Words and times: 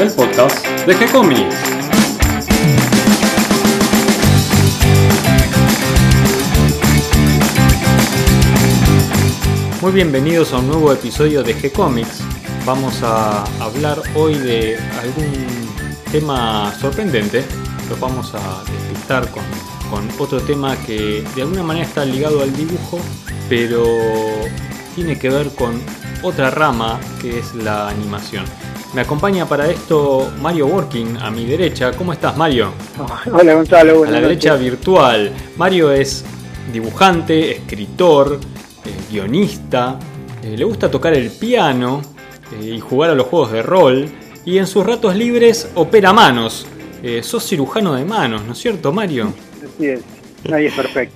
el 0.00 0.10
podcast 0.12 0.66
de 0.86 0.96
G-Comics. 0.96 1.54
Muy 9.82 9.92
bienvenidos 9.92 10.54
a 10.54 10.58
un 10.58 10.68
nuevo 10.68 10.90
episodio 10.90 11.42
de 11.42 11.54
G-Comics. 11.54 12.22
Vamos 12.64 13.02
a 13.02 13.44
hablar 13.62 14.00
hoy 14.14 14.36
de 14.38 14.78
algún 15.02 15.46
tema 16.10 16.72
sorprendente. 16.80 17.44
Lo 17.90 17.96
vamos 17.98 18.32
a 18.34 18.64
despistar 18.72 19.30
con, 19.30 19.44
con 19.90 20.08
otro 20.18 20.40
tema 20.40 20.78
que 20.78 21.22
de 21.36 21.42
alguna 21.42 21.62
manera 21.62 21.84
está 21.84 22.06
ligado 22.06 22.40
al 22.40 22.56
dibujo, 22.56 22.98
pero 23.50 23.84
tiene 24.94 25.18
que 25.18 25.28
ver 25.28 25.50
con 25.54 25.78
otra 26.22 26.50
rama 26.50 26.98
que 27.20 27.40
es 27.40 27.54
la 27.54 27.90
animación. 27.90 28.46
Me 28.92 29.02
acompaña 29.02 29.46
para 29.46 29.70
esto 29.70 30.32
Mario 30.40 30.66
Working 30.66 31.16
a 31.18 31.30
mi 31.30 31.44
derecha. 31.44 31.92
¿Cómo 31.92 32.12
estás, 32.12 32.36
Mario? 32.36 32.72
Hola, 33.32 33.54
Gonzalo. 33.54 34.02
A 34.02 34.10
la 34.10 34.20
derecha 34.20 34.56
virtual. 34.56 35.30
Mario 35.56 35.92
es 35.92 36.24
dibujante, 36.72 37.52
escritor, 37.52 38.40
eh, 38.84 38.90
guionista, 39.08 39.96
eh, 40.42 40.56
le 40.56 40.64
gusta 40.64 40.90
tocar 40.90 41.14
el 41.14 41.30
piano 41.30 42.02
eh, 42.60 42.74
y 42.74 42.80
jugar 42.80 43.10
a 43.10 43.14
los 43.14 43.28
juegos 43.28 43.52
de 43.52 43.62
rol. 43.62 44.08
Y 44.44 44.58
en 44.58 44.66
sus 44.66 44.84
ratos 44.84 45.14
libres 45.14 45.70
opera 45.76 46.12
manos. 46.12 46.66
sos 47.22 47.46
cirujano 47.46 47.94
de 47.94 48.04
manos, 48.04 48.42
¿no 48.44 48.54
es 48.54 48.58
cierto, 48.58 48.92
Mario? 48.92 49.32
Así 49.64 49.86
es. 49.86 50.00
Nadie 50.48 50.66
es 50.66 50.74
perfecto. 50.74 51.14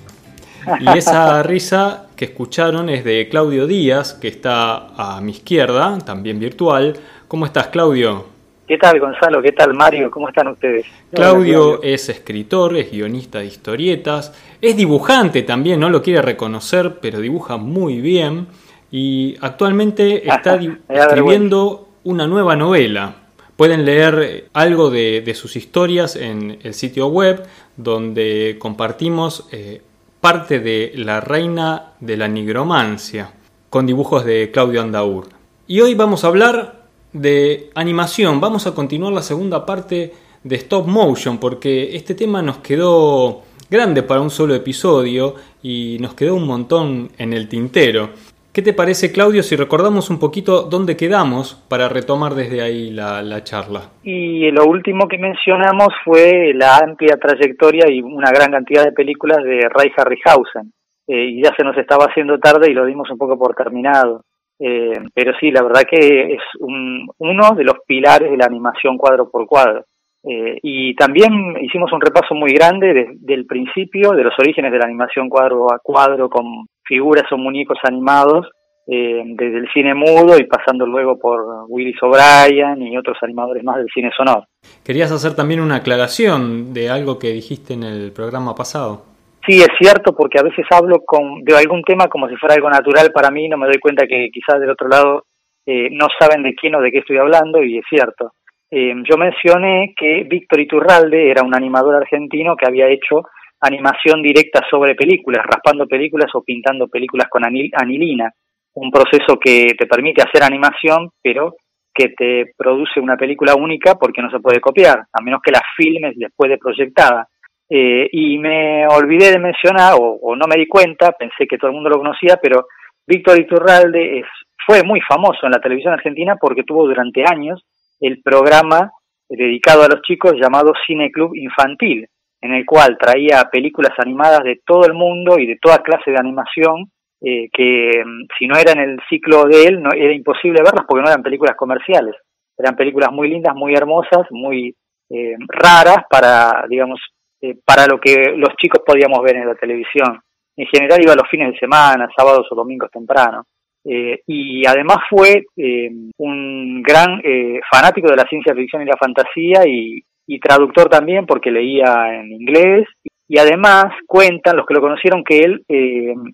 Y 0.80 0.98
esa 0.98 1.42
risa 1.42 2.06
que 2.16 2.27
escucharon 2.27 2.88
es 2.88 3.05
de 3.05 3.28
Claudio 3.28 3.66
Díaz, 3.66 4.14
que 4.14 4.28
está 4.28 4.88
a 4.97 5.20
mi 5.20 5.33
izquierda, 5.33 5.98
también 5.98 6.38
virtual. 6.38 6.97
¿Cómo 7.34 7.47
estás, 7.47 7.66
Claudio? 7.66 8.27
¿Qué 8.69 8.78
tal, 8.78 9.00
Gonzalo? 9.00 9.42
¿Qué 9.42 9.50
tal, 9.50 9.75
Mario? 9.75 10.08
¿Cómo 10.08 10.28
están 10.28 10.47
ustedes? 10.47 10.86
Claudio 11.12 11.83
es 11.83 12.08
escritor, 12.08 12.77
es 12.77 12.92
guionista 12.92 13.41
de 13.41 13.47
historietas, 13.47 14.33
es 14.61 14.77
dibujante 14.77 15.42
también, 15.42 15.81
no 15.81 15.91
lo 15.91 16.00
quiere 16.00 16.23
reconocer, 16.23 17.00
pero 17.03 17.19
dibuja 17.19 17.56
muy 17.56 18.00
bien. 18.00 18.47
Y 18.92 19.36
actualmente 19.41 20.28
está 20.33 20.61
escribiendo 20.89 21.89
una 22.05 22.28
nueva 22.28 22.55
novela. 22.55 23.17
Pueden 23.56 23.84
leer 23.84 24.45
algo 24.53 24.91
de, 24.91 25.28
sus 25.34 25.56
historias 25.56 26.14
en 26.14 26.61
el 26.62 26.73
sitio 26.73 27.08
web, 27.08 27.45
donde 27.77 28.58
compartimos 28.61 29.48
eh, 29.51 29.83
parte 30.20 30.61
de 30.61 30.92
La 30.95 31.20
Reina 31.20 31.95
de 31.98 32.17
la 32.17 32.28
Nigromancia, 32.28 33.33
con 33.70 33.86
dibujos 33.86 34.25
de 34.25 34.53
Claudio 34.53 34.83
Andaur. 34.83 35.27
Y 35.67 35.80
hoy 35.80 35.97
vamos 35.97 36.23
a 36.23 36.28
hablar 36.28 36.83
de 37.15 37.70
animación, 37.75 38.41
vamos 38.41 38.67
a 38.67 38.75
continuar 38.75 39.12
la 39.12 39.23
segunda 39.23 39.65
parte 39.65 40.12
de 40.43 40.57
stop 40.57 40.87
motion, 40.87 41.39
porque 41.39 41.97
este 41.97 42.15
tema 42.15 42.43
nos 42.43 42.59
quedó 42.59 43.43
grande 43.70 44.03
para 44.03 44.20
un 44.20 44.31
solo 44.31 44.55
episodio 44.55 45.37
y 45.62 45.97
nos 46.01 46.15
quedó 46.15 46.35
un 46.35 46.47
montón 46.47 47.09
en 47.17 47.33
el 47.33 47.48
tintero. 47.48 48.11
¿Qué 48.53 48.62
te 48.62 48.73
parece, 48.73 49.11
Claudio, 49.11 49.42
si 49.42 49.57
recordamos 49.57 50.11
un 50.11 50.20
poquito 50.20 50.62
dónde 50.62 50.97
quedamos 50.97 51.55
para 51.69 51.89
retomar 51.89 52.35
desde 52.35 52.62
ahí 52.62 52.91
la, 52.91 53.42
charla? 53.42 53.91
Y 54.03 54.51
lo 54.51 54.67
último 54.67 55.09
que 55.09 55.19
mencionamos 55.19 55.89
fue 56.05 56.53
la 56.55 56.79
amplia 56.79 57.17
trayectoria 57.17 57.91
y 57.91 58.01
una 58.01 58.31
gran 58.31 58.53
cantidad 58.53 58.85
de 58.85 58.92
películas 58.92 59.39
de 59.42 59.69
Ray 59.69 59.91
Harryhausen. 59.97 60.73
Eh, 61.07 61.31
y 61.31 61.42
ya 61.42 61.53
se 61.57 61.65
nos 61.65 61.77
estaba 61.77 62.07
haciendo 62.07 62.39
tarde 62.39 62.70
y 62.70 62.75
lo 62.75 62.87
dimos 62.87 63.11
un 63.11 63.19
poco 63.19 63.37
por 63.37 63.55
terminado. 63.55 64.23
Eh, 64.58 64.98
pero 65.12 65.33
sí, 65.41 65.50
la 65.50 65.62
verdad 65.62 65.83
que 65.88 66.34
es 66.34 66.42
uno 66.60 67.55
de 67.56 67.64
los 67.64 67.77
pilares 67.86 68.30
de 68.30 68.36
la 68.36 68.47
animación 68.47 68.96
cuadro 68.96 69.30
por 69.30 69.46
cuadro. 69.46 69.84
Eh, 70.27 70.58
y 70.62 70.94
también 70.94 71.55
hicimos 71.61 71.92
un 71.92 72.01
repaso 72.01 72.34
muy 72.34 72.52
grande 72.52 72.95
desde 72.95 73.34
el 73.34 73.46
principio, 73.46 74.12
de 74.12 74.24
los 74.24 74.33
orígenes 74.39 74.73
de 74.73 74.79
la 74.79 74.86
animación 74.86 75.29
cuadro 75.29 75.70
a 75.70 75.79
cuadro 75.83 76.30
con 76.30 76.67
figuras 76.83 77.30
o 77.30 77.36
muñecos 77.36 77.79
animados, 77.83 78.46
eh, 78.86 79.23
desde 79.24 79.58
el 79.58 79.68
cine 79.73 79.95
mudo 79.95 80.39
y 80.39 80.45
pasando 80.45 80.86
luego 80.86 81.18
por 81.18 81.67
Willis 81.68 81.96
O'Brien 82.02 82.83
y 82.83 82.96
otros 82.96 83.17
animadores 83.23 83.64
más 83.64 83.77
del 83.77 83.89
cine 83.92 84.11
sonoro. 84.17 84.46
Querías 84.84 85.12
hacer 85.12 85.34
también 85.34 85.61
una 85.61 85.77
aclaración 85.77 86.73
de 86.73 86.90
algo 86.90 87.18
que 87.18 87.29
dijiste 87.29 87.74
en 87.74 87.83
el 87.83 88.12
programa 88.12 88.55
pasado. 88.55 89.14
Sí, 89.46 89.58
es 89.58 89.68
cierto, 89.78 90.14
porque 90.16 90.38
a 90.38 90.42
veces 90.42 90.64
hablo 90.70 91.00
con, 91.05 91.44
de 91.44 91.56
algún 91.56 91.82
tema 91.82 92.08
como 92.08 92.28
si 92.28 92.36
fuera 92.36 92.55
algo 92.55 92.70
natural 92.70 93.10
para 93.12 93.30
mí, 93.30 93.48
no 93.48 93.58
me 93.58 93.66
doy 93.66 93.78
cuenta 93.78 94.06
que 94.06 94.30
quizás 94.32 94.58
del 94.58 94.70
otro 94.70 94.88
lado 94.88 95.24
eh, 95.66 95.88
no 95.90 96.06
saben 96.18 96.42
de 96.42 96.55
quién 96.55 96.74
o 96.74 96.80
de 96.80 96.90
qué 96.90 96.98
estoy 96.98 97.18
hablando, 97.18 97.62
y 97.62 97.78
es 97.78 97.84
cierto. 97.88 98.32
Eh, 98.70 98.94
yo 99.08 99.16
mencioné 99.18 99.94
que 99.96 100.24
Víctor 100.24 100.60
Iturralde 100.60 101.30
era 101.30 101.42
un 101.42 101.55
animador 101.55 101.94
argentino 101.94 102.56
que 102.56 102.66
había 102.66 102.88
hecho 102.88 103.22
animación 103.60 104.22
directa 104.22 104.62
sobre 104.70 104.94
películas, 104.94 105.44
raspando 105.44 105.86
películas 105.86 106.30
o 106.34 106.42
pintando 106.42 106.88
películas 106.88 107.28
con 107.30 107.44
anilina, 107.44 108.30
un 108.74 108.90
proceso 108.90 109.38
que 109.38 109.68
te 109.78 109.86
permite 109.86 110.22
hacer 110.22 110.42
animación, 110.42 111.11
pero 111.22 111.55
que 111.94 112.08
te 112.08 112.52
produce 112.56 112.98
una 112.98 113.16
película 113.16 113.55
única 113.55 113.94
porque 113.94 114.20
no 114.20 114.30
se 114.30 114.40
puede 114.40 114.61
copiar, 114.61 115.05
a 115.12 115.22
menos 115.22 115.40
que 115.42 115.52
la 115.52 115.61
filmes 115.76 116.14
después 116.16 116.50
de 116.50 116.58
proyectada. 116.58 117.28
Eh, 117.77 118.08
y 118.12 118.39
me 118.39 118.86
olvidé 118.86 119.33
de 119.33 119.40
mencionar, 119.40 119.95
o, 119.98 120.36
no 120.36 120.46
me 120.46 120.55
di 120.55 120.68
cuenta, 120.68 121.11
pensé 121.11 121.45
que 121.45 121.58
todo 121.58 121.70
el 121.70 121.74
mundo 121.74 121.90
lo 121.90 121.98
conocía, 121.98 122.39
pero 122.40 122.68
Víctor 123.05 123.40
Iturralde 123.40 124.20
es, 124.20 124.27
fue 124.64 124.85
muy 124.85 125.01
famoso 125.01 125.40
en 125.42 125.51
la 125.51 125.61
televisión 125.61 125.92
argentina 125.92 126.36
porque 126.40 126.62
tuvo 126.62 126.86
durante 126.86 127.24
años 127.27 127.64
el 127.98 128.23
programa 128.23 128.93
dedicado 129.29 129.82
a 129.82 129.88
los 129.88 130.02
chicos 130.02 130.35
llamado 130.40 130.73
Cine 130.87 131.11
Club 131.11 131.35
Infantil, 131.35 132.06
en 132.40 132.55
el 132.55 132.64
cual 132.64 132.96
traía 132.96 133.43
películas 133.50 133.94
animadas 133.99 134.44
de 134.44 134.61
todo 134.64 134.87
el 134.87 134.94
mundo 134.94 135.41
y 135.41 135.46
de 135.49 135.58
toda 135.61 135.82
clase 135.82 136.12
de 136.12 136.20
animación, 136.20 136.93
eh, 137.23 137.49
que 137.52 138.05
mm, 138.05 138.26
si 138.38 138.46
no 138.46 138.56
era 138.56 138.70
en 138.70 138.88
el 138.88 139.00
ciclo 139.08 139.46
de 139.46 139.64
él, 139.64 139.82
no, 139.82 139.91
era 139.93 140.12
imposible 140.12 140.62
verlas 140.62 140.85
porque 140.87 141.02
no 141.02 141.11
eran 141.11 141.25
películas 141.25 141.56
comerciales. 141.56 142.14
Eran 142.56 142.76
películas 142.76 143.11
muy 143.11 143.29
lindas, 143.29 143.56
muy 143.56 143.75
hermosas, 143.75 144.29
muy 144.31 144.76
eh, 145.11 145.35
raras 145.49 146.05
para, 146.08 146.67
digamos, 146.69 147.00
eh, 147.44 147.56
para 147.62 147.87
lo 147.87 148.00
que 148.00 148.32
los 148.37 148.56
chicos 148.56 148.82
podíamos 148.87 149.20
ver 149.22 149.37
en 149.37 149.49
la 149.49 149.55
televisión. 149.55 150.19
En 150.56 150.66
general 150.66 151.02
iba 151.02 151.14
los 151.14 151.28
fines 151.28 151.52
de 151.52 151.58
semana, 151.58 152.08
sábados 152.16 152.46
o 152.50 152.55
domingos 152.55 152.90
temprano. 152.90 153.44
Eh, 153.84 154.20
y 154.26 154.66
además 154.66 154.99
fue 155.10 155.44
eh, 155.58 155.90
un 156.16 156.82
gran 156.82 157.20
eh, 157.22 157.60
fanático 157.70 158.08
de 158.08 158.16
la 158.16 158.25
ciencia 158.25 158.55
ficción 158.55 158.81
y 158.81 158.87
la 158.87 158.96
fantasía 158.96 159.66
y, 159.66 160.02
traductor 160.40 160.88
también 160.88 161.26
porque 161.26 161.50
leía 161.50 162.19
en 162.19 162.32
inglés 162.32 162.87
y 163.28 163.38
además 163.38 163.87
cuentan 164.06 164.56
los 164.56 164.66
que 164.66 164.75
lo 164.75 164.81
conocieron 164.81 165.22
que 165.22 165.38
él 165.38 165.64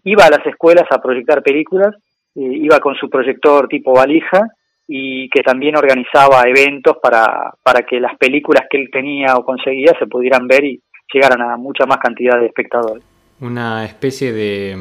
iba 0.04 0.24
a 0.24 0.30
las 0.30 0.44
escuelas 0.46 0.84
a 0.90 1.00
proyectar 1.00 1.42
películas, 1.42 1.94
iba 2.34 2.80
con 2.80 2.94
su 2.96 3.08
proyector 3.08 3.68
tipo 3.68 3.92
valija 3.92 4.42
y 4.88 5.28
que 5.28 5.42
también 5.42 5.76
organizaba 5.76 6.42
eventos 6.46 6.96
para, 7.00 7.52
para 7.62 7.82
que 7.82 8.00
las 8.00 8.16
películas 8.16 8.66
que 8.68 8.78
él 8.78 8.88
tenía 8.90 9.36
o 9.36 9.44
conseguía 9.44 9.92
se 9.98 10.06
pudieran 10.06 10.48
ver 10.48 10.64
y 10.64 10.80
llegaran 11.12 11.42
a 11.42 11.56
mucha 11.56 11.86
más 11.86 11.98
cantidad 11.98 12.38
de 12.38 12.46
espectadores. 12.46 13.02
Una 13.40 13.84
especie 13.84 14.32
de 14.32 14.76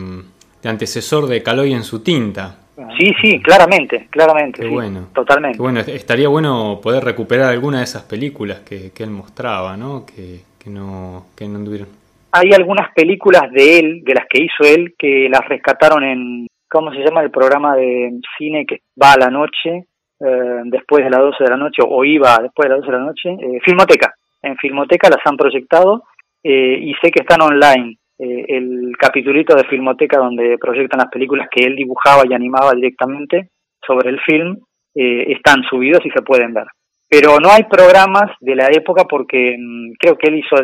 de 0.62 0.70
antecesor 0.70 1.28
de 1.28 1.42
Caloi 1.42 1.74
en 1.74 1.84
su 1.84 2.04
tinta. 2.04 2.58
Sí, 2.98 3.14
sí, 3.22 3.42
claramente, 3.42 4.08
claramente. 4.10 4.66
bueno. 4.68 5.08
Totalmente. 5.14 5.58
bueno, 5.58 5.82
estaría 5.82 6.30
bueno 6.30 6.80
poder 6.82 7.04
recuperar 7.04 7.50
alguna 7.50 7.80
de 7.80 7.84
esas 7.84 8.04
películas 8.04 8.62
que, 8.62 8.92
él 8.98 9.10
mostraba, 9.10 9.76
¿no? 9.76 10.06
Que, 10.06 10.42
no, 10.70 11.26
que 11.36 11.48
no 11.48 11.58
anduvieron. 11.58 11.88
Hay 12.32 12.52
algunas 12.54 12.94
películas 12.94 13.52
de 13.52 13.80
él, 13.80 14.04
de 14.04 14.14
las 14.14 14.28
que 14.30 14.44
hizo 14.44 14.64
él, 14.64 14.94
que 14.98 15.28
las 15.30 15.46
rescataron 15.50 16.04
en, 16.04 16.48
¿cómo 16.70 16.92
se 16.92 17.00
llama 17.00 17.22
el 17.22 17.32
programa 17.32 17.76
de 17.76 18.12
cine 18.38 18.66
que 18.66 18.82
va 19.02 19.14
a 19.14 19.20
la 19.20 19.30
noche, 19.30 19.88
eh, 20.20 20.62
después 20.66 21.04
de 21.04 21.10
las 21.10 21.20
12 21.20 21.44
de 21.44 21.50
la 21.50 21.58
noche, 21.58 21.82
o 21.86 22.06
iba 22.06 22.38
después 22.42 22.70
de 22.70 22.76
las 22.76 22.80
12 22.82 22.92
de 22.92 22.98
la 22.98 23.06
noche? 23.06 23.30
Eh, 23.30 23.60
Filmoteca. 23.66 24.14
En 24.42 24.56
Filmoteca 24.58 25.10
las 25.10 25.26
han 25.26 25.36
proyectado 25.36 26.04
eh, 26.44 26.80
y 26.82 26.94
sé 27.02 27.12
que 27.12 27.22
están 27.22 27.42
online. 27.42 27.98
Eh, 28.18 28.46
el 28.50 28.92
capitulito 28.98 29.56
de 29.56 29.64
Filmoteca 29.64 30.20
donde 30.20 30.58
proyectan 30.60 31.00
las 31.00 31.10
películas 31.10 31.48
que 31.50 31.66
él 31.66 31.76
dibujaba 31.76 32.24
y 32.30 32.34
animaba 32.34 32.74
directamente 32.74 33.50
sobre 33.86 34.10
el 34.10 34.20
film, 34.20 34.58
eh, 34.94 35.32
están 35.32 35.64
subidos 35.70 36.06
y 36.06 36.10
se 36.10 36.22
pueden 36.22 36.54
ver. 36.54 36.66
Pero 37.08 37.40
no 37.40 37.50
hay 37.50 37.64
programas 37.64 38.32
de 38.42 38.56
la 38.56 38.68
época 38.68 39.06
porque 39.06 39.56
mm, 39.58 39.94
creo 40.00 40.18
que 40.18 40.30
él 40.30 40.40
hizo 40.40 40.56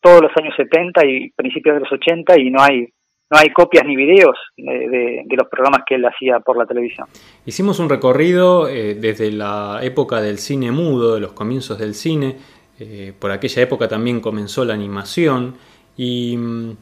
todos 0.00 0.20
los 0.22 0.32
años 0.36 0.54
70 0.56 1.06
y 1.06 1.30
principios 1.30 1.76
de 1.76 1.80
los 1.80 1.92
80 1.92 2.38
y 2.38 2.50
no 2.50 2.62
hay 2.62 2.86
no 3.30 3.38
hay 3.38 3.50
copias 3.50 3.84
ni 3.86 3.94
videos 3.94 4.36
de, 4.56 5.24
los 5.36 5.48
programas 5.48 5.82
que 5.86 5.96
él 5.96 6.04
hacía 6.04 6.40
por 6.40 6.56
la 6.56 6.64
televisión. 6.64 7.06
Hicimos 7.44 7.78
un 7.78 7.90
recorrido 7.90 8.68
eh, 8.68 8.94
desde 8.94 9.30
la 9.30 9.80
época 9.82 10.20
del 10.20 10.38
cine 10.38 10.72
mudo, 10.72 11.14
de 11.14 11.20
los 11.20 11.32
comienzos 11.32 11.78
del 11.78 11.94
cine, 11.94 12.36
por 13.18 13.30
aquella 13.30 13.62
época 13.62 13.88
también 13.88 14.20
comenzó 14.20 14.64
la 14.64 14.74
animación 14.74 15.54
y 15.96 16.36
mm, 16.36 16.76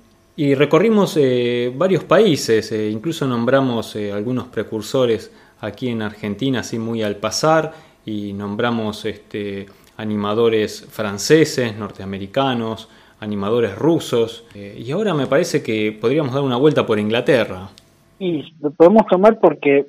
recorrimos 0.56 1.16
eh, 1.16 1.72
varios 1.74 2.04
países, 2.04 2.70
eh, 2.72 2.90
incluso 2.90 3.26
nombramos 3.26 3.96
eh, 3.96 4.12
algunos 4.12 4.48
precursores 4.48 5.32
aquí 5.60 5.88
en 5.88 6.02
Argentina, 6.02 6.60
así 6.60 6.78
muy 6.78 7.02
al 7.02 7.16
pasar, 7.16 7.72
y 8.04 8.32
nombramos 8.34 9.04
este, 9.06 9.66
animadores 9.96 10.86
franceses, 10.90 11.76
norteamericanos, 11.76 12.88
animadores 13.20 13.76
rusos, 13.76 14.44
eh, 14.54 14.82
y 14.84 14.90
ahora 14.90 15.14
me 15.14 15.26
parece 15.26 15.62
que 15.62 15.96
podríamos 15.98 16.34
dar 16.34 16.42
una 16.42 16.56
vuelta 16.56 16.86
por 16.86 16.98
Inglaterra. 16.98 17.70
Y 18.18 18.54
lo 18.60 18.70
podemos 18.70 19.06
tomar 19.06 19.38
porque, 19.40 19.86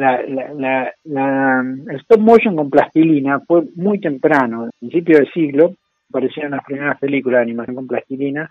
la, 0.00 0.22
la, 0.22 0.92
la, 1.04 1.60
el 1.88 1.96
stop 2.00 2.20
motion 2.20 2.56
con 2.56 2.70
plastilina 2.70 3.40
fue 3.40 3.64
muy 3.76 4.00
temprano, 4.00 4.64
al 4.64 4.70
principio 4.78 5.18
del 5.18 5.30
siglo, 5.32 5.74
aparecieron 6.08 6.52
las 6.52 6.64
primeras 6.64 6.98
películas 6.98 7.38
de 7.38 7.42
animación 7.44 7.76
con 7.76 7.86
plastilina, 7.86 8.48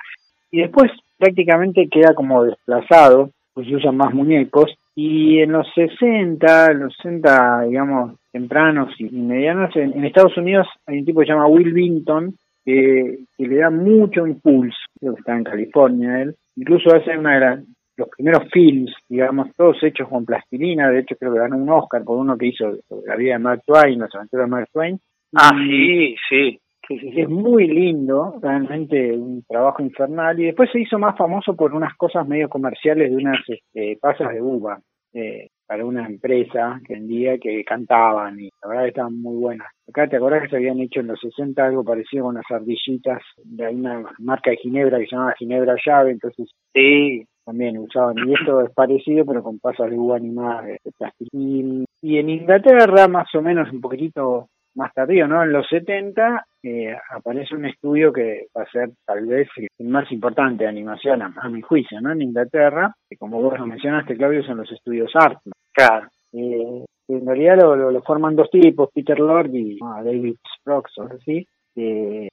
y 0.51 0.61
después 0.61 0.91
prácticamente 1.17 1.87
queda 1.89 2.13
como 2.13 2.43
desplazado, 2.43 3.31
pues 3.53 3.67
se 3.67 3.75
usan 3.75 3.97
más 3.97 4.13
muñecos, 4.13 4.73
y 4.95 5.39
en 5.39 5.51
los 5.53 5.67
60, 5.73 6.73
los 6.73 6.95
60, 6.97 7.61
digamos, 7.63 8.15
tempranos 8.31 8.93
y 8.99 9.05
medianos, 9.05 9.75
en, 9.75 10.03
Estados 10.05 10.37
Unidos 10.37 10.67
hay 10.85 10.99
un 10.99 11.05
tipo 11.05 11.19
que 11.19 11.25
se 11.25 11.33
llama 11.33 11.47
Will 11.47 11.73
Binton, 11.73 12.35
que, 12.63 13.19
le 13.37 13.55
da 13.55 13.69
mucho 13.69 14.27
impulso, 14.27 14.77
creo 14.99 15.15
que 15.15 15.19
está 15.19 15.35
en 15.35 15.43
California 15.43 16.21
él, 16.21 16.35
incluso 16.55 16.95
hace 16.95 17.17
una 17.17 17.33
de 17.33 17.63
los 17.99 18.09
primeros 18.09 18.49
films, 18.51 18.91
digamos, 19.07 19.53
todos 19.55 19.83
hechos 19.83 20.07
con 20.07 20.25
plastilina, 20.25 20.89
de 20.89 20.99
hecho 20.99 21.15
creo 21.17 21.33
que 21.33 21.39
ganó 21.39 21.57
un 21.57 21.69
Oscar 21.69 22.03
por 22.03 22.17
uno 22.17 22.37
que 22.37 22.47
hizo 22.47 22.77
la 23.05 23.15
vida 23.15 23.33
de 23.33 23.39
Mark 23.39 23.61
Twain, 23.65 23.99
las 23.99 24.15
aventuras 24.15 24.45
de 24.45 24.51
Mark 24.51 24.69
Twain. 24.71 24.99
Ah, 25.35 25.51
sí, 25.55 26.15
sí. 26.27 26.59
Es 26.89 27.29
muy 27.29 27.67
lindo, 27.67 28.39
realmente 28.41 29.15
un 29.15 29.43
trabajo 29.47 29.83
infernal. 29.83 30.39
Y 30.39 30.45
después 30.45 30.71
se 30.71 30.79
hizo 30.79 30.97
más 30.97 31.15
famoso 31.15 31.55
por 31.55 31.75
unas 31.75 31.95
cosas 31.95 32.27
medio 32.27 32.49
comerciales 32.49 33.11
de 33.11 33.15
unas 33.15 33.37
este, 33.47 33.97
pasas 34.01 34.33
de 34.33 34.41
uva 34.41 34.79
eh, 35.13 35.49
para 35.67 35.85
una 35.85 36.07
empresa 36.07 36.81
que 36.83 36.93
vendía 36.93 37.37
que 37.37 37.63
cantaban 37.63 38.39
y 38.39 38.49
la 38.63 38.69
verdad 38.69 38.83
que 38.83 38.89
estaban 38.89 39.21
muy 39.21 39.35
buenas. 39.37 39.67
Acá 39.87 40.07
te 40.07 40.17
acordás 40.17 40.41
que 40.41 40.49
se 40.49 40.55
habían 40.55 40.79
hecho 40.79 41.01
en 41.01 41.07
los 41.07 41.19
60 41.19 41.63
algo 41.63 41.83
parecido 41.83 42.23
con 42.23 42.35
las 42.35 42.49
ardillitas 42.49 43.21
de 43.43 43.67
una 43.67 44.03
marca 44.17 44.49
de 44.49 44.57
Ginebra 44.57 44.97
que 44.97 45.05
se 45.05 45.15
llamaba 45.15 45.35
Ginebra 45.37 45.75
Llave, 45.85 46.11
entonces 46.11 46.49
sí, 46.73 47.23
también 47.49 47.79
usaban. 47.79 48.15
Y 48.27 48.33
esto 48.33 48.61
es 48.61 48.71
parecido 48.71 49.25
pero 49.25 49.41
con 49.41 49.59
pasas 49.59 49.89
de 49.89 49.97
uva 49.97 50.17
animadas 50.17 50.65
de 50.65 50.91
plástico. 50.97 51.29
Y, 51.33 51.83
y 52.01 52.17
en 52.17 52.29
Inglaterra 52.29 53.07
más 53.07 53.33
o 53.33 53.41
menos 53.41 53.71
un 53.71 53.81
poquitito 53.81 54.49
más 54.75 54.93
tardío, 54.93 55.27
¿no? 55.27 55.43
En 55.43 55.51
los 55.51 55.67
70 55.67 56.45
eh, 56.63 56.95
aparece 57.11 57.55
un 57.55 57.65
estudio 57.65 58.13
que 58.13 58.47
va 58.55 58.63
a 58.63 58.71
ser 58.71 58.91
tal 59.03 59.25
vez 59.25 59.47
el 59.57 59.87
más 59.87 60.11
importante 60.11 60.63
de 60.63 60.69
animación, 60.69 61.21
a, 61.21 61.49
mi 61.49 61.61
juicio, 61.61 61.99
¿no? 61.99 62.11
En 62.11 62.21
Inglaterra, 62.21 62.93
que 63.09 63.17
como 63.17 63.41
vos 63.41 63.57
lo 63.57 63.65
mencionaste, 63.65 64.15
Claudio, 64.15 64.43
son 64.43 64.57
los 64.57 64.71
estudios 64.71 65.11
Artman. 65.15 65.53
Claro. 65.73 66.07
Eh, 66.33 66.85
en 67.07 67.25
realidad 67.25 67.57
lo, 67.57 67.91
lo, 67.91 68.01
forman 68.03 68.35
dos 68.35 68.49
tipos, 68.51 68.89
Peter 68.93 69.19
Lord 69.19 69.49
y 69.55 69.79
ah, 69.83 70.03
David 70.03 70.35
Sprocks, 70.59 70.97
o 70.99 71.03
así, 71.03 71.45
que 71.73 72.29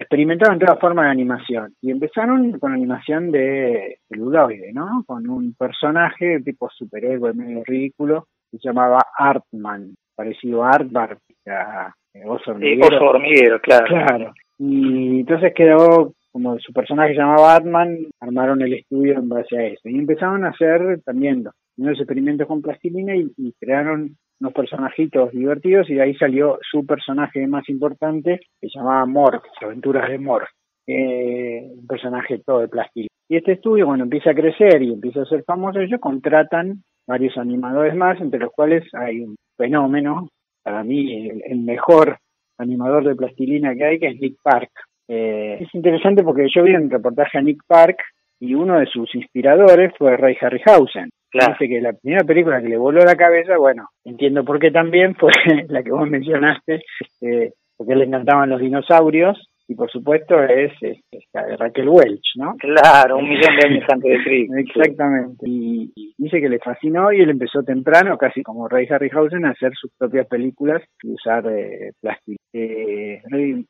experimentaron 0.00 0.58
toda 0.58 0.76
forma 0.76 1.04
de 1.04 1.10
animación 1.10 1.74
y 1.82 1.90
empezaron 1.90 2.58
con 2.58 2.72
animación 2.72 3.30
de 3.30 3.98
celuloide, 4.08 4.72
¿no? 4.72 5.04
Con 5.06 5.28
un 5.28 5.54
personaje 5.54 6.40
tipo 6.40 6.70
superhéroe 6.70 7.34
medio 7.34 7.62
ridículo 7.64 8.26
que 8.50 8.58
se 8.58 8.68
llamaba 8.68 8.98
Artman, 9.16 9.94
parecido 10.16 10.64
a 10.64 10.70
Artbar, 10.70 11.18
a 11.46 11.94
Oso 12.26 12.52
Hormiguero. 12.52 13.60
claro. 13.60 13.86
Claro. 13.86 14.32
Y 14.58 15.20
entonces 15.20 15.52
quedó 15.54 16.14
como 16.32 16.58
su 16.60 16.72
personaje 16.72 17.12
se 17.12 17.18
llamaba 17.18 17.58
Batman, 17.58 17.98
armaron 18.20 18.62
el 18.62 18.72
estudio 18.74 19.14
en 19.14 19.28
base 19.28 19.56
a 19.56 19.66
eso. 19.66 19.88
Y 19.88 19.98
empezaron 19.98 20.44
a 20.44 20.50
hacer 20.50 21.00
también 21.04 21.44
unos 21.80 21.98
experimentos 21.98 22.46
con 22.46 22.62
plastilina 22.62 23.16
y, 23.16 23.52
crearon 23.58 24.16
unos 24.40 24.52
personajitos 24.52 25.32
divertidos 25.32 25.88
y 25.90 25.94
de 25.94 26.02
ahí 26.02 26.14
salió 26.14 26.58
su 26.70 26.86
personaje 26.86 27.46
más 27.46 27.68
importante 27.68 28.40
que 28.60 28.68
se 28.68 28.78
llamaba 28.78 29.06
Morph, 29.06 29.44
Aventuras 29.62 30.08
de 30.08 30.18
Morph, 30.18 30.48
un 30.86 31.86
personaje 31.86 32.38
todo 32.44 32.60
de 32.60 32.68
plastilina. 32.68 33.10
Y 33.28 33.36
este 33.36 33.52
estudio 33.52 33.86
cuando 33.86 34.04
empieza 34.04 34.30
a 34.30 34.34
crecer 34.34 34.82
y 34.82 34.92
empieza 34.92 35.22
a 35.22 35.26
ser 35.26 35.44
famoso, 35.44 35.80
ellos 35.80 36.00
contratan 36.00 36.82
varios 37.06 37.36
animadores 37.38 37.94
más, 37.94 38.20
entre 38.20 38.40
los 38.40 38.52
cuales 38.52 38.84
hay 38.94 39.20
un 39.20 39.36
fenómeno, 39.56 40.28
para 40.62 40.84
mí 40.84 41.28
el, 41.28 41.60
mejor 41.60 42.18
animador 42.58 43.04
de 43.04 43.16
plastilina 43.16 43.74
que 43.74 43.84
hay, 43.84 43.98
que 43.98 44.08
es 44.08 44.20
Nick 44.20 44.36
Park. 44.42 44.70
Eh, 45.08 45.58
es 45.60 45.74
interesante 45.74 46.22
porque 46.22 46.46
yo 46.54 46.62
vi 46.62 46.74
un 46.74 46.90
reportaje 46.90 47.38
a 47.38 47.42
Nick 47.42 47.62
Park 47.66 47.98
y 48.38 48.54
uno 48.54 48.78
de 48.78 48.86
sus 48.86 49.14
inspiradores 49.14 49.92
fue 49.98 50.16
Ray 50.16 50.36
Harryhausen. 50.40 51.10
Claro. 51.30 51.54
Dice 51.58 51.68
que 51.68 51.80
la 51.80 51.92
primera 51.92 52.24
película 52.24 52.60
que 52.60 52.68
le 52.68 52.76
voló 52.76 53.00
la 53.04 53.16
cabeza, 53.16 53.56
bueno, 53.56 53.88
entiendo 54.04 54.44
por 54.44 54.58
qué 54.58 54.70
también, 54.70 55.14
fue 55.18 55.30
la 55.68 55.82
que 55.82 55.92
vos 55.92 56.08
mencionaste, 56.08 56.82
este, 57.00 57.54
porque 57.76 57.96
le 57.96 58.04
encantaban 58.04 58.50
los 58.50 58.60
dinosaurios 58.60 59.38
y 59.70 59.76
por 59.76 59.88
supuesto 59.88 60.34
es, 60.42 60.72
Raquel 61.32 61.88
Welch, 61.88 62.32
¿no? 62.34 62.56
Claro, 62.58 63.18
un 63.18 63.28
millón 63.28 63.54
de 63.56 63.68
años 63.68 63.84
antes 63.88 64.10
de 64.10 64.24
Cristo. 64.24 64.56
Exactamente. 64.56 65.46
Y, 65.46 65.92
dice 66.18 66.40
que 66.40 66.48
le 66.48 66.58
fascinó 66.58 67.12
y 67.12 67.20
él 67.20 67.30
empezó 67.30 67.62
temprano, 67.62 68.18
casi 68.18 68.42
como 68.42 68.66
Ray 68.66 68.88
Harryhausen, 68.90 69.44
a 69.44 69.50
hacer 69.50 69.72
sus 69.80 69.92
propias 69.96 70.26
películas 70.26 70.82
y 71.04 71.12
usar 71.12 71.46
eh, 71.46 71.92
plástico. 72.00 72.42
Eh, 72.52 73.22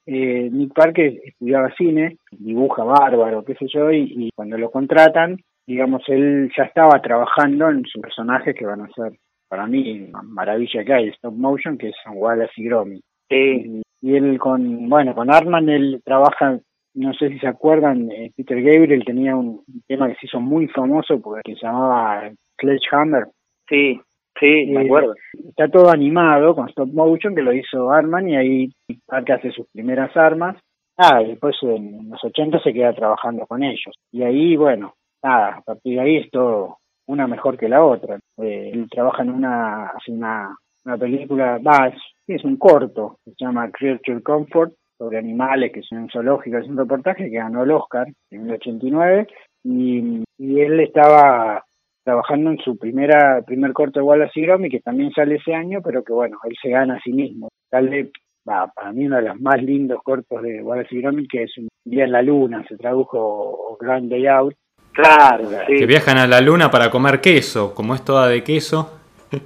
eh, 0.07 0.49
Nick 0.51 0.73
Parker 0.73 1.21
estudiaba 1.23 1.71
cine, 1.77 2.17
dibuja 2.31 2.83
bárbaro, 2.83 3.45
qué 3.45 3.55
sé 3.57 3.67
yo, 3.71 3.93
y, 3.93 4.31
cuando 4.35 4.57
lo 4.57 4.71
contratan, 4.71 5.37
digamos, 5.73 6.03
él 6.09 6.51
ya 6.57 6.65
estaba 6.65 7.01
trabajando 7.01 7.71
en 7.71 7.85
sus 7.85 8.03
personajes 8.03 8.55
que 8.55 8.67
van 8.67 8.83
a 8.83 8.89
ser, 8.89 9.13
para 9.49 9.67
mí, 9.67 10.09
una 10.09 10.23
maravilla 10.23 10.85
que 10.85 10.93
hay, 10.93 11.09
stop 11.09 11.35
motion, 11.35 11.79
que 11.79 11.91
son 12.05 12.15
Wallace 12.17 12.53
y 12.57 12.65
Gromit. 12.65 13.03
Sí 13.29 13.83
y 14.03 14.17
él 14.17 14.39
con, 14.39 14.89
bueno, 14.89 15.15
con 15.15 15.31
Artman 15.31 15.69
él 15.69 16.01
trabaja, 16.05 16.59
no 16.95 17.13
sé 17.15 17.29
si 17.31 17.39
se 17.39 17.47
acuerdan, 17.47 18.11
eh, 18.11 18.33
Peter 18.37 18.61
Gabriel 18.63 19.05
tenía 19.05 19.37
un, 19.37 19.63
tema 19.87 20.09
que 20.09 20.15
se 20.15 20.27
hizo 20.27 20.41
muy 20.41 20.69
famoso 20.69 21.21
porque 21.21 21.55
se 21.55 21.67
llamaba 21.67 22.31
Sledgehammer. 22.59 23.27
Sí, 23.69 24.01
sí, 24.39 24.67
me 24.69 24.83
acuerdo. 24.83 25.15
Está 25.49 25.69
todo 25.69 25.91
animado 25.91 26.55
con 26.55 26.69
stop 26.69 26.89
motion 26.93 27.35
que 27.35 27.43
lo 27.43 27.53
hizo 27.53 27.91
Artman 27.91 28.29
y 28.29 28.37
ahí 28.37 28.69
que 28.89 29.33
hace 29.33 29.51
sus 29.51 29.67
primeras 29.73 30.17
armas. 30.17 30.57
Ah, 30.97 31.23
después 31.23 31.57
en 31.63 32.11
los 32.11 32.23
80 32.23 32.61
se 32.61 32.73
queda 32.73 32.93
trabajando 32.93 33.47
con 33.47 33.63
ellos. 33.63 33.95
Y 34.13 34.23
ahí, 34.23 34.57
bueno, 34.57 34.95
nada, 35.23 35.57
a 35.57 35.61
partir 35.63 35.95
de 35.95 36.01
ahí 36.01 36.17
es 36.17 36.31
todo 36.31 36.79
una 37.07 37.27
mejor 37.27 37.59
que 37.59 37.69
la 37.69 37.85
otra. 37.85 38.19
Eh, 38.39 38.71
él 38.73 38.89
trabaja 38.91 39.23
en 39.23 39.31
una, 39.31 39.93
una, 40.09 40.57
una 40.85 40.97
película, 40.97 41.59
va, 41.59 41.93
es 42.27 42.45
un 42.45 42.57
corto, 42.57 43.19
se 43.25 43.33
llama 43.39 43.71
Creature 43.71 44.23
Comfort, 44.23 44.73
sobre 45.01 45.17
animales 45.17 45.73
que 45.73 45.83
son 45.83 46.11
zoológicos, 46.11 46.61
es 46.63 46.69
un 46.69 46.77
reportaje 46.77 47.31
que 47.31 47.39
ganó 47.39 47.63
el 47.63 47.71
Oscar 47.71 48.07
en 48.31 48.45
el 48.47 48.53
89 48.53 49.27
y, 49.65 50.23
y 50.37 50.61
él 50.61 50.79
estaba 50.81 51.65
trabajando 52.05 52.51
en 52.51 52.59
su 52.59 52.77
primera 52.77 53.41
primer 53.47 53.73
corto 53.73 54.01
de 54.01 54.05
Wallace 54.05 54.41
y 54.41 54.69
que 54.69 54.81
también 54.81 55.11
sale 55.13 55.37
ese 55.37 55.55
año, 55.55 55.81
pero 55.83 56.05
que 56.05 56.13
bueno, 56.13 56.37
él 56.45 56.55
se 56.61 56.69
gana 56.69 56.97
a 56.97 57.01
sí 57.01 57.15
mismo. 57.15 57.49
Sale, 57.71 58.11
para 58.45 58.93
mí 58.93 59.07
uno 59.07 59.17
de 59.17 59.23
los 59.23 59.41
más 59.41 59.63
lindos 59.63 60.03
cortos 60.03 60.43
de 60.43 60.63
Wallace 60.63 60.95
y 60.95 61.01
Gromit 61.01 61.31
que 61.31 61.45
es 61.45 61.57
Un 61.57 61.69
día 61.85 62.05
en 62.05 62.13
la 62.13 62.21
luna, 62.21 62.63
se 62.69 62.77
tradujo 62.77 63.79
Grand 63.81 64.11
Day 64.11 64.27
Out. 64.27 64.55
Claro, 64.93 65.49
que 65.67 65.87
viajan 65.87 66.19
a 66.19 66.27
la 66.27 66.41
luna 66.41 66.71
para 66.71 66.91
comer 66.91 67.21
queso, 67.21 67.75
como 67.75 67.95
es 67.95 68.05
toda 68.05 68.29
de 68.29 68.43
queso. 68.43 68.99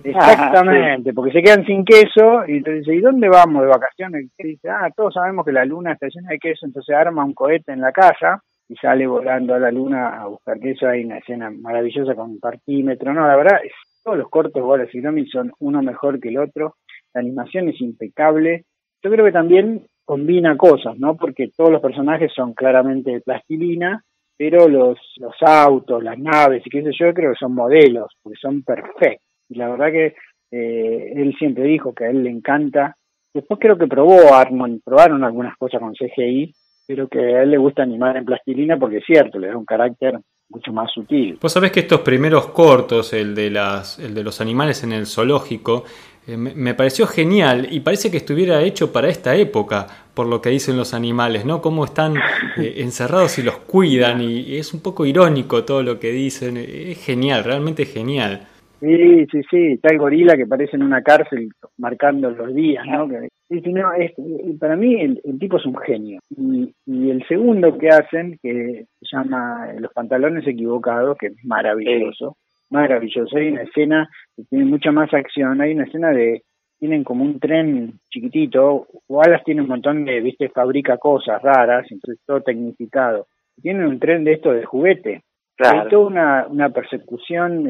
Exactamente, 0.03 1.13
porque 1.13 1.33
se 1.33 1.43
quedan 1.43 1.67
sin 1.67 1.85
queso 1.85 2.45
y 2.49 2.59
entonces 2.59 2.87
dice, 2.87 2.97
¿y 2.97 3.01
dónde 3.01 3.29
vamos 3.29 3.63
de 3.63 3.69
vacaciones? 3.69 4.31
Y 4.39 4.49
dice, 4.49 4.71
ah, 4.71 4.91
todos 4.97 5.15
sabemos 5.15 5.45
que 5.45 5.53
la 5.53 5.65
luna 5.65 5.93
está 5.93 6.09
llena 6.09 6.31
de 6.31 6.39
queso, 6.39 6.65
entonces 6.65 6.95
arma 6.95 7.25
un 7.25 7.35
cohete 7.35 7.73
en 7.73 7.81
la 7.81 7.93
casa 7.93 8.43
y 8.69 8.77
sale 8.77 9.07
volando 9.07 9.55
a 9.55 9.59
la 9.59 9.71
luna 9.71 10.23
a 10.23 10.27
buscar 10.27 10.59
queso. 10.59 10.89
Hay 10.89 11.05
una 11.05 11.19
escena 11.19 11.51
maravillosa 11.51 12.15
con 12.15 12.31
un 12.31 12.41
partímetro. 12.41 13.13
No, 13.13 13.27
la 13.27 13.37
verdad, 13.37 13.61
es, 13.63 13.73
todos 14.03 14.19
los 14.19 14.29
cortos 14.29 14.63
de 14.93 15.21
y 15.21 15.27
son 15.27 15.53
uno 15.61 15.83
mejor 15.83 16.21
que 16.21 16.29
el 16.29 16.39
otro. 16.39 16.77
La 17.13 17.21
animación 17.21 17.69
es 17.69 17.81
impecable. 17.81 18.65
Yo 19.03 19.11
creo 19.11 19.25
que 19.25 19.33
también 19.33 19.87
combina 20.05 20.57
cosas, 20.57 20.99
¿no? 20.99 21.17
Porque 21.17 21.51
todos 21.57 21.71
los 21.71 21.81
personajes 21.81 22.33
son 22.35 22.55
claramente 22.55 23.11
de 23.11 23.21
plastilina, 23.21 24.03
pero 24.37 24.69
los, 24.69 24.99
los 25.17 25.35
autos, 25.43 26.03
las 26.03 26.19
naves 26.19 26.63
y 26.65 26.71
qué 26.71 26.83
sé 26.83 26.91
yo, 26.99 27.13
creo 27.15 27.33
que 27.33 27.39
son 27.39 27.55
modelos, 27.55 28.13
porque 28.23 28.39
son 28.41 28.63
perfectos. 28.63 29.27
Y 29.49 29.57
la 29.57 29.69
verdad 29.69 29.93
que 29.93 30.15
eh, 30.51 31.13
él 31.17 31.35
siempre 31.39 31.65
dijo 31.65 31.95
que 31.95 32.05
a 32.05 32.11
él 32.11 32.23
le 32.23 32.31
encanta. 32.31 32.97
Después 33.33 33.59
creo 33.61 33.77
que 33.77 33.87
probó 33.87 34.35
Armon, 34.35 34.81
probaron 34.85 35.25
algunas 35.25 35.57
cosas 35.57 35.81
con 35.81 35.95
CGI, 35.95 36.55
pero 36.87 37.09
que 37.09 37.19
a 37.19 37.43
él 37.43 37.51
le 37.51 37.59
gusta 37.59 37.83
animar 37.83 38.17
en 38.17 38.25
plastilina 38.25 38.79
porque 38.79 38.99
es 38.99 39.05
cierto, 39.05 39.39
le 39.39 39.49
da 39.49 39.57
un 39.57 39.65
carácter 39.65 40.19
mucho 40.49 40.73
más 40.73 40.91
sutil. 40.93 41.39
Vos 41.41 41.53
sabés 41.53 41.73
que 41.73 41.81
estos 41.81 42.01
primeros 42.01 42.49
cortos, 42.49 43.13
el 43.13 43.35
de, 43.35 43.51
las, 43.51 43.99
el 43.99 44.15
de 44.15 44.23
los 44.23 44.41
animales 44.41 44.85
en 44.85 44.93
el 44.93 45.07
zoológico, 45.07 45.85
me, 46.27 46.75
pareció 46.75 47.07
genial 47.07 47.69
y 47.71 47.81
parece 47.81 48.11
que 48.11 48.17
estuviera 48.17 48.63
hecho 48.63 48.93
para 48.93 49.09
esta 49.09 49.37
época, 49.37 49.87
por 50.15 50.27
lo 50.27 50.41
que 50.41 50.51
dicen 50.51 50.77
los 50.77 50.95
animales, 50.95 51.45
¿no? 51.45 51.61
Cómo 51.61 51.85
están 51.85 52.15
eh, 52.59 52.75
encerrados 52.79 53.39
y 53.39 53.43
los 53.43 53.59
cuidan 53.59 54.21
y 54.21 54.57
es 54.57 54.73
un 54.73 54.81
poco 54.81 55.05
irónico 55.07 55.65
todo 55.65 55.83
lo 55.83 56.01
que 56.01 56.13
dicen, 56.13 56.57
es 56.57 57.05
genial, 57.05 57.45
realmente 57.45 57.85
genial. 57.85 58.49
Sí, 58.85 59.27
sí, 59.33 59.41
sí, 59.51 59.73
está 59.73 59.89
el 59.93 59.99
gorila 59.99 60.37
que 60.37 60.47
parece 60.47 60.77
en 60.77 60.83
una 60.83 61.03
cárcel 61.03 61.49
marcando 61.79 62.31
los 62.31 62.55
días, 62.55 62.85
¿no? 62.87 63.09
Que, 63.09 63.31
no 63.71 63.93
es, 63.95 64.13
para 64.59 64.77
mí 64.77 65.01
el, 65.01 65.21
tipo 65.39 65.57
es 65.57 65.65
un 65.65 65.77
genio. 65.79 66.21
Y, 66.29 66.75
y, 66.85 67.11
el 67.11 67.27
segundo 67.27 67.79
que 67.79 67.89
hacen, 67.89 68.39
que 68.43 68.85
se 69.01 69.17
llama 69.17 69.73
Los 69.79 69.91
pantalones 69.93 70.47
equivocados, 70.47 71.17
que 71.17 71.29
es 71.29 71.45
maravilloso, 71.45 72.37
maravilloso. 72.71 73.37
Hay 73.37 73.49
una 73.49 73.63
escena 73.63 74.09
que 74.37 74.45
tiene 74.45 74.65
mucha 74.65 74.93
más 74.93 75.13
acción, 75.13 75.61
hay 75.61 75.73
una 75.73 75.85
escena 75.85 76.11
de 76.11 76.43
tienen 76.79 77.05
como 77.05 77.25
un 77.25 77.41
tren 77.41 78.01
chiquitito, 78.11 78.87
Wallace 79.09 79.45
tiene 79.45 79.63
un 79.63 79.69
montón 79.69 80.05
de, 80.05 80.21
viste, 80.21 80.51
fabrica 80.51 80.99
cosas 80.99 81.41
raras, 81.41 81.87
entonces 81.91 82.23
todo 82.27 82.43
tecnificado. 82.43 83.27
Tienen 83.63 83.87
un 83.87 83.99
tren 83.99 84.25
de 84.25 84.35
esto 84.35 84.53
de 84.53 84.65
juguete. 84.65 85.23
Hay 85.59 85.89
toda 85.89 86.07
una, 86.07 86.47
una 86.49 86.71
persecución 86.71 87.65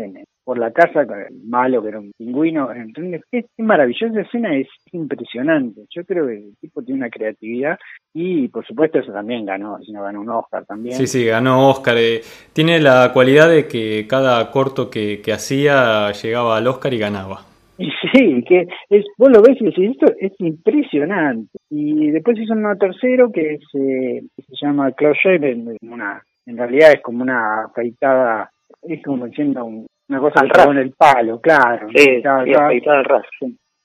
por 0.45 0.59
la 0.59 0.71
casa 0.73 1.07
con 1.07 1.19
el 1.21 1.43
malo 1.45 1.83
que 1.83 1.89
era 1.89 2.01
un 2.01 2.13
pingüino. 2.17 2.69
Es, 3.33 3.47
maravillosa 3.59 4.21
escena, 4.21 4.57
es 4.57 4.69
impresionante. 4.93 5.83
Yo 5.91 6.05
creo 6.05 6.27
que 6.27 6.35
el 6.35 6.57
tipo 6.61 6.83
tiene 6.83 7.01
una 7.01 7.11
creatividad 7.11 7.79
y 8.13 8.49
por 8.49 8.67
supuesto 8.67 8.99
eso 8.99 9.13
también 9.13 9.47
ganó, 9.47 9.79
sino 9.81 10.03
ganó 10.03 10.21
un 10.21 10.31
Oscar 10.31 10.65
también. 10.67 10.97
Sí, 10.97 11.07
sí, 11.07 11.25
ganó 11.25 11.71
Oscar. 11.71 11.97
Eh, 11.99 12.21
tiene 12.53 12.81
la 12.81 13.11
cualidad 13.13 13.49
de 13.49 13.67
que 13.67 14.07
cada 14.09 14.51
corto 14.51 14.91
que, 14.91 15.21
que 15.23 15.33
hacía 15.33 16.13
llegaba 16.13 16.57
al 16.57 16.67
Oscar 16.67 16.93
y 16.93 16.99
ganaba. 16.99 17.41
Y 17.77 17.91
sí, 18.13 18.45
que 18.47 18.69
es, 18.89 19.05
vos 19.19 19.31
lo 19.31 19.43
ves 19.43 19.61
y 19.61 19.65
decís, 19.65 19.91
esto 19.91 20.13
es 20.21 20.33
impresionante. 20.39 21.59
Y 21.71 22.11
después 22.11 22.39
hizo 22.39 22.53
uno 22.53 22.77
tercero 22.77 23.33
que, 23.33 23.55
eh, 23.55 24.23
se 24.37 24.57
llama 24.61 24.93
Close 24.93 25.35
en, 25.35 25.77
una, 25.83 26.23
en 26.47 26.57
realidad 26.57 26.93
es 26.93 27.03
como 27.03 27.23
una 27.23 27.65
afeitada, 27.65 28.51
es 28.83 29.03
como 29.03 29.27
diciendo 29.27 29.69
una 30.09 30.21
cosa 30.21 30.45
con 30.65 30.79
el 30.79 30.93
palo, 30.93 31.41
claro. 31.41 31.89
Sí, 31.95 32.23
afeitada 32.25 32.99
al 32.99 33.05
ras, 33.05 33.27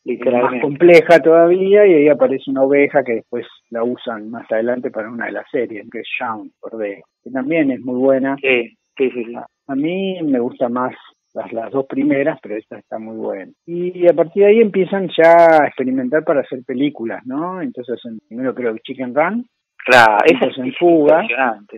Más 0.06 0.62
compleja 0.62 1.20
todavía 1.20 1.86
y 1.86 1.94
ahí 1.94 2.08
aparece 2.10 2.52
una 2.52 2.64
oveja 2.64 3.04
que 3.04 3.16
después 3.16 3.46
la 3.70 3.84
usan 3.84 4.30
más 4.30 4.50
adelante 4.52 4.92
para 4.92 5.10
una 5.10 5.28
de 5.28 5.34
las 5.34 5.46
series, 5.50 5.88
que 5.90 6.00
es 6.00 6.08
Shaun, 6.20 6.52
por 6.60 6.78
que 6.80 7.32
también 7.32 7.72
es 7.72 7.82
muy 7.82 8.00
buena. 8.00 8.36
Sí, 8.42 8.76
sí, 8.98 9.10
sí. 9.12 9.36
a 9.68 9.76
mí 9.76 10.22
me 10.24 10.40
gusta 10.40 10.68
más 10.68 10.94
las, 11.34 11.52
las 11.54 11.72
dos 11.72 11.86
primeras, 11.86 12.40
pero 12.42 12.56
esta 12.58 12.78
está 12.78 13.00
muy 13.00 13.16
buena. 13.16 13.52
Y 13.66 14.08
a 14.08 14.14
partir 14.14 14.44
de 14.44 14.50
ahí 14.50 14.62
empiezan 14.62 15.10
ya 15.16 15.62
a 15.62 15.68
experimentar 15.68 16.24
para 16.24 16.42
hacer 16.42 16.64
películas, 16.66 17.26
¿no? 17.26 17.62
Entonces, 17.62 18.02
primero 18.28 18.54
creo 18.54 18.74
que 18.74 18.82
Chicken 18.82 19.16
Run. 19.16 19.46
Claro, 19.86 20.18
esa 20.26 20.46
es 20.46 20.58
en 20.58 20.74
fuga. 20.74 21.26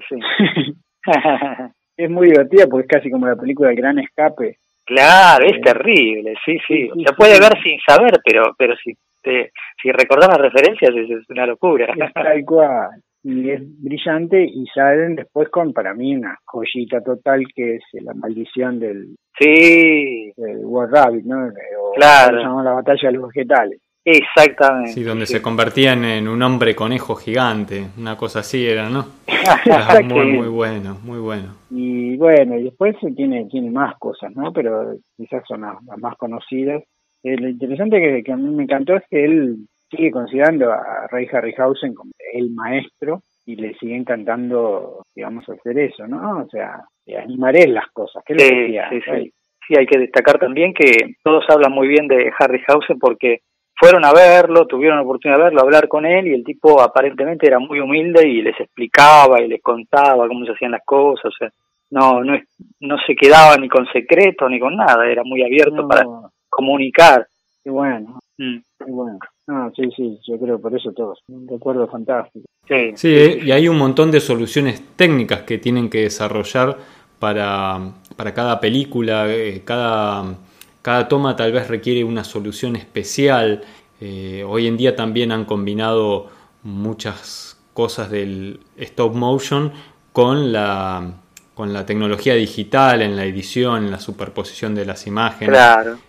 Sí. 0.09 0.15
es 2.03 2.09
muy 2.09 2.27
divertida 2.27 2.67
porque 2.67 2.85
es 2.85 2.99
casi 2.99 3.11
como 3.11 3.27
la 3.27 3.35
película 3.35 3.69
El 3.69 3.75
Gran 3.75 3.99
Escape. 3.99 4.57
Claro, 4.85 5.45
es 5.45 5.61
terrible, 5.61 6.33
sí, 6.45 6.57
sí. 6.67 6.89
Se 7.05 7.13
puede 7.13 7.39
ver 7.39 7.53
sin 7.63 7.79
saber, 7.87 8.19
pero 8.25 8.55
pero 8.57 8.75
si 8.83 8.93
te, 9.21 9.51
si 9.81 9.91
recordás 9.91 10.29
las 10.29 10.51
referencias 10.51 10.91
es, 10.95 11.29
una 11.29 11.45
locura. 11.45 11.85
Es 11.95 12.13
tal 12.13 12.43
cual 12.45 12.89
y 13.23 13.51
es 13.51 13.61
brillante 13.83 14.43
y 14.43 14.65
salen 14.73 15.15
después 15.15 15.49
con 15.49 15.73
para 15.73 15.93
mí 15.93 16.15
una 16.15 16.39
joyita 16.43 17.01
total 17.01 17.43
que 17.55 17.75
es 17.75 17.83
la 17.93 18.13
maldición 18.15 18.79
del 18.79 19.15
sí 19.39 20.33
del 20.35 20.65
War 20.65 20.89
Rabbit 20.89 21.25
no 21.25 21.45
o 21.45 21.91
claro 21.93 22.63
la 22.63 22.73
batalla 22.73 23.09
de 23.09 23.11
los 23.11 23.27
vegetales 23.27 23.79
exactamente 24.03 24.93
sí 24.93 25.03
donde 25.03 25.25
se 25.25 25.41
convertían 25.41 26.03
en 26.05 26.27
un 26.27 26.41
hombre 26.41 26.75
conejo 26.75 27.15
gigante 27.15 27.85
una 27.97 28.17
cosa 28.17 28.39
así 28.39 28.65
era 28.65 28.89
no 28.89 29.05
muy 30.05 30.33
muy 30.33 30.47
bueno 30.47 30.97
muy 31.03 31.19
bueno 31.19 31.55
y 31.69 32.15
bueno 32.17 32.57
y 32.57 32.63
después 32.63 32.95
tiene 33.15 33.45
tiene 33.45 33.69
más 33.69 33.95
cosas 33.99 34.35
no 34.35 34.51
pero 34.51 34.95
quizás 35.15 35.43
son 35.47 35.61
las, 35.61 35.75
más 35.97 36.15
conocidas 36.17 36.83
eh, 37.23 37.37
lo 37.37 37.49
interesante 37.49 37.99
que, 37.99 38.23
que 38.23 38.31
a 38.31 38.37
mí 38.37 38.49
me 38.55 38.63
encantó 38.63 38.95
es 38.95 39.03
que 39.09 39.23
él 39.23 39.57
sigue 39.91 40.11
considerando 40.11 40.71
a 40.71 41.07
Ray 41.11 41.27
Harryhausen 41.31 41.93
como 41.93 42.11
el 42.33 42.51
maestro 42.51 43.21
y 43.45 43.55
le 43.55 43.73
sigue 43.75 43.95
encantando, 43.95 45.03
digamos, 45.15 45.47
hacer 45.49 45.77
eso, 45.77 46.07
¿no? 46.07 46.43
O 46.43 46.49
sea, 46.49 46.85
animaré 47.21 47.67
las 47.67 47.87
cosas. 47.91 48.23
¿Qué 48.25 48.35
sí, 48.37 49.01
sí, 49.03 49.33
sí. 49.67 49.75
hay 49.77 49.85
que 49.85 49.99
destacar 49.99 50.39
también 50.39 50.73
que 50.73 51.15
todos 51.23 51.43
hablan 51.49 51.73
muy 51.73 51.87
bien 51.87 52.07
de 52.07 52.31
Harryhausen 52.37 52.99
porque 52.99 53.41
fueron 53.81 54.05
a 54.05 54.13
verlo, 54.13 54.67
tuvieron 54.67 54.97
la 54.97 55.03
oportunidad 55.03 55.39
de 55.39 55.43
verlo, 55.45 55.61
hablar 55.61 55.87
con 55.87 56.05
él 56.05 56.27
y 56.27 56.35
el 56.35 56.43
tipo 56.43 56.79
aparentemente 56.79 57.47
era 57.47 57.57
muy 57.57 57.79
humilde 57.79 58.27
y 58.27 58.43
les 58.43 58.57
explicaba 58.59 59.41
y 59.41 59.47
les 59.47 59.59
contaba 59.59 60.27
cómo 60.27 60.45
se 60.45 60.51
hacían 60.51 60.71
las 60.71 60.85
cosas, 60.85 61.25
o 61.25 61.31
sea, 61.31 61.49
no 61.89 62.23
no 62.23 62.39
no 62.81 62.97
se 63.07 63.15
quedaba 63.15 63.57
ni 63.57 63.67
con 63.67 63.87
secretos 63.91 64.51
ni 64.51 64.59
con 64.59 64.75
nada, 64.75 65.09
era 65.09 65.23
muy 65.23 65.41
abierto 65.41 65.87
para 65.87 66.03
comunicar. 66.47 67.25
Qué 67.63 67.71
bueno. 67.71 68.19
Mm. 68.37 68.57
Qué 68.77 68.91
bueno. 68.91 69.17
Ah, 69.47 69.71
sí, 69.75 69.89
sí, 69.95 70.19
yo 70.27 70.37
creo 70.37 70.61
por 70.61 70.75
eso 70.75 70.91
todos. 70.93 71.19
Un 71.27 71.47
recuerdo 71.47 71.87
fantástico. 71.87 72.45
Sí. 72.67 72.91
sí, 72.95 73.39
y 73.43 73.51
hay 73.51 73.67
un 73.67 73.79
montón 73.79 74.11
de 74.11 74.19
soluciones 74.19 74.95
técnicas 74.95 75.41
que 75.41 75.57
tienen 75.57 75.89
que 75.89 76.01
desarrollar 76.01 76.77
para, 77.19 77.79
para 78.15 78.33
cada 78.33 78.59
película, 78.59 79.25
eh, 79.27 79.63
cada, 79.65 80.35
cada 80.81 81.07
toma 81.07 81.35
tal 81.35 81.51
vez 81.51 81.67
requiere 81.67 82.03
una 82.03 82.23
solución 82.23 82.75
especial. 82.75 83.63
Eh, 83.99 84.43
hoy 84.47 84.67
en 84.67 84.77
día 84.77 84.95
también 84.95 85.31
han 85.31 85.45
combinado 85.45 86.29
muchas 86.63 87.57
cosas 87.73 88.09
del 88.09 88.59
stop 88.77 89.15
motion 89.15 89.71
con 90.11 90.51
la, 90.51 91.13
con 91.53 91.71
la 91.73 91.85
tecnología 91.85 92.33
digital 92.35 93.01
en 93.01 93.15
la 93.15 93.25
edición, 93.25 93.85
en 93.85 93.91
la 93.91 93.99
superposición 93.99 94.75
de 94.75 94.85
las 94.85 95.07
imágenes, 95.07 95.59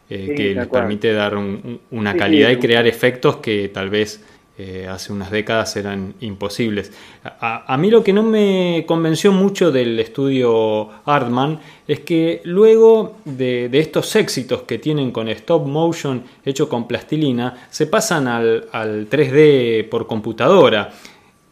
eh, 0.09 0.35
que 0.37 0.55
les 0.55 0.67
permite 0.67 1.13
dar 1.13 1.37
una 1.37 2.17
calidad 2.17 2.51
y 2.51 2.57
crear 2.57 2.87
efectos 2.87 3.37
que 3.37 3.69
tal 3.69 3.91
vez 3.91 4.25
eh, 4.59 4.87
hace 4.87 5.13
unas 5.13 5.31
décadas 5.31 5.77
eran 5.77 6.15
imposibles. 6.21 6.93
A, 7.41 7.77
mí 7.79 7.91
lo 7.91 8.05
que 8.05 8.13
no 8.13 8.23
me 8.23 8.85
convenció 8.87 9.33
mucho 9.33 9.73
del 9.73 9.99
estudio 9.99 10.91
Artman 11.07 11.59
es 11.89 12.01
que 12.01 12.43
luego 12.45 13.17
de, 13.25 13.71
estos 13.73 14.15
éxitos 14.15 14.63
que 14.63 14.79
tienen 14.79 15.11
con 15.11 15.29
stop 15.29 15.67
motion 15.67 16.23
hecho 16.45 16.69
con 16.69 16.87
plastilina, 16.87 17.67
se 17.71 17.87
pasan 17.87 18.29
al, 18.29 18.69
al 18.73 19.09
3D 19.09 19.89
por 19.89 20.07
computadora. 20.07 20.93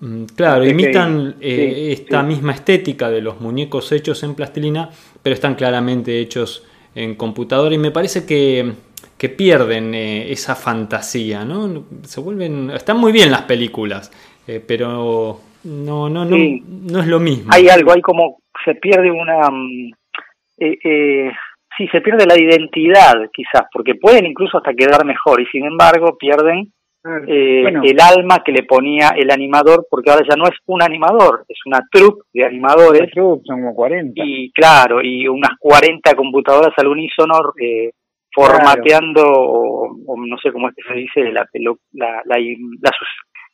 Mm, 0.00 0.24
claro, 0.34 0.66
imitan 0.66 1.36
eh, 1.40 1.90
esta 1.92 2.22
misma 2.22 2.52
estética 2.52 3.10
de 3.10 3.20
los 3.20 3.40
muñecos 3.40 3.92
hechos 3.92 4.22
en 4.22 4.34
plastilina, 4.34 4.90
pero 5.22 5.34
están 5.34 5.54
claramente 5.54 6.18
hechos 6.20 6.64
en 6.94 7.14
computadora 7.14 7.74
y 7.74 7.78
me 7.78 7.90
parece 7.90 8.24
que, 8.24 8.72
que 9.20 9.28
pierden 9.28 9.94
eh, 9.94 10.32
esa 10.32 10.56
fantasía, 10.56 11.44
¿no? 11.44 11.84
Se 12.04 12.22
vuelven, 12.22 12.70
están 12.70 12.96
muy 12.96 13.12
bien 13.12 13.30
las 13.30 13.42
películas, 13.42 14.10
eh, 14.46 14.64
pero 14.66 15.38
no, 15.64 16.08
no, 16.08 16.24
no, 16.24 16.24
no 16.24 17.00
es 17.00 17.06
lo 17.06 17.20
mismo. 17.20 17.52
Hay 17.52 17.68
algo, 17.68 17.92
hay 17.92 18.00
como 18.00 18.38
se 18.64 18.76
pierde 18.76 19.10
una, 19.10 19.50
mm, 19.50 19.90
eh, 20.56 21.30
sí, 21.76 21.86
se 21.88 22.00
pierde 22.00 22.24
la 22.24 22.40
identidad 22.40 23.12
quizás, 23.30 23.64
porque 23.70 23.96
pueden 23.96 24.24
incluso 24.24 24.56
hasta 24.56 24.72
quedar 24.72 25.04
mejor 25.04 25.38
y 25.42 25.46
sin 25.52 25.66
embargo 25.66 26.16
pierden 26.18 26.72
eh, 27.04 27.64
el 27.82 28.00
alma 28.00 28.42
que 28.42 28.52
le 28.52 28.62
ponía 28.62 29.10
el 29.10 29.30
animador, 29.30 29.86
porque 29.90 30.10
ahora 30.10 30.24
ya 30.26 30.36
no 30.36 30.44
es 30.44 30.56
un 30.64 30.82
animador, 30.82 31.44
es 31.46 31.58
una 31.66 31.80
troupe 31.92 32.22
de 32.32 32.46
animadores. 32.46 33.10
son 33.14 33.42
como 33.44 33.74
40. 33.74 34.14
Y 34.24 34.50
claro, 34.52 35.02
y 35.02 35.28
unas 35.28 35.58
40 35.58 36.14
computadoras 36.14 36.72
al 36.78 36.86
unísono 36.86 37.34
eh, 37.60 37.90
formateando, 38.34 39.22
o, 39.24 40.16
no 40.16 40.38
sé 40.38 40.52
cómo 40.52 40.68
es 40.68 40.74
que 40.74 40.82
se 40.88 40.94
dice, 40.94 41.32
la, 41.32 41.46
la, 41.92 42.22
la, 42.24 42.36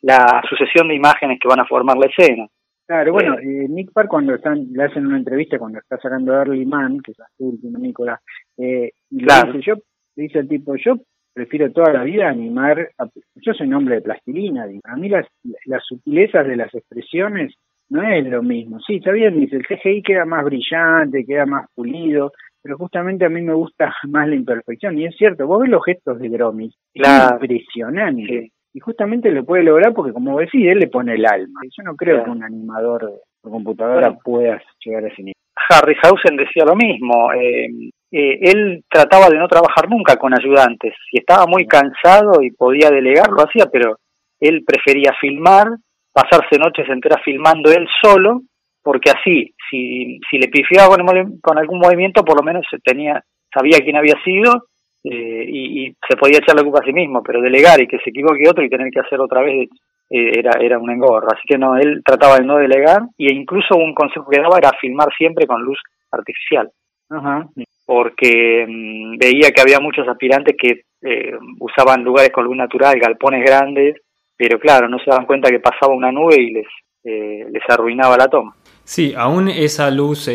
la, 0.02 0.42
sucesión 0.48 0.88
de 0.88 0.94
imágenes 0.94 1.38
que 1.40 1.48
van 1.48 1.60
a 1.60 1.66
formar 1.66 1.96
la 1.96 2.06
escena. 2.06 2.46
Claro, 2.86 3.12
bueno, 3.12 3.36
eh, 3.38 3.66
Nick 3.68 3.92
Park 3.92 4.08
cuando 4.08 4.34
están, 4.34 4.68
le 4.72 4.84
hacen 4.84 5.06
una 5.06 5.16
entrevista 5.16 5.58
cuando 5.58 5.78
está 5.80 5.98
sacando 5.98 6.32
Early 6.32 6.66
Man, 6.66 7.00
que 7.00 7.10
es 7.12 7.18
la 7.18 7.26
última 7.38 7.78
Nicolás, 7.78 8.20
eh, 8.58 8.92
y 9.10 9.20
le 9.20 9.34
dice, 9.46 9.60
yo, 9.60 9.74
dice 10.14 10.38
el 10.38 10.48
tipo, 10.48 10.76
yo 10.76 10.96
prefiero 11.34 11.72
toda 11.72 11.92
la 11.92 12.04
vida 12.04 12.28
animar, 12.28 12.90
yo 13.34 13.52
soy 13.54 13.66
un 13.66 13.74
hombre 13.74 13.96
de 13.96 14.02
plastilina, 14.02 14.66
a 14.84 14.96
mí 14.96 15.08
las, 15.08 15.26
las 15.64 15.84
sutilezas 15.84 16.46
de 16.46 16.56
las 16.56 16.72
expresiones 16.74 17.54
no 17.88 18.02
es 18.02 18.24
lo 18.26 18.42
mismo. 18.42 18.80
Sí, 18.80 18.96
está 18.96 19.12
bien, 19.12 19.38
dice, 19.38 19.56
el 19.56 19.66
CGI 19.66 20.02
queda 20.02 20.24
más 20.24 20.44
brillante, 20.44 21.24
queda 21.24 21.46
más 21.46 21.66
pulido, 21.74 22.32
pero 22.66 22.78
justamente 22.78 23.24
a 23.24 23.28
mí 23.28 23.42
me 23.42 23.54
gusta 23.54 23.94
más 24.08 24.26
la 24.26 24.34
imperfección. 24.34 24.98
Y 24.98 25.06
es 25.06 25.16
cierto, 25.16 25.46
vos 25.46 25.60
ves 25.60 25.70
los 25.70 25.84
gestos 25.84 26.18
de 26.18 26.28
Gromis, 26.28 26.74
es 26.92 27.08
impresionante. 27.32 28.50
Y 28.74 28.80
justamente 28.80 29.30
lo 29.30 29.44
puede 29.44 29.62
lograr 29.62 29.94
porque, 29.94 30.12
como 30.12 30.38
decís, 30.38 30.66
él 30.66 30.80
le 30.80 30.88
pone 30.88 31.14
el 31.14 31.24
alma. 31.24 31.60
Yo 31.64 31.84
no 31.84 31.94
creo 31.94 32.24
que 32.24 32.30
un 32.30 32.42
animador 32.42 33.08
por 33.40 33.52
computadora 33.52 34.18
pueda 34.22 34.60
llegar 34.84 35.04
a 35.04 35.08
ese 35.08 35.22
nivel. 35.22 35.34
Harryhausen 35.70 36.36
decía 36.36 36.64
lo 36.66 36.74
mismo. 36.74 37.32
Eh, 37.32 37.68
eh, 38.10 38.38
él 38.42 38.84
trataba 38.90 39.30
de 39.30 39.38
no 39.38 39.46
trabajar 39.46 39.88
nunca 39.88 40.16
con 40.16 40.34
ayudantes. 40.34 40.92
Si 41.08 41.18
estaba 41.18 41.46
muy 41.46 41.66
cansado 41.66 42.42
y 42.42 42.50
podía 42.50 42.90
delegar, 42.90 43.30
lo 43.30 43.44
hacía, 43.46 43.66
pero 43.72 43.96
él 44.40 44.64
prefería 44.66 45.12
filmar, 45.20 45.68
pasarse 46.12 46.58
noches 46.58 46.86
enteras 46.88 47.22
filmando 47.24 47.70
él 47.70 47.86
solo, 48.02 48.42
porque 48.86 49.10
así, 49.10 49.52
si, 49.68 50.20
si 50.30 50.38
le 50.38 50.46
pifiaba 50.46 50.94
con, 50.94 51.40
con 51.40 51.58
algún 51.58 51.80
movimiento, 51.80 52.24
por 52.24 52.38
lo 52.38 52.44
menos 52.44 52.64
se 52.70 52.78
tenía 52.78 53.20
sabía 53.52 53.80
quién 53.82 53.96
había 53.96 54.14
sido 54.22 54.68
eh, 55.02 55.44
y, 55.48 55.92
se 56.08 56.16
podía 56.16 56.38
echar 56.38 56.54
la 56.54 56.62
culpa 56.62 56.78
a 56.82 56.86
sí 56.86 56.92
mismo, 56.92 57.20
pero 57.20 57.40
delegar 57.40 57.80
y 57.80 57.88
que 57.88 57.98
se 57.98 58.10
equivoque 58.10 58.48
otro 58.48 58.62
y 58.62 58.70
tener 58.70 58.92
que 58.92 59.00
hacer 59.00 59.18
otra 59.20 59.42
vez 59.42 59.68
eh, 60.08 60.38
era, 60.38 60.52
era 60.60 60.78
un 60.78 60.88
engorro. 60.88 61.26
Así 61.32 61.42
que 61.48 61.58
no, 61.58 61.76
él 61.76 62.00
trataba 62.04 62.36
de 62.36 62.44
no 62.44 62.58
delegar 62.58 63.02
y 63.18 63.32
incluso 63.32 63.74
un 63.74 63.92
consejo 63.92 64.30
que 64.30 64.40
daba 64.40 64.58
era 64.58 64.70
filmar 64.80 65.08
siempre 65.18 65.48
con 65.48 65.62
luz 65.62 65.80
artificial. 66.12 66.70
Porque 67.84 68.66
mm, 68.68 69.18
veía 69.18 69.50
que 69.50 69.62
había 69.62 69.80
muchos 69.80 70.06
aspirantes 70.06 70.54
que 70.56 70.82
eh, 71.02 71.32
usaban 71.58 72.04
lugares 72.04 72.30
con 72.30 72.44
luz 72.44 72.56
natural, 72.56 73.00
galpones 73.00 73.44
grandes, 73.44 73.96
pero 74.36 74.60
claro, 74.60 74.88
no 74.88 75.00
se 75.00 75.10
daban 75.10 75.26
cuenta 75.26 75.50
que 75.50 75.58
pasaba 75.58 75.92
una 75.92 76.12
nube 76.12 76.36
y 76.40 76.52
les, 76.52 76.66
les 77.02 77.62
arruinaba 77.68 78.16
la 78.16 78.28
toma. 78.28 78.54
Sí, 78.86 79.12
aún 79.16 79.48
esa 79.48 79.90
luz 79.90 80.30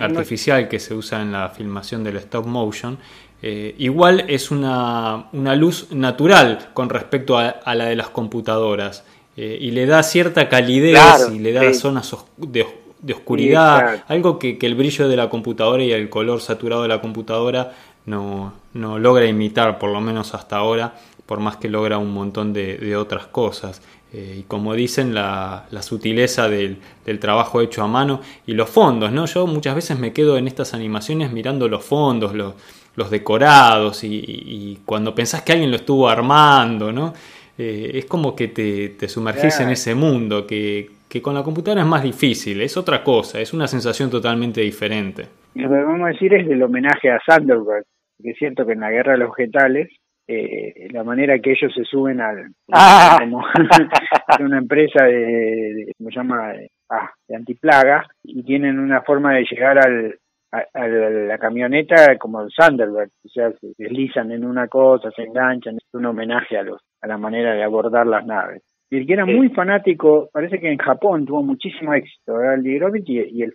artificial 0.00 0.68
que 0.68 0.80
se 0.80 0.94
usa 0.94 1.22
en 1.22 1.30
la 1.30 1.50
filmación 1.50 2.02
del 2.02 2.16
stop 2.16 2.46
motion 2.46 2.98
eh, 3.46 3.74
igual 3.76 4.24
es 4.28 4.50
una, 4.50 5.28
luz 5.32 5.88
natural 5.90 6.70
con 6.72 6.88
respecto 6.88 7.36
a, 7.36 7.74
la 7.74 7.84
de 7.84 7.94
las 7.94 8.08
computadoras 8.08 9.04
eh, 9.36 9.58
y 9.60 9.72
le 9.72 9.84
da 9.84 10.02
cierta 10.02 10.48
calidez 10.48 10.98
y 11.30 11.40
le 11.40 11.52
da 11.52 11.74
zonas 11.74 12.16
de, 12.38 12.66
oscuridad, 13.12 14.02
algo 14.08 14.38
que, 14.38 14.56
el 14.62 14.74
brillo 14.74 15.08
de 15.08 15.16
la 15.16 15.28
computadora 15.28 15.84
y 15.84 15.92
el 15.92 16.08
color 16.08 16.40
saturado 16.40 16.84
de 16.84 16.88
la 16.88 17.02
computadora 17.02 17.74
no, 18.06 18.54
logra 18.72 19.26
imitar, 19.26 19.78
por 19.78 19.90
lo 19.90 20.00
menos 20.00 20.32
hasta 20.32 20.56
ahora, 20.56 20.94
por 21.26 21.40
más 21.40 21.58
que 21.58 21.68
logra 21.68 21.98
un 21.98 22.14
montón 22.14 22.54
de, 22.54 22.96
otras 22.96 23.26
cosas. 23.26 23.82
Eh, 24.14 24.36
y 24.38 24.42
como 24.44 24.74
dicen, 24.74 25.12
la, 25.12 25.66
sutileza 25.80 26.48
del, 26.48 26.78
del, 27.04 27.18
trabajo 27.18 27.60
hecho 27.60 27.82
a 27.82 27.88
mano 27.88 28.20
y 28.46 28.52
los 28.52 28.70
fondos, 28.70 29.10
¿no? 29.10 29.26
Yo 29.26 29.44
muchas 29.48 29.74
veces 29.74 29.98
me 29.98 30.12
quedo 30.12 30.38
en 30.38 30.46
estas 30.46 30.72
animaciones 30.72 31.32
mirando 31.32 31.68
los 31.68 31.84
fondos, 31.84 32.32
los, 32.32 32.54
los 32.94 33.10
decorados 33.10 34.04
y, 34.04 34.78
cuando 34.86 35.16
pensás 35.16 35.42
que 35.42 35.50
alguien 35.50 35.72
lo 35.72 35.76
estuvo 35.76 36.08
armando, 36.08 36.92
¿no? 36.92 37.12
Eh, 37.58 37.90
es 37.94 38.06
como 38.06 38.36
que 38.36 38.48
te, 38.48 38.90
te 38.90 39.08
sumergís 39.08 39.58
en 39.58 39.70
ese 39.70 39.96
mundo 39.96 40.46
que, 40.46 40.90
con 41.20 41.34
la 41.34 41.42
computadora 41.42 41.82
es 41.82 41.86
más 41.88 42.04
difícil, 42.04 42.60
es 42.60 42.76
otra 42.76 43.02
cosa, 43.02 43.40
es 43.40 43.52
una 43.52 43.66
sensación 43.66 44.10
totalmente 44.10 44.60
diferente. 44.60 45.26
Lo 45.54 45.68
que 45.68 45.74
vamos 45.74 46.06
a 46.06 46.12
decir 46.12 46.34
es 46.34 46.48
el 46.48 46.62
homenaje 46.62 47.10
a 47.10 47.20
Thunderbird, 47.26 47.84
que 48.22 48.30
es 48.30 48.38
cierto 48.38 48.64
que 48.64 48.74
en 48.74 48.80
la 48.80 48.90
guerra 48.90 49.12
de 49.12 49.18
los 49.18 49.30
vegetales, 49.36 49.88
eh, 50.26 50.88
la 50.90 51.04
manera 51.04 51.38
que 51.38 51.52
ellos 51.52 51.72
se 51.74 51.84
suben 51.84 52.20
al 52.20 52.46
ah. 52.72 53.16
como 53.20 53.44
una 54.40 54.58
empresa 54.58 55.04
de, 55.04 55.92
¿cómo 55.98 56.10
se 56.10 56.16
llama? 56.16 56.52
Ah, 56.90 57.10
de 57.28 57.36
antiplaga 57.36 58.06
y 58.22 58.42
tienen 58.42 58.78
una 58.78 59.02
forma 59.02 59.34
de 59.34 59.46
llegar 59.50 59.78
al, 59.78 60.18
a, 60.52 60.86
la 60.88 61.38
camioneta 61.38 62.16
como 62.18 62.42
el 62.42 62.50
Thunderbird, 62.56 63.10
o 63.24 63.28
sea, 63.28 63.50
se 63.52 63.72
deslizan 63.78 64.30
en 64.32 64.44
una 64.44 64.68
cosa, 64.68 65.10
se 65.10 65.22
enganchan, 65.22 65.76
es 65.76 65.94
un 65.94 66.06
homenaje 66.06 66.56
a 66.58 66.62
los 66.62 66.80
a 67.00 67.06
la 67.06 67.18
manera 67.18 67.54
de 67.54 67.62
abordar 67.62 68.06
las 68.06 68.24
naves. 68.24 68.62
Y 68.90 68.98
el 68.98 69.06
que 69.06 69.14
era 69.14 69.26
muy 69.26 69.48
fanático, 69.48 70.28
parece 70.32 70.60
que 70.60 70.70
en 70.70 70.78
Japón 70.78 71.26
tuvo 71.26 71.42
muchísimo 71.42 71.92
éxito, 71.94 72.40
era 72.40 72.54
el 72.54 72.66
y, 72.66 73.38
y 73.38 73.42
el 73.42 73.52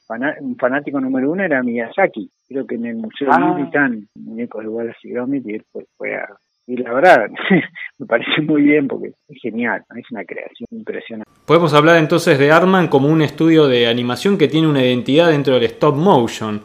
fanático 0.58 1.00
número 1.00 1.32
uno 1.32 1.44
era 1.44 1.64
Miyazaki. 1.64 2.30
Creo 2.48 2.68
que 2.68 2.76
en 2.76 2.86
el 2.88 2.96
Museo 2.98 3.30
ah. 3.32 3.56
de 3.56 3.64
están 3.64 4.08
muñecos 4.16 4.64
de 4.64 4.70
Wallace 4.70 5.00
y 5.04 5.12
Gromit 5.12 5.48
y 5.48 5.54
después 5.54 5.86
fue 5.98 6.16
a... 6.16 6.28
Y 6.70 6.78
la 6.78 6.94
verdad, 6.94 7.30
me 7.98 8.06
parece 8.06 8.42
muy 8.44 8.62
bien 8.62 8.88
porque 8.88 9.14
es 9.28 9.42
genial, 9.42 9.84
es 9.98 10.06
una 10.12 10.24
creación 10.24 10.68
impresionante. 10.70 11.32
Podemos 11.46 11.74
hablar 11.74 11.98
entonces 11.98 12.38
de 12.38 12.52
Arman 12.52 12.90
como 12.90 13.08
un 13.08 13.24
estudio 13.24 13.68
de 13.68 13.88
animación 13.88 14.38
que 14.38 14.48
tiene 14.48 14.68
una 14.68 14.86
identidad 14.86 15.30
dentro 15.30 15.56
del 15.56 15.64
stop 15.64 15.96
motion 15.96 16.62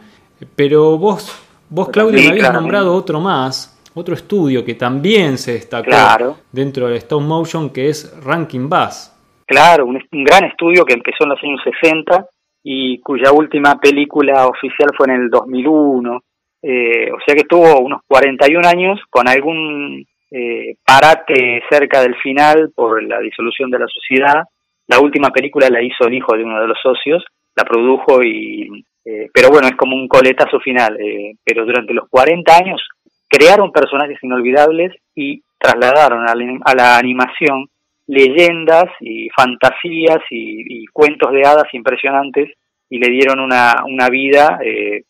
pero 0.56 0.98
vos, 0.98 1.42
vos 1.70 1.88
Claudio, 1.88 2.20
me 2.20 2.28
habías 2.28 2.52
nombrado 2.52 2.94
otro 2.94 3.20
más, 3.20 3.80
otro 3.94 4.14
estudio 4.14 4.64
que 4.64 4.74
también 4.74 5.38
se 5.38 5.52
destacó 5.52 6.36
dentro 6.52 6.88
del 6.88 6.96
stop 6.96 7.22
motion, 7.22 7.70
que 7.70 7.88
es 7.88 8.14
Ranking 8.24 8.68
Bass. 8.68 9.10
Claro, 9.46 9.86
un, 9.86 9.98
gran 10.10 10.44
estudio 10.44 10.84
que 10.84 10.94
empezó 10.94 11.24
en 11.24 11.30
los 11.30 11.42
años 11.42 11.60
60 11.82 12.26
y 12.62 13.00
cuya 13.00 13.32
última 13.32 13.78
película 13.78 14.46
oficial 14.46 14.90
fue 14.96 15.06
en 15.08 15.22
el 15.22 15.30
2001. 15.30 16.20
Eh, 16.66 17.12
o 17.12 17.18
sea 17.24 17.34
que 17.34 17.42
estuvo 17.42 17.78
unos 17.80 18.00
41 18.06 18.66
años 18.66 18.98
con 19.10 19.28
algún 19.28 20.06
eh, 20.30 20.76
parate 20.84 21.62
cerca 21.70 22.00
del 22.00 22.16
final 22.16 22.72
por 22.74 23.02
la 23.02 23.20
disolución 23.20 23.70
de 23.70 23.78
la 23.78 23.86
sociedad. 23.86 24.44
La 24.86 25.00
última 25.00 25.30
película 25.30 25.68
la 25.68 25.82
hizo 25.82 26.06
el 26.06 26.14
hijo 26.14 26.34
de 26.36 26.44
uno 26.44 26.60
de 26.60 26.68
los 26.68 26.78
socios, 26.82 27.24
la 27.54 27.64
produjo 27.64 28.22
y 28.22 28.84
eh, 29.04 29.28
pero 29.32 29.50
bueno, 29.50 29.68
es 29.68 29.76
como 29.76 29.94
un 29.96 30.08
coletazo 30.08 30.58
final. 30.60 30.98
Eh, 31.00 31.34
pero 31.44 31.64
durante 31.64 31.92
los 31.92 32.08
40 32.08 32.56
años 32.56 32.82
crearon 33.28 33.72
personajes 33.72 34.18
inolvidables 34.22 34.92
y 35.14 35.42
trasladaron 35.58 36.26
a 36.28 36.74
la, 36.74 36.98
animación 36.98 37.66
leyendas 38.06 38.84
y 39.00 39.28
fantasías 39.30 40.18
y, 40.30 40.84
cuentos 40.92 41.32
de 41.32 41.42
hadas 41.42 41.72
impresionantes 41.72 42.50
y 42.90 42.98
le 42.98 43.10
dieron 43.10 43.40
una, 43.40 43.82
una 43.86 44.08
vida 44.10 44.58
eh, 44.62 45.04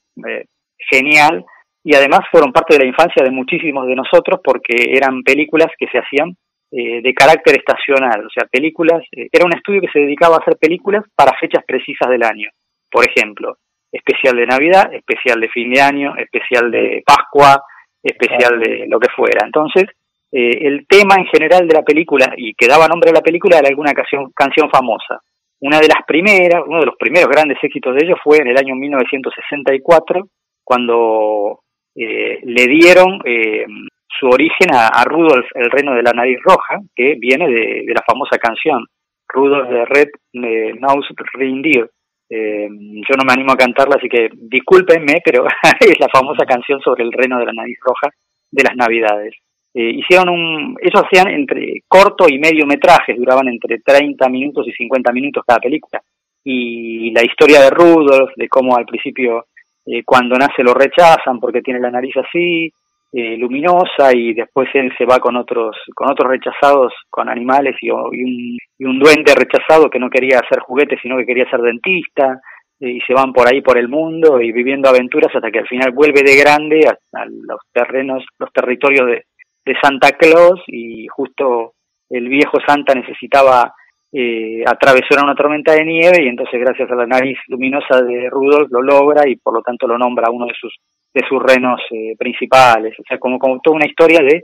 genial 0.90 1.44
y 1.82 1.94
además 1.94 2.20
fueron 2.30 2.52
parte 2.52 2.74
de 2.74 2.84
la 2.84 2.88
infancia 2.88 3.22
de 3.22 3.30
muchísimos 3.30 3.86
de 3.86 3.94
nosotros 3.94 4.40
porque 4.42 4.74
eran 4.90 5.22
películas 5.22 5.68
que 5.78 5.86
se 5.88 5.98
hacían 5.98 6.36
de 6.76 7.14
carácter 7.14 7.56
estacional, 7.56 8.26
o 8.26 8.30
sea, 8.30 8.48
películas, 8.50 9.00
era 9.12 9.44
un 9.44 9.54
estudio 9.54 9.80
que 9.80 9.92
se 9.92 10.00
dedicaba 10.00 10.34
a 10.34 10.38
hacer 10.40 10.56
películas 10.56 11.04
para 11.14 11.38
fechas 11.38 11.62
precisas 11.64 12.10
del 12.10 12.24
año. 12.24 12.50
Por 12.90 13.04
ejemplo, 13.08 13.58
especial 13.94 14.36
de 14.36 14.46
Navidad, 14.46 14.92
especial 14.92 15.40
de 15.40 15.48
fin 15.48 15.72
de 15.72 15.80
año, 15.80 16.16
especial 16.16 16.70
de 16.70 17.02
Pascua, 17.06 17.62
especial 18.02 18.58
de 18.58 18.86
lo 18.88 18.98
que 18.98 19.08
fuera. 19.14 19.46
Entonces, 19.46 19.84
eh, 20.32 20.66
el 20.66 20.86
tema 20.88 21.14
en 21.16 21.26
general 21.26 21.66
de 21.68 21.74
la 21.74 21.82
película, 21.82 22.34
y 22.36 22.54
que 22.54 22.66
daba 22.66 22.88
nombre 22.88 23.10
a 23.10 23.14
la 23.14 23.20
película, 23.20 23.58
era 23.58 23.68
alguna 23.68 23.92
canción, 23.92 24.32
canción 24.34 24.68
famosa. 24.68 25.20
Una 25.60 25.78
de 25.78 25.86
las 25.88 26.04
primeras, 26.06 26.62
uno 26.66 26.80
de 26.80 26.86
los 26.86 26.96
primeros 26.98 27.28
grandes 27.28 27.56
éxitos 27.62 27.94
de 27.94 28.04
ellos 28.04 28.18
fue 28.22 28.38
en 28.38 28.48
el 28.48 28.58
año 28.58 28.74
1964, 28.74 30.26
cuando 30.64 31.60
eh, 31.94 32.40
le 32.42 32.66
dieron 32.66 33.20
eh, 33.24 33.66
su 34.08 34.26
origen 34.26 34.68
a, 34.72 35.04
Rudolf, 35.04 35.46
el 35.54 35.70
reino 35.70 35.94
de 35.94 36.02
la 36.02 36.12
nariz 36.12 36.38
roja, 36.42 36.80
que 36.94 37.14
viene 37.18 37.46
de, 37.48 37.84
la 37.94 38.02
famosa 38.06 38.38
canción 38.38 38.84
Rudolf 39.28 39.68
de 39.68 39.84
Red 39.84 40.08
Nose 40.32 41.14
Reindeer, 41.34 41.90
eh, 42.30 42.68
yo 42.68 43.16
no 43.16 43.24
me 43.24 43.32
animo 43.32 43.52
a 43.52 43.56
cantarla, 43.56 43.96
así 43.96 44.08
que 44.08 44.30
discúlpenme, 44.32 45.20
pero 45.24 45.44
es 45.80 46.00
la 46.00 46.08
famosa 46.08 46.44
canción 46.46 46.80
sobre 46.80 47.04
el 47.04 47.12
reno 47.12 47.38
de 47.38 47.46
la 47.46 47.52
nariz 47.52 47.78
roja 47.80 48.14
de 48.50 48.64
las 48.64 48.76
Navidades. 48.76 49.34
Eh, 49.74 49.90
hicieron 49.90 50.28
un, 50.28 50.76
ellos 50.80 51.02
hacían 51.04 51.28
entre 51.28 51.82
corto 51.88 52.26
y 52.28 52.38
medio 52.38 52.64
metrajes, 52.66 53.16
duraban 53.16 53.48
entre 53.48 53.80
30 53.80 54.28
minutos 54.28 54.66
y 54.68 54.72
50 54.72 55.12
minutos 55.12 55.44
cada 55.46 55.60
película. 55.60 56.00
Y 56.44 57.10
la 57.12 57.22
historia 57.24 57.60
de 57.60 57.70
Rudolf, 57.70 58.30
de 58.36 58.48
cómo 58.48 58.76
al 58.76 58.84
principio 58.84 59.46
eh, 59.86 60.02
cuando 60.04 60.36
nace 60.36 60.62
lo 60.62 60.74
rechazan 60.74 61.38
porque 61.40 61.62
tiene 61.62 61.80
la 61.80 61.90
nariz 61.90 62.14
así, 62.16 62.72
eh, 63.16 63.36
luminosa 63.36 64.12
y 64.12 64.34
después 64.34 64.68
él 64.74 64.92
se 64.98 65.04
va 65.04 65.20
con 65.20 65.36
otros 65.36 65.76
con 65.94 66.10
otros 66.10 66.28
rechazados 66.28 66.92
con 67.08 67.28
animales 67.28 67.76
y, 67.80 67.88
un, 67.88 68.10
y 68.12 68.84
un 68.84 68.98
duende 68.98 69.32
rechazado 69.36 69.88
que 69.88 70.00
no 70.00 70.10
quería 70.10 70.40
hacer 70.40 70.58
juguetes 70.58 70.98
sino 71.00 71.16
que 71.18 71.26
quería 71.26 71.48
ser 71.48 71.60
dentista 71.60 72.40
eh, 72.80 72.90
y 72.90 73.00
se 73.02 73.14
van 73.14 73.32
por 73.32 73.46
ahí 73.46 73.60
por 73.60 73.78
el 73.78 73.88
mundo 73.88 74.40
y 74.40 74.50
viviendo 74.50 74.88
aventuras 74.88 75.32
hasta 75.32 75.52
que 75.52 75.60
al 75.60 75.68
final 75.68 75.92
vuelve 75.92 76.22
de 76.22 76.36
grande 76.36 76.88
a, 76.88 77.24
los 77.26 77.60
terrenos 77.72 78.24
los 78.36 78.52
territorios 78.52 79.06
de, 79.06 79.22
de, 79.64 79.76
Santa 79.80 80.10
Claus 80.18 80.60
y 80.66 81.06
justo 81.06 81.74
el 82.10 82.28
viejo 82.28 82.58
Santa 82.66 82.94
necesitaba 82.94 83.74
eh, 84.16 84.62
atravesar 84.64 85.24
una 85.24 85.34
tormenta 85.34 85.72
de 85.72 85.84
nieve 85.84 86.22
y 86.22 86.28
entonces 86.28 86.60
gracias 86.60 86.88
a 86.88 86.94
la 86.94 87.06
nariz 87.06 87.36
luminosa 87.48 88.00
de 88.00 88.30
Rudolf 88.30 88.70
lo 88.70 88.80
logra 88.80 89.28
y 89.28 89.34
por 89.34 89.54
lo 89.54 89.62
tanto 89.62 89.88
lo 89.88 89.98
nombra 89.98 90.30
uno 90.30 90.46
de 90.46 90.54
sus 90.54 90.72
de 91.12 91.22
sus 91.28 91.40
renos 91.40 91.80
eh, 91.90 92.14
principales, 92.18 92.98
o 92.98 93.02
sea, 93.06 93.18
como, 93.18 93.38
como 93.38 93.60
toda 93.60 93.76
una 93.76 93.86
historia 93.86 94.18
de 94.18 94.42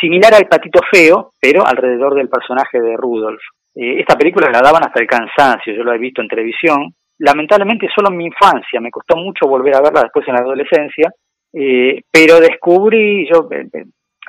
similar 0.00 0.34
al 0.34 0.48
patito 0.48 0.80
feo, 0.90 1.30
pero 1.40 1.64
alrededor 1.64 2.14
del 2.14 2.28
personaje 2.28 2.80
de 2.80 2.96
Rudolf. 2.96 3.40
Eh, 3.74 4.00
esta 4.00 4.16
película 4.16 4.50
la 4.52 4.60
daban 4.60 4.84
hasta 4.84 5.00
el 5.00 5.06
cansancio, 5.06 5.72
yo 5.72 5.84
la 5.84 5.94
he 5.94 5.98
visto 5.98 6.20
en 6.20 6.28
televisión, 6.28 6.92
lamentablemente 7.18 7.88
solo 7.94 8.10
en 8.10 8.16
mi 8.16 8.26
infancia, 8.26 8.80
me 8.80 8.90
costó 8.90 9.16
mucho 9.16 9.46
volver 9.46 9.76
a 9.76 9.80
verla 9.80 10.02
después 10.02 10.26
en 10.26 10.34
la 10.34 10.40
adolescencia, 10.40 11.12
eh, 11.52 12.02
pero 12.10 12.40
descubrí, 12.40 13.28
yo 13.28 13.48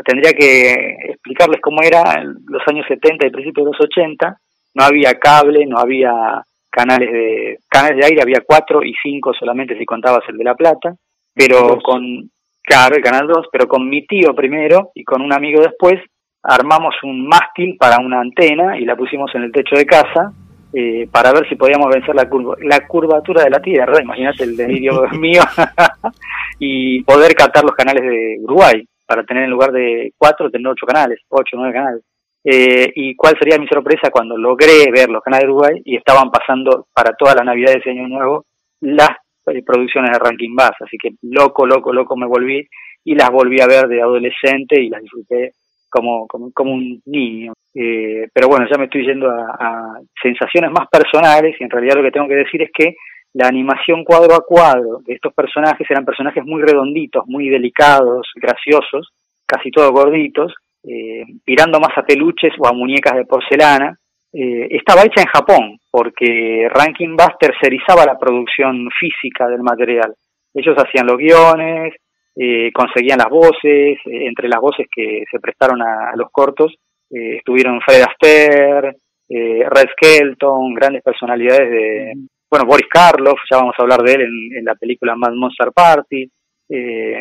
tendría 0.05 0.31
que 0.33 0.95
explicarles 1.09 1.59
cómo 1.59 1.81
era 1.81 2.23
los 2.23 2.61
años 2.67 2.85
70 2.87 3.27
y 3.27 3.31
principios 3.31 3.65
de 3.65 3.71
los 3.71 3.81
80, 3.81 4.37
no 4.73 4.83
había 4.83 5.13
cable, 5.15 5.65
no 5.65 5.77
había 5.77 6.43
canales 6.69 7.11
de 7.11 7.57
canales 7.67 7.97
de 7.97 8.05
aire, 8.05 8.21
había 8.21 8.43
cuatro 8.45 8.83
y 8.83 8.93
cinco 9.01 9.33
solamente 9.33 9.77
si 9.77 9.85
contabas 9.85 10.23
el 10.29 10.37
de 10.37 10.43
La 10.43 10.55
Plata, 10.55 10.95
pero 11.33 11.79
con, 11.81 12.29
claro, 12.61 12.95
el 12.95 13.03
Canal 13.03 13.27
2, 13.27 13.47
pero 13.51 13.67
con 13.67 13.89
mi 13.89 14.05
tío 14.05 14.33
primero 14.35 14.91
y 14.93 15.03
con 15.03 15.21
un 15.21 15.33
amigo 15.33 15.61
después, 15.61 15.99
armamos 16.43 16.95
un 17.03 17.27
mástil 17.27 17.75
para 17.77 17.97
una 17.99 18.21
antena 18.21 18.77
y 18.77 18.85
la 18.85 18.95
pusimos 18.95 19.33
en 19.35 19.43
el 19.43 19.51
techo 19.51 19.75
de 19.75 19.85
casa 19.85 20.31
eh, 20.73 21.07
para 21.11 21.33
ver 21.33 21.49
si 21.49 21.55
podíamos 21.55 21.87
vencer 21.93 22.13
la, 22.15 22.29
curva, 22.29 22.55
la 22.61 22.85
curvatura 22.87 23.43
de 23.43 23.49
la 23.49 23.59
Tierra. 23.59 24.01
Imagínate 24.01 24.43
el 24.43 24.55
delirio 24.55 25.01
mío. 25.19 25.41
y 26.59 27.01
poder 27.03 27.33
captar 27.33 27.63
los 27.63 27.73
canales 27.73 28.03
de 28.03 28.37
Uruguay, 28.41 28.85
para 29.05 29.23
tener 29.23 29.45
en 29.45 29.49
lugar 29.49 29.71
de 29.71 30.13
cuatro, 30.17 30.51
tener 30.51 30.67
ocho 30.67 30.85
canales, 30.85 31.19
ocho, 31.29 31.55
nueve 31.55 31.73
canales. 31.73 32.03
Eh, 32.43 32.91
y 32.95 33.15
cuál 33.15 33.35
sería 33.37 33.59
mi 33.59 33.67
sorpresa 33.67 34.09
cuando 34.11 34.37
logré 34.37 34.89
ver 34.93 35.09
los 35.09 35.21
canales 35.21 35.45
de 35.45 35.51
Uruguay 35.51 35.81
y 35.83 35.97
estaban 35.97 36.31
pasando 36.31 36.87
para 36.93 37.13
toda 37.13 37.35
la 37.35 37.43
Navidad 37.43 37.73
de 37.73 37.79
ese 37.79 37.89
año 37.91 38.07
nuevo 38.07 38.45
las 38.81 39.09
eh, 39.47 39.61
producciones 39.63 40.11
de 40.11 40.19
Ranking 40.19 40.55
Bass, 40.55 40.75
así 40.79 40.97
que 40.97 41.11
loco, 41.21 41.65
loco, 41.65 41.91
loco 41.91 42.15
me 42.15 42.27
volví 42.27 42.65
y 43.03 43.15
las 43.15 43.29
volví 43.29 43.59
a 43.59 43.67
ver 43.67 43.87
de 43.87 44.01
adolescente 44.01 44.81
y 44.81 44.89
las 44.89 45.01
disfruté 45.01 45.53
como, 45.89 46.27
como, 46.27 46.71
un 46.71 47.01
niño. 47.05 47.53
Eh, 47.73 48.27
pero 48.33 48.47
bueno, 48.47 48.67
ya 48.69 48.77
me 48.77 48.85
estoy 48.85 49.05
yendo 49.05 49.29
a, 49.29 49.99
sensaciones 50.21 50.71
más 50.71 50.87
personales 50.89 51.55
y 51.59 51.63
en 51.63 51.69
realidad 51.69 51.95
lo 51.95 52.03
que 52.03 52.11
tengo 52.11 52.27
que 52.27 52.35
decir 52.35 52.61
es 52.61 52.69
que 52.73 52.95
la 53.33 53.47
animación 53.47 54.03
cuadro 54.03 54.35
a 54.35 54.45
cuadro 54.45 54.99
de 55.05 55.13
estos 55.13 55.33
personajes 55.33 55.89
eran 55.89 56.05
personajes 56.05 56.43
muy 56.45 56.61
redonditos, 56.61 57.23
muy 57.27 57.49
delicados, 57.49 58.27
graciosos, 58.35 59.09
casi 59.45 59.71
todos 59.71 59.91
gorditos, 59.91 60.53
eh, 60.83 61.23
tirando 61.45 61.79
más 61.79 61.97
a 61.97 62.03
peluches 62.03 62.53
o 62.59 62.67
a 62.67 62.73
muñecas 62.73 63.15
de 63.15 63.25
porcelana. 63.25 63.97
Eh, 64.31 64.67
estaba 64.71 65.01
hecha 65.01 65.21
en 65.21 65.27
Japón 65.27 65.79
porque 65.89 66.67
Rankin 66.69 67.15
Bass 67.15 67.33
tercerizaba 67.39 68.05
la 68.05 68.17
producción 68.17 68.87
física 68.99 69.47
del 69.47 69.63
material. 69.63 70.13
Ellos 70.53 70.75
hacían 70.77 71.07
los 71.07 71.17
guiones, 71.17 71.95
eh, 72.35 72.71
conseguían 72.71 73.17
las 73.17 73.29
voces, 73.29 73.97
eh, 74.05 74.27
entre 74.27 74.47
las 74.47 74.61
voces 74.61 74.87
que 74.93 75.23
se 75.29 75.39
prestaron 75.39 75.81
a, 75.81 76.15
los 76.15 76.29
cortos 76.31 76.75
estuvieron 77.11 77.81
Fred 77.81 78.03
Astaire, 78.03 78.97
Red 79.27 79.89
Skelton, 79.93 80.75
grandes 80.75 81.01
personalidades 81.01 81.71
de, 81.71 82.13
bueno, 82.49 82.65
Boris 82.65 82.87
Karloff, 82.89 83.39
ya 83.49 83.57
vamos 83.57 83.75
a 83.77 83.81
hablar 83.83 84.01
de 84.01 84.13
él 84.13 84.21
en, 84.57 84.65
la 84.65 84.75
película 84.75 85.15
Mad 85.15 85.33
Monster 85.33 85.71
Party, 85.73 86.29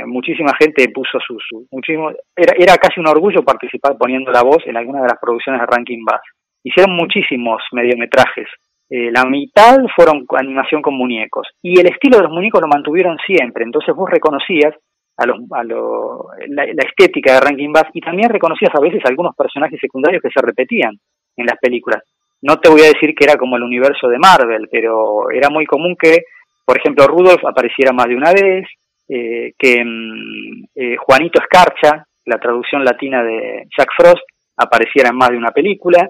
muchísima 0.07 0.53
gente 0.59 0.89
puso 0.93 1.19
su, 1.21 1.67
muchísimo, 1.71 2.11
era, 2.37 2.55
era 2.59 2.77
casi 2.77 3.01
un 3.01 3.09
orgullo 3.09 3.43
participar 3.43 3.97
poniendo 3.99 4.31
la 4.31 4.43
voz 4.43 4.63
en 4.67 4.77
alguna 4.77 5.01
de 5.01 5.09
las 5.09 5.19
producciones 5.21 5.61
de 5.61 5.67
Rankin 5.67 6.05
Bass. 6.05 6.21
Hicieron 6.63 6.95
muchísimos 6.95 7.63
mediometrajes, 7.73 8.49
la 8.91 9.25
mitad 9.25 9.79
fueron 9.95 10.25
animación 10.37 10.81
con 10.81 10.95
muñecos 10.95 11.49
y 11.63 11.79
el 11.79 11.87
estilo 11.87 12.17
de 12.17 12.23
los 12.25 12.33
muñecos 12.33 12.61
lo 12.61 12.69
mantuvieron 12.69 13.19
siempre, 13.27 13.65
entonces 13.65 13.95
vos 13.95 14.09
reconocías 14.11 14.75
a, 15.19 15.27
los, 15.27 15.39
a 15.51 15.65
lo, 15.65 16.29
la, 16.49 16.65
estética 16.65 17.35
de 17.35 17.41
Rankin 17.41 17.73
Bass 17.73 17.89
y 17.93 18.01
también 18.01 18.31
reconocías 18.31 18.75
a 18.75 18.81
veces 18.81 19.03
algunos 19.05 19.35
personajes 19.37 19.79
secundarios 19.81 20.23
que 20.23 20.31
se 20.31 20.41
repetían 20.41 20.97
en 21.37 21.47
las 21.47 21.59
películas. 21.59 22.03
No 22.41 22.59
te 22.59 22.71
voy 22.71 22.83
a 22.83 22.93
decir 22.93 23.15
que 23.15 23.25
era 23.25 23.37
como 23.37 23.57
el 23.57 23.65
universo 23.65 24.09
de 24.09 24.19
Marvel, 24.19 24.69
pero 24.71 25.31
era 25.31 25.51
muy 25.51 25.67
común 25.67 25.97
que, 26.01 26.19
por 26.65 26.79
ejemplo, 26.79 27.07
Rudolph 27.09 27.45
apareciera 27.45 27.93
más 27.93 28.07
de 28.07 28.15
una 28.15 28.33
vez, 28.33 28.65
eh, 29.09 29.53
que 29.59 29.85
mm, 29.85 30.65
eh, 30.75 30.97
Juanito 30.97 31.41
Escarcha, 31.41 32.05
la 32.27 32.39
traducción 32.39 32.85
latina 32.85 33.23
de 33.23 33.67
Jack 33.77 33.91
Frost, 33.97 34.25
apareciera 34.57 35.11
en 35.11 35.17
más 35.17 35.31
de 35.31 35.39
una 35.39 35.51
película. 35.51 36.09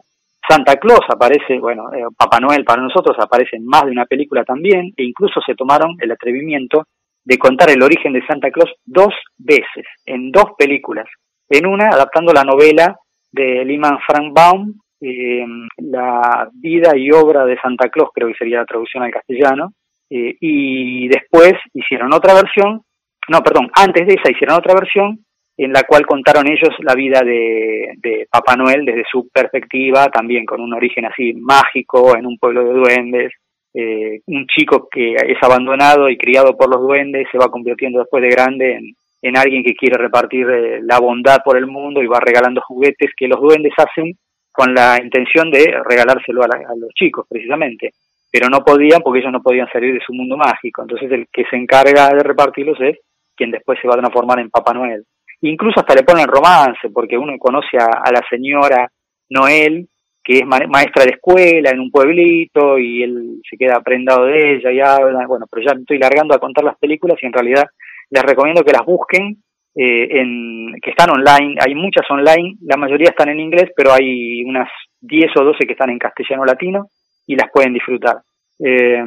Santa 0.48 0.76
Claus 0.76 1.04
aparece, 1.08 1.58
bueno, 1.58 1.92
eh, 1.92 2.04
Papá 2.16 2.40
Noel 2.40 2.64
para 2.64 2.82
nosotros 2.82 3.16
aparece 3.20 3.56
en 3.56 3.66
más 3.66 3.84
de 3.84 3.90
una 3.90 4.06
película 4.06 4.44
también, 4.44 4.92
e 4.96 5.04
incluso 5.04 5.40
se 5.44 5.54
tomaron 5.54 5.96
el 6.00 6.10
atrevimiento 6.10 6.84
de 7.24 7.38
contar 7.38 7.70
el 7.70 7.82
origen 7.82 8.14
de 8.14 8.24
Santa 8.26 8.50
Claus 8.50 8.72
dos 8.86 9.14
veces, 9.36 9.84
en 10.06 10.30
dos 10.30 10.52
películas. 10.56 11.06
En 11.48 11.66
una, 11.66 11.88
adaptando 11.90 12.32
la 12.32 12.44
novela 12.44 12.96
de 13.30 13.64
Lyman 13.64 13.98
Frank 14.06 14.32
Baum, 14.32 14.74
eh, 15.00 15.44
La 15.76 16.48
vida 16.52 16.96
y 16.96 17.10
obra 17.10 17.44
de 17.44 17.58
Santa 17.60 17.88
Claus, 17.88 18.10
creo 18.14 18.28
que 18.28 18.34
sería 18.38 18.58
la 18.58 18.66
traducción 18.66 19.02
al 19.02 19.10
castellano, 19.10 19.72
eh, 20.10 20.36
y 20.40 21.06
después 21.08 21.52
hicieron 21.74 22.12
otra 22.14 22.34
versión, 22.34 22.82
no, 23.28 23.40
perdón, 23.42 23.70
antes 23.74 24.06
de 24.06 24.14
esa 24.14 24.30
hicieron 24.30 24.56
otra 24.56 24.74
versión 24.74 25.18
en 25.58 25.72
la 25.72 25.82
cual 25.82 26.06
contaron 26.06 26.46
ellos 26.46 26.70
la 26.80 26.94
vida 26.94 27.20
de, 27.20 27.94
de 27.96 28.28
Papá 28.30 28.54
Noel 28.54 28.84
desde 28.84 29.02
su 29.10 29.28
perspectiva, 29.28 30.06
también 30.08 30.46
con 30.46 30.60
un 30.60 30.72
origen 30.72 31.04
así 31.04 31.32
mágico, 31.34 32.16
en 32.16 32.26
un 32.26 32.38
pueblo 32.38 32.64
de 32.64 32.74
duendes, 32.74 33.32
eh, 33.74 34.20
un 34.26 34.46
chico 34.46 34.88
que 34.90 35.14
es 35.14 35.42
abandonado 35.42 36.08
y 36.08 36.16
criado 36.16 36.56
por 36.56 36.72
los 36.72 36.80
duendes 36.80 37.26
se 37.30 37.38
va 37.38 37.50
convirtiendo 37.50 37.98
después 37.98 38.22
de 38.22 38.30
grande 38.30 38.74
en, 38.74 38.94
en 39.20 39.36
alguien 39.36 39.64
que 39.64 39.74
quiere 39.74 39.98
repartir 39.98 40.48
eh, 40.48 40.80
la 40.82 41.00
bondad 41.00 41.38
por 41.44 41.56
el 41.56 41.66
mundo 41.66 42.02
y 42.02 42.06
va 42.06 42.20
regalando 42.20 42.60
juguetes 42.60 43.10
que 43.16 43.28
los 43.28 43.40
duendes 43.40 43.72
hacen 43.76 44.14
con 44.52 44.74
la 44.74 44.98
intención 45.02 45.50
de 45.50 45.76
regalárselo 45.88 46.42
a, 46.42 46.46
a, 46.46 46.76
los 46.76 46.90
chicos 46.94 47.26
precisamente, 47.28 47.90
pero 48.30 48.48
no 48.48 48.64
podían 48.64 49.02
porque 49.02 49.20
ellos 49.20 49.32
no 49.32 49.42
podían 49.42 49.68
salir 49.72 49.92
de 49.92 50.04
su 50.04 50.12
mundo 50.12 50.36
mágico, 50.36 50.82
entonces 50.82 51.10
el 51.10 51.26
que 51.32 51.44
se 51.50 51.56
encarga 51.56 52.08
de 52.08 52.22
repartirlos 52.22 52.80
es 52.80 52.96
quien 53.38 53.52
después 53.52 53.78
se 53.80 53.88
va 53.88 53.94
a 53.94 53.98
transformar 53.98 54.40
en 54.40 54.50
Papá 54.50 54.74
Noel. 54.74 55.04
Incluso 55.42 55.80
hasta 55.80 55.94
le 55.94 56.02
ponen 56.02 56.26
romance 56.26 56.90
porque 56.92 57.16
uno 57.16 57.38
conoce 57.38 57.78
a, 57.78 58.10
la 58.10 58.20
señora 58.28 58.90
Noel 59.30 59.88
que 60.22 60.40
es 60.40 60.46
maestra 60.46 61.04
de 61.04 61.12
escuela 61.12 61.70
en 61.70 61.80
un 61.80 61.90
pueblito 61.90 62.78
y 62.78 63.02
él 63.02 63.40
se 63.48 63.56
queda 63.56 63.80
prendado 63.80 64.26
de 64.26 64.56
ella 64.56 64.70
y 64.70 64.80
habla, 64.80 65.26
bueno, 65.26 65.46
pero 65.50 65.64
ya 65.64 65.72
estoy 65.72 65.98
largando 65.98 66.34
a 66.34 66.38
contar 66.38 66.64
las 66.64 66.76
películas 66.76 67.16
y 67.22 67.26
en 67.26 67.32
realidad 67.32 67.64
les 68.10 68.22
recomiendo 68.22 68.62
que 68.62 68.72
las 68.72 68.84
busquen, 68.84 69.38
eh, 69.74 70.20
en, 70.20 70.74
que 70.82 70.90
están 70.90 71.08
online, 71.10 71.54
hay 71.64 71.74
muchas 71.74 72.04
online, 72.10 72.56
la 72.60 72.76
mayoría 72.76 73.08
están 73.08 73.30
en 73.30 73.40
inglés, 73.40 73.70
pero 73.74 73.92
hay 73.92 74.42
unas 74.44 74.68
10 75.00 75.30
o 75.40 75.44
12 75.44 75.66
que 75.66 75.72
están 75.72 75.88
en 75.88 75.98
castellano 75.98 76.44
latino 76.44 76.88
y 77.26 77.34
las 77.34 77.50
pueden 77.50 77.72
disfrutar. 77.72 78.16
Eh, 78.58 79.02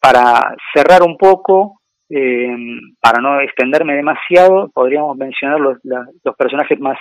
para 0.00 0.56
cerrar 0.74 1.02
un 1.02 1.16
poco, 1.16 1.82
eh, 2.16 2.56
para 3.00 3.20
no 3.20 3.40
extenderme 3.40 3.94
demasiado, 3.94 4.70
podríamos 4.72 5.16
mencionar 5.16 5.58
los, 5.58 5.78
los 5.82 6.36
personajes 6.36 6.78
más, 6.78 6.96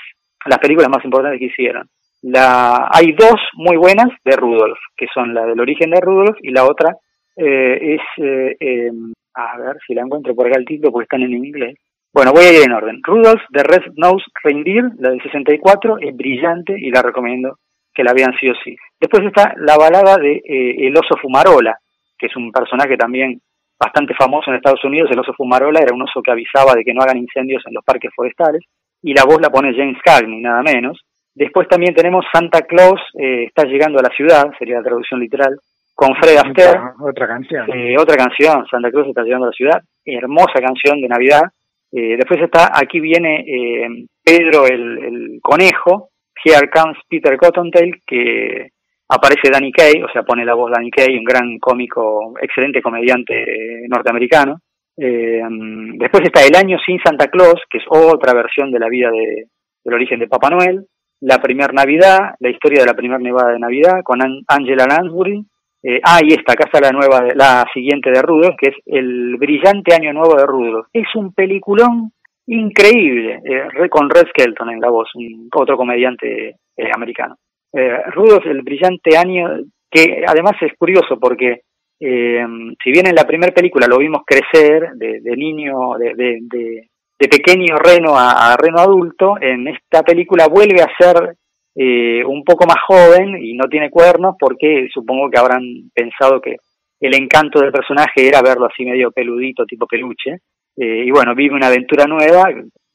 las 0.46 0.58
películas 0.58 0.90
más 0.90 1.06
importantes 1.06 1.40
que 1.40 1.46
hicieron. 1.46 1.88
La, 2.24 2.90
hay 2.92 3.12
dos 3.12 3.36
muy 3.54 3.78
buenas 3.78 4.08
de 4.26 4.36
Rudolf, 4.36 4.80
que 4.98 5.08
son 5.14 5.34
la 5.34 5.46
del 5.46 5.60
origen 5.60 5.92
de 5.92 6.02
Rudolf 6.02 6.38
y 6.42 6.52
la 6.52 6.64
otra 6.64 6.96
eh, 7.36 7.96
es, 7.96 8.24
eh, 8.24 8.56
em, 8.60 9.14
a 9.36 9.58
ver 9.58 9.78
si 9.86 9.94
la 9.94 10.02
encuentro 10.02 10.34
por 10.34 10.48
acá 10.48 10.58
el 10.58 10.66
título 10.66 10.92
porque 10.92 11.04
están 11.04 11.22
en 11.22 11.34
inglés. 11.34 11.76
Bueno, 12.12 12.32
voy 12.32 12.46
a 12.46 12.54
ir 12.54 12.66
en 12.66 12.72
orden. 12.72 13.02
Rudolf 13.04 13.42
de 13.50 13.64
Red 13.64 13.94
Nose 13.98 14.26
Reindeer, 14.44 14.86
la 15.00 15.10
del 15.10 15.22
64, 15.22 15.98
es 16.00 16.16
brillante 16.16 16.74
y 16.78 16.90
la 16.90 17.02
recomiendo 17.02 17.58
que 17.94 18.04
la 18.04 18.14
vean 18.14 18.34
sí 18.40 18.50
o 18.50 18.54
sí. 18.64 18.76
Después 19.00 19.24
está 19.26 19.54
la 19.58 19.78
balada 19.78 20.18
de 20.18 20.38
eh, 20.38 20.88
El 20.88 20.98
oso 20.98 21.16
Fumarola, 21.22 21.78
que 22.18 22.28
es 22.28 22.36
un 22.36 22.52
personaje 22.52 22.98
también 22.98 23.42
bastante 23.84 24.14
famoso 24.14 24.50
en 24.50 24.58
Estados 24.58 24.84
Unidos. 24.84 25.10
El 25.12 25.20
oso 25.20 25.34
Fumarola 25.34 25.80
era 25.80 25.94
un 25.94 26.02
oso 26.02 26.22
que 26.22 26.32
avisaba 26.32 26.74
de 26.74 26.84
que 26.84 26.94
no 26.94 27.02
hagan 27.02 27.18
incendios 27.18 27.64
en 27.68 27.74
los 27.74 27.84
parques 27.84 28.12
forestales 28.16 28.64
y 29.02 29.14
la 29.14 29.26
voz 29.26 29.42
la 29.42 29.50
pone 29.50 29.76
James 29.76 30.00
Cagney, 30.04 30.42
nada 30.42 30.64
menos. 30.64 31.02
Después 31.36 31.68
también 31.68 31.94
tenemos 31.94 32.26
Santa 32.32 32.62
Claus 32.62 33.02
eh, 33.20 33.46
está 33.46 33.66
llegando 33.66 34.00
a 34.00 34.04
la 34.04 34.16
ciudad, 34.16 34.52
sería 34.58 34.78
la 34.78 34.84
traducción 34.84 35.20
literal, 35.20 35.58
con 35.96 36.16
Fred 36.16 36.38
Astaire. 36.38 36.80
Otra, 37.02 37.28
canción. 37.28 37.72
Eh, 37.74 37.96
otra 37.98 38.16
canción, 38.16 38.66
Santa 38.68 38.92
Claus 38.92 39.08
está 39.08 39.24
llegando 39.24 39.46
a 39.46 39.50
la 39.50 39.56
ciudad, 39.56 39.82
hermosa 40.06 40.62
canción 40.62 41.02
de 41.02 41.08
Navidad. 41.08 41.44
Eh, 41.92 42.18
después 42.18 42.42
está, 42.42 42.72
aquí 42.74 43.00
viene 43.00 44.08
Pedro 44.24 44.66
el, 44.68 45.40
conejo, 45.42 46.10
Here 46.44 46.70
Comes 46.70 46.98
Peter 47.10 47.36
Cottontail, 47.38 48.02
que 48.06 48.70
aparece 49.10 49.50
Danny 49.52 49.72
Kaye, 49.72 50.04
o 50.04 50.12
sea, 50.12 50.24
pone 50.24 50.46
la 50.46 50.56
voz 50.56 50.72
Danny 50.72 50.92
Kaye, 50.92 51.18
un 51.18 51.24
gran 51.24 51.58
cómico, 51.60 52.34
excelente 52.42 52.82
comediante 52.82 53.86
norteamericano. 53.88 54.60
después 54.96 56.24
está 56.24 56.46
El 56.46 56.56
año 56.56 56.78
sin 56.86 57.00
Santa 57.04 57.28
Claus, 57.28 57.62
que 57.70 57.80
es 57.80 57.84
otra 57.90 58.34
versión 58.34 58.72
de 58.72 58.80
la 58.80 58.90
vida 58.90 59.10
de, 59.12 59.48
del 59.84 59.94
origen 59.94 60.20
de 60.20 60.28
Papá 60.28 60.50
Noel 60.50 60.88
la 61.24 61.38
primera 61.38 61.72
Navidad, 61.72 62.36
la 62.40 62.50
historia 62.50 62.82
de 62.82 62.88
la 62.88 62.96
primera 62.96 63.18
Nevada 63.18 63.54
de 63.54 63.60
Navidad 63.60 64.02
con 64.04 64.20
Angela 64.48 64.86
Lansbury. 64.86 65.46
Eh, 65.82 66.00
ah, 66.04 66.20
y 66.22 66.34
esta, 66.34 66.54
acá 66.54 66.66
está 66.66 66.80
la 66.82 66.92
nueva, 66.92 67.28
la 67.34 67.66
siguiente 67.74 68.12
de 68.12 68.22
Rudolph, 68.22 68.56
que 68.58 68.70
es 68.70 68.76
El 68.86 69.38
brillante 69.38 69.96
año 69.96 70.12
nuevo 70.14 70.36
de 70.36 70.46
Rudolph. 70.46 70.88
Es 70.92 71.08
un 71.16 71.34
peliculón 71.34 72.12
increíble, 72.48 73.40
eh, 73.46 73.90
con 73.90 74.10
Red 74.10 74.28
Skelton 74.30 74.70
en 74.70 74.82
la 74.82 74.90
voz, 74.90 75.10
otro 75.56 75.78
comediante 75.78 76.58
eh, 76.76 76.92
americano. 76.94 77.38
Eh, 77.74 77.98
Rudolph, 78.12 78.46
el 78.46 78.62
brillante 78.62 79.18
año, 79.18 79.50
que 79.90 80.24
además 80.28 80.54
es 80.62 80.74
curioso 80.78 81.20
porque 81.20 81.62
eh, 82.00 82.46
si 82.84 82.92
bien 82.92 83.08
en 83.08 83.16
la 83.16 83.26
primera 83.26 83.54
película 83.54 83.88
lo 83.88 83.98
vimos 83.98 84.22
crecer 84.26 84.92
de, 84.96 85.22
de 85.22 85.38
niño, 85.38 85.94
de, 85.98 86.14
de, 86.16 86.90
de 87.20 87.28
pequeño 87.30 87.78
reno 87.78 88.14
a, 88.18 88.56
reno 88.58 88.80
adulto, 88.80 89.36
en 89.40 89.68
esta 89.68 90.04
película 90.04 90.48
vuelve 90.48 90.82
a 90.82 90.92
ser 90.98 91.38
eh, 91.76 92.24
un 92.26 92.44
poco 92.44 92.66
más 92.68 92.78
joven 92.86 93.38
y 93.42 93.54
no 93.54 93.70
tiene 93.70 93.90
cuernos 93.90 94.36
porque 94.38 94.88
supongo 94.94 95.30
que 95.30 95.40
habrán 95.40 95.64
pensado 95.94 96.42
que 96.42 96.58
el 97.00 97.16
encanto 97.16 97.60
del 97.60 97.72
personaje 97.72 98.28
era 98.28 98.42
verlo 98.42 98.66
así 98.66 98.84
medio 98.86 99.12
peludito, 99.12 99.66
tipo 99.66 99.88
peluche. 99.88 100.40
Eh, 100.76 101.04
y 101.06 101.12
bueno, 101.12 101.36
vive 101.36 101.56
una 101.56 101.68
aventura 101.68 102.06
nueva 102.06 102.50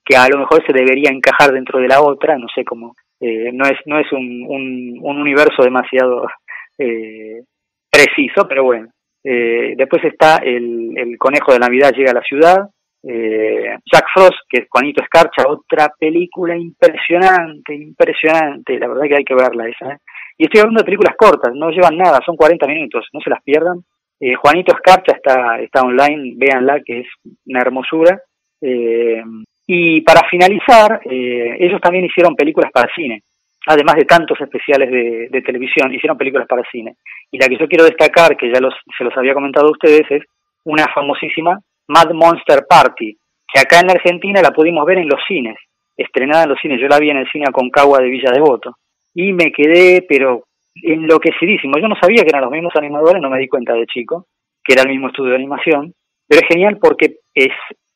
que 0.05 0.17
a 0.17 0.29
lo 0.29 0.39
mejor 0.39 0.63
se 0.67 0.73
debería 0.73 1.11
encajar 1.11 1.53
dentro 1.53 1.79
de 1.79 1.89
la 1.89 2.03
otra, 2.03 2.37
no 2.37 2.47
sé 2.55 2.65
cómo. 2.65 2.95
Eh, 3.21 3.51
no 3.53 3.65
es 3.67 3.79
no 3.87 3.99
es 3.99 4.11
un, 4.13 4.45
un, 4.49 4.99
un 5.03 5.21
universo 5.21 5.63
demasiado 5.63 6.27
preciso, 7.91 8.47
pero 8.49 8.63
bueno. 8.65 8.89
después 9.25 10.05
está 10.05 10.37
el, 10.37 10.97
el 10.97 11.19
conejo 11.19 11.53
de 11.53 11.59
Navidad 11.59 11.93
llega 11.93 12.13
a 12.13 12.15
la 12.15 12.23
ciudad, 12.23 12.69
Eh, 13.03 13.77
Jack 13.91 14.07
Frost, 14.13 14.41
que 14.49 14.63
es 14.63 14.67
Juanito 14.69 15.03
Escarcha, 15.03 15.49
otra 15.49 15.89
película 15.99 16.57
impresionante, 16.57 17.73
impresionante, 17.75 18.79
la 18.79 18.89
verdad 18.89 19.07
que 19.09 19.17
hay 19.17 19.25
que 19.25 19.35
verla 19.35 19.69
esa. 19.69 19.93
¿eh? 19.93 19.99
Y 20.37 20.45
estoy 20.45 20.61
hablando 20.61 20.81
de 20.81 20.85
películas 20.85 21.15
cortas, 21.17 21.53
no 21.55 21.71
llevan 21.71 21.97
nada, 21.97 22.19
son 22.27 22.37
40 22.37 22.67
minutos, 22.67 23.07
no 23.13 23.21
se 23.21 23.31
las 23.31 23.43
pierdan. 23.43 23.79
Eh, 24.21 24.35
Juanito 24.35 24.75
Escarcha 24.75 25.13
está, 25.15 25.61
está 25.61 25.83
online, 25.83 26.35
véanla, 26.37 26.81
que 26.85 27.01
es 27.01 27.07
una 27.47 27.61
hermosura. 27.61 28.21
Eh, 28.61 29.23
y 29.71 30.01
para 30.01 30.27
finalizar, 30.31 31.03
eh, 31.05 31.59
ellos 31.61 31.79
también 31.83 32.07
hicieron 32.07 32.35
películas 32.35 32.73
para 32.73 32.91
cine, 32.95 33.23
además 33.67 33.97
de 33.97 34.07
tantos 34.07 34.41
especiales 34.41 34.91
de, 34.91 35.43
televisión, 35.43 35.93
hicieron 35.93 36.17
películas 36.17 36.49
para 36.49 36.63
cine. 36.73 36.95
Y 37.31 37.39
la 37.39 37.49
que 37.49 37.59
yo 37.59 37.69
quiero 37.69 37.85
destacar, 37.85 38.35
que 38.35 38.51
ya 38.51 38.61
los, 38.61 38.73
se 38.97 39.05
los 39.05 39.15
había 39.15 39.35
comentado 39.35 39.69
a 39.69 39.73
ustedes, 39.73 40.11
es 40.11 40.23
una 40.65 40.87
famosísima 40.95 41.61
Mad 41.87 42.13
Monster 42.15 42.65
Party, 42.67 43.15
que 43.53 43.61
acá 43.61 43.81
en 43.81 43.91
Argentina 43.91 44.41
la 44.41 44.53
pudimos 44.53 44.87
ver 44.87 44.99
en 44.99 45.09
los 45.09 45.21
cines, 45.29 45.57
estrenada 45.99 46.45
en 46.45 46.49
los 46.49 46.61
cines. 46.61 46.81
Yo 46.81 46.89
la 46.89 46.99
vi 46.99 47.11
en 47.11 47.19
el 47.19 47.31
cine 47.31 47.45
Aconcagua 47.47 47.99
de 47.99 48.09
Villa 48.09 48.31
Devoto. 48.33 48.77
Y 49.15 49.35
me 49.35 49.53
quedé, 49.53 50.01
pero 50.09 50.45
enloquecidísimo. 50.83 51.75
Yo 51.79 51.89
no 51.89 51.97
sabía 52.01 52.23
que 52.23 52.31
eran 52.31 52.43
los 52.43 52.51
mismos 52.51 52.73
animadores, 52.75 53.21
no 53.21 53.29
me 53.29 53.39
di 53.39 53.49
cuenta 53.49 53.75
de 53.75 53.85
chico, 53.85 54.25
que 54.65 54.73
era 54.73 54.83
el 54.83 54.89
mismo 54.89 55.09
estudio 55.09 55.33
de 55.33 55.37
animación. 55.37 55.93
Pero 56.27 56.41
es 56.41 56.49
genial 56.49 56.79
porque 56.81 57.17
es 57.35 57.53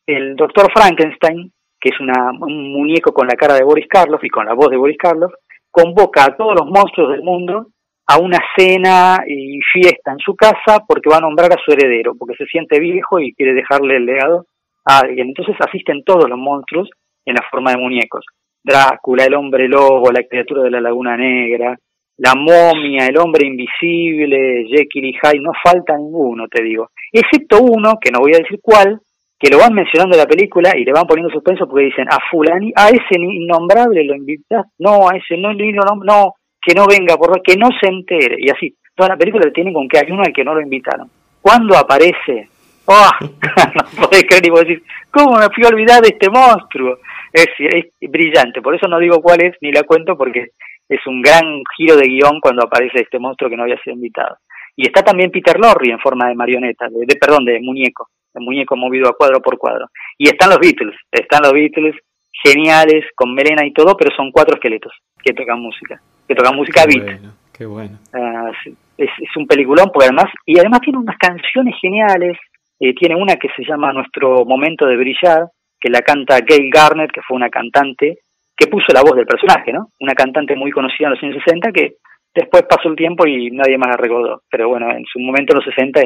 el 0.06 0.36
doctor 0.36 0.70
Frankenstein, 0.70 1.50
que 1.82 1.88
es 1.88 2.00
una, 2.00 2.30
un 2.30 2.72
muñeco 2.72 3.12
con 3.12 3.26
la 3.26 3.34
cara 3.34 3.54
de 3.54 3.64
Boris 3.64 3.88
Karloff 3.88 4.22
y 4.22 4.28
con 4.28 4.46
la 4.46 4.54
voz 4.54 4.70
de 4.70 4.76
Boris 4.76 4.96
Karloff, 4.96 5.32
convoca 5.68 6.24
a 6.24 6.36
todos 6.36 6.54
los 6.60 6.70
monstruos 6.70 7.10
del 7.10 7.22
mundo 7.22 7.66
a 8.06 8.18
una 8.18 8.38
cena 8.56 9.24
y 9.26 9.58
fiesta 9.72 10.12
en 10.12 10.18
su 10.18 10.36
casa 10.36 10.84
porque 10.86 11.10
va 11.10 11.16
a 11.16 11.20
nombrar 11.20 11.52
a 11.52 11.60
su 11.64 11.72
heredero, 11.72 12.14
porque 12.16 12.36
se 12.36 12.46
siente 12.46 12.78
viejo 12.78 13.18
y 13.18 13.34
quiere 13.34 13.52
dejarle 13.54 13.96
el 13.96 14.06
legado 14.06 14.46
a 14.84 15.00
alguien. 15.00 15.28
Entonces 15.28 15.56
asisten 15.58 16.04
todos 16.04 16.28
los 16.28 16.38
monstruos 16.38 16.88
en 17.24 17.34
la 17.34 17.44
forma 17.50 17.72
de 17.72 17.78
muñecos. 17.78 18.24
Drácula, 18.62 19.24
el 19.24 19.34
hombre 19.34 19.66
lobo, 19.66 20.12
la 20.12 20.22
criatura 20.22 20.62
de 20.62 20.70
la 20.70 20.80
laguna 20.80 21.16
negra, 21.16 21.76
la 22.18 22.34
momia, 22.36 23.06
el 23.06 23.18
hombre 23.18 23.46
invisible, 23.46 24.66
Jekyll 24.68 25.06
y 25.06 25.14
Hyde, 25.14 25.40
no 25.40 25.50
falta 25.64 25.96
ninguno, 25.96 26.46
te 26.48 26.62
digo. 26.62 26.90
Excepto 27.10 27.60
uno, 27.60 27.94
que 28.00 28.12
no 28.12 28.20
voy 28.20 28.34
a 28.34 28.38
decir 28.38 28.60
cuál, 28.62 29.00
que 29.42 29.50
lo 29.50 29.58
van 29.58 29.74
mencionando 29.74 30.14
en 30.14 30.20
la 30.20 30.28
película 30.28 30.70
y 30.76 30.84
le 30.84 30.92
van 30.92 31.04
poniendo 31.04 31.32
suspenso 31.32 31.66
porque 31.66 31.86
dicen, 31.86 32.06
a 32.08 32.18
fulani, 32.30 32.72
a 32.76 32.90
ese 32.90 33.18
innombrable 33.18 34.04
lo 34.04 34.14
invitas, 34.14 34.66
no, 34.78 35.08
a 35.08 35.16
ese 35.16 35.36
no, 35.36 35.52
no, 35.52 36.04
no, 36.04 36.34
que 36.64 36.74
no 36.74 36.86
venga, 36.86 37.16
por 37.16 37.42
que 37.42 37.56
no 37.56 37.68
se 37.80 37.88
entere, 37.88 38.36
y 38.38 38.48
así. 38.50 38.76
Toda 38.94 39.08
la 39.08 39.16
película 39.16 39.50
tiene 39.52 39.72
con 39.72 39.88
que 39.88 39.98
hay 39.98 40.12
uno 40.12 40.22
al 40.22 40.32
que 40.32 40.44
no 40.44 40.54
lo 40.54 40.60
invitaron. 40.60 41.08
Cuando 41.40 41.76
aparece, 41.76 42.50
¡oh! 42.84 43.10
no 43.20 44.06
podés 44.06 44.24
creer 44.28 44.46
y 44.46 44.50
vos 44.50 44.60
decís, 44.60 44.82
¿cómo 45.10 45.36
me 45.38 45.48
fui 45.52 45.64
a 45.64 45.70
olvidar 45.70 46.00
de 46.02 46.10
este 46.10 46.30
monstruo? 46.30 46.98
Es, 47.32 47.48
es 47.58 48.10
brillante, 48.10 48.62
por 48.62 48.76
eso 48.76 48.86
no 48.86 49.00
digo 49.00 49.20
cuál 49.20 49.42
es 49.42 49.56
ni 49.60 49.72
la 49.72 49.82
cuento 49.82 50.16
porque 50.16 50.50
es 50.88 51.00
un 51.06 51.20
gran 51.20 51.62
giro 51.76 51.96
de 51.96 52.06
guion 52.06 52.38
cuando 52.40 52.64
aparece 52.64 53.00
este 53.00 53.18
monstruo 53.18 53.50
que 53.50 53.56
no 53.56 53.64
había 53.64 53.80
sido 53.82 53.96
invitado. 53.96 54.36
Y 54.76 54.86
está 54.86 55.02
también 55.02 55.32
Peter 55.32 55.58
Lorre 55.58 55.90
en 55.90 55.98
forma 55.98 56.28
de 56.28 56.34
marioneta, 56.36 56.86
de, 56.88 57.16
perdón, 57.16 57.44
de 57.44 57.58
muñeco, 57.60 58.08
de 58.34 58.40
muñeco 58.40 58.76
movido 58.76 59.08
a 59.08 59.16
cuadro 59.16 59.40
por 59.40 59.58
cuadro. 59.58 59.86
Y 60.18 60.28
están 60.28 60.50
los 60.50 60.58
Beatles, 60.58 60.96
están 61.10 61.40
los 61.42 61.52
Beatles 61.52 61.96
geniales, 62.42 63.04
con 63.14 63.34
melena 63.34 63.64
y 63.66 63.72
todo, 63.72 63.96
pero 63.96 64.14
son 64.16 64.30
cuatro 64.30 64.54
esqueletos 64.54 64.92
que 65.22 65.32
tocan 65.32 65.60
música, 65.60 66.00
que 66.26 66.34
tocan 66.34 66.56
música 66.56 66.84
qué 66.84 66.98
beat. 66.98 67.20
Bueno, 67.20 67.34
qué 67.52 67.66
bueno. 67.66 67.98
Uh, 68.14 68.50
es, 68.96 69.10
es, 69.18 69.36
un 69.36 69.46
peliculón, 69.46 69.90
porque 69.92 70.06
además, 70.06 70.32
y 70.46 70.58
además 70.58 70.80
tiene 70.80 70.98
unas 70.98 71.16
canciones 71.18 71.74
geniales, 71.80 72.38
eh, 72.80 72.94
tiene 72.94 73.14
una 73.14 73.36
que 73.36 73.48
se 73.56 73.64
llama 73.64 73.92
Nuestro 73.92 74.44
Momento 74.44 74.86
de 74.86 74.96
Brillar, 74.96 75.46
que 75.80 75.90
la 75.90 76.00
canta 76.00 76.40
Gail 76.46 76.70
Garner, 76.70 77.10
que 77.10 77.22
fue 77.22 77.36
una 77.36 77.48
cantante 77.48 78.18
que 78.56 78.66
puso 78.68 78.92
la 78.92 79.02
voz 79.02 79.16
del 79.16 79.26
personaje, 79.26 79.72
¿no? 79.72 79.88
Una 80.00 80.14
cantante 80.14 80.54
muy 80.56 80.70
conocida 80.70 81.08
en 81.08 81.14
los 81.14 81.22
años 81.22 81.42
60 81.44 81.72
que 81.72 81.94
después 82.34 82.62
pasó 82.68 82.88
el 82.88 82.96
tiempo 82.96 83.26
y 83.26 83.50
nadie 83.50 83.78
más 83.78 83.88
la 83.88 83.96
recordó. 83.96 84.42
Pero 84.50 84.68
bueno, 84.68 84.90
en 84.90 85.04
su 85.04 85.18
momento 85.18 85.52
en 85.52 85.56
los 85.58 85.64
60, 85.64 86.00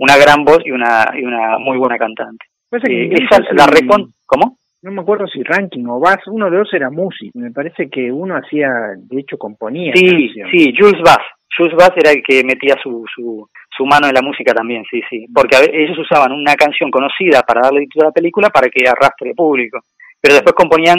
una 0.00 0.16
gran 0.16 0.44
voz 0.44 0.60
y 0.64 0.70
una, 0.72 1.12
y 1.14 1.24
una 1.24 1.58
muy 1.58 1.76
buena 1.76 1.98
cantante. 1.98 2.46
Pues 2.68 2.82
eh, 2.88 3.10
esa, 3.12 3.40
la 3.52 3.66
recon... 3.66 4.12
¿Cómo? 4.26 4.56
No 4.82 4.92
me 4.92 5.02
acuerdo 5.02 5.26
si 5.26 5.42
Ranking 5.42 5.84
o 5.88 6.00
Bass, 6.00 6.26
uno 6.26 6.48
de 6.48 6.56
dos 6.56 6.72
era 6.72 6.88
músico. 6.88 7.38
Me 7.38 7.50
parece 7.50 7.90
que 7.90 8.10
uno 8.10 8.34
hacía, 8.34 8.70
de 8.96 9.20
hecho, 9.20 9.36
componía. 9.36 9.92
Sí, 9.94 10.30
sí, 10.50 10.72
Jules 10.74 11.02
Bass. 11.04 11.20
Jules 11.54 11.74
Bass 11.76 11.92
era 11.96 12.12
el 12.12 12.22
que 12.22 12.42
metía 12.44 12.76
su, 12.82 13.04
su, 13.14 13.46
su 13.76 13.84
mano 13.84 14.08
en 14.08 14.14
la 14.14 14.22
música 14.22 14.54
también, 14.54 14.82
sí, 14.90 15.02
sí. 15.10 15.26
Porque 15.34 15.58
ellos 15.70 15.98
usaban 15.98 16.32
una 16.32 16.54
canción 16.54 16.90
conocida 16.90 17.42
para 17.42 17.62
darle 17.62 17.80
título 17.80 18.06
a 18.06 18.08
la 18.08 18.12
película 18.12 18.48
para 18.48 18.68
que 18.70 18.88
arrastre 18.88 19.34
público. 19.34 19.80
Pero 20.18 20.34
después 20.34 20.54
componían 20.54 20.98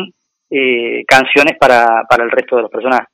eh, 0.52 1.04
canciones 1.08 1.58
para, 1.60 2.04
para 2.08 2.24
el 2.24 2.30
resto 2.30 2.58
de 2.58 2.62
los 2.62 2.72
personajes. 2.72 3.08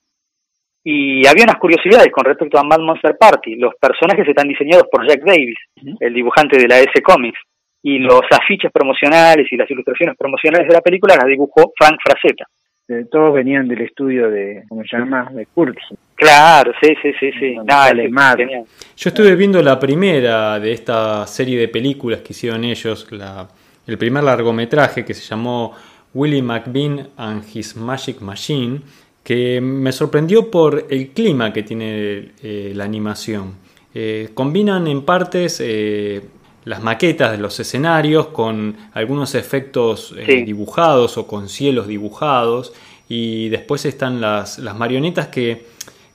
Y 0.89 1.27
había 1.27 1.43
unas 1.43 1.57
curiosidades 1.57 2.07
con 2.13 2.23
respecto 2.23 2.57
a 2.57 2.63
Mad 2.63 2.79
Monster 2.79 3.17
Party. 3.19 3.55
Los 3.55 3.73
personajes 3.75 4.25
están 4.25 4.47
diseñados 4.47 4.87
por 4.89 5.05
Jack 5.05 5.19
Davis, 5.25 5.57
el 5.99 6.13
dibujante 6.13 6.57
de 6.57 6.65
la 6.65 6.79
S 6.79 7.01
Comics. 7.03 7.37
Y 7.83 7.99
los 7.99 8.21
afiches 8.31 8.71
promocionales 8.71 9.51
y 9.51 9.57
las 9.57 9.69
ilustraciones 9.69 10.15
promocionales 10.17 10.65
de 10.65 10.73
la 10.73 10.79
película 10.79 11.17
las 11.17 11.27
dibujó 11.27 11.73
Frank 11.77 11.97
Frazetta. 12.01 12.45
Eh, 12.87 13.03
todos 13.11 13.33
venían 13.33 13.67
del 13.67 13.81
estudio 13.81 14.31
de, 14.31 14.63
¿cómo 14.69 14.81
se 14.89 14.97
llama? 14.97 15.29
De 15.29 15.45
Kurtz. 15.47 15.81
Claro, 16.15 16.71
sí, 16.81 16.95
sí, 17.01 17.11
sí, 17.19 17.31
sí. 17.37 17.55
No, 17.55 18.65
Yo 18.95 19.09
estuve 19.09 19.35
viendo 19.35 19.61
la 19.61 19.77
primera 19.77 20.57
de 20.57 20.71
esta 20.71 21.27
serie 21.27 21.59
de 21.59 21.67
películas 21.67 22.21
que 22.21 22.31
hicieron 22.31 22.63
ellos, 22.63 23.11
la, 23.11 23.45
el 23.85 23.97
primer 23.97 24.23
largometraje 24.23 25.03
que 25.03 25.13
se 25.13 25.27
llamó 25.27 25.75
Willie 26.13 26.41
McBean 26.41 27.09
and 27.17 27.43
His 27.53 27.75
Magic 27.75 28.21
Machine, 28.21 28.79
que 29.27 29.59
me 29.59 29.91
sorprendió 29.91 30.49
por 30.49 30.87
el 30.89 31.09
clima 31.09 31.51
que 31.51 31.61
tiene 31.61 32.31
eh, 32.41 32.71
la 32.73 32.85
animación. 32.85 33.55
Eh, 33.93 34.29
combinan 34.33 34.87
en 34.87 35.01
partes 35.01 35.57
eh, 35.59 36.21
las 36.63 36.81
maquetas 36.81 37.33
de 37.33 37.37
los 37.37 37.59
escenarios 37.59 38.27
con 38.27 38.77
algunos 38.93 39.35
efectos 39.35 40.15
sí. 40.25 40.43
dibujados 40.43 41.17
o 41.17 41.27
con 41.27 41.49
cielos 41.49 41.87
dibujados 41.87 42.71
y 43.09 43.49
después 43.49 43.83
están 43.83 44.21
las, 44.21 44.59
las 44.59 44.77
marionetas 44.77 45.27
que, 45.27 45.65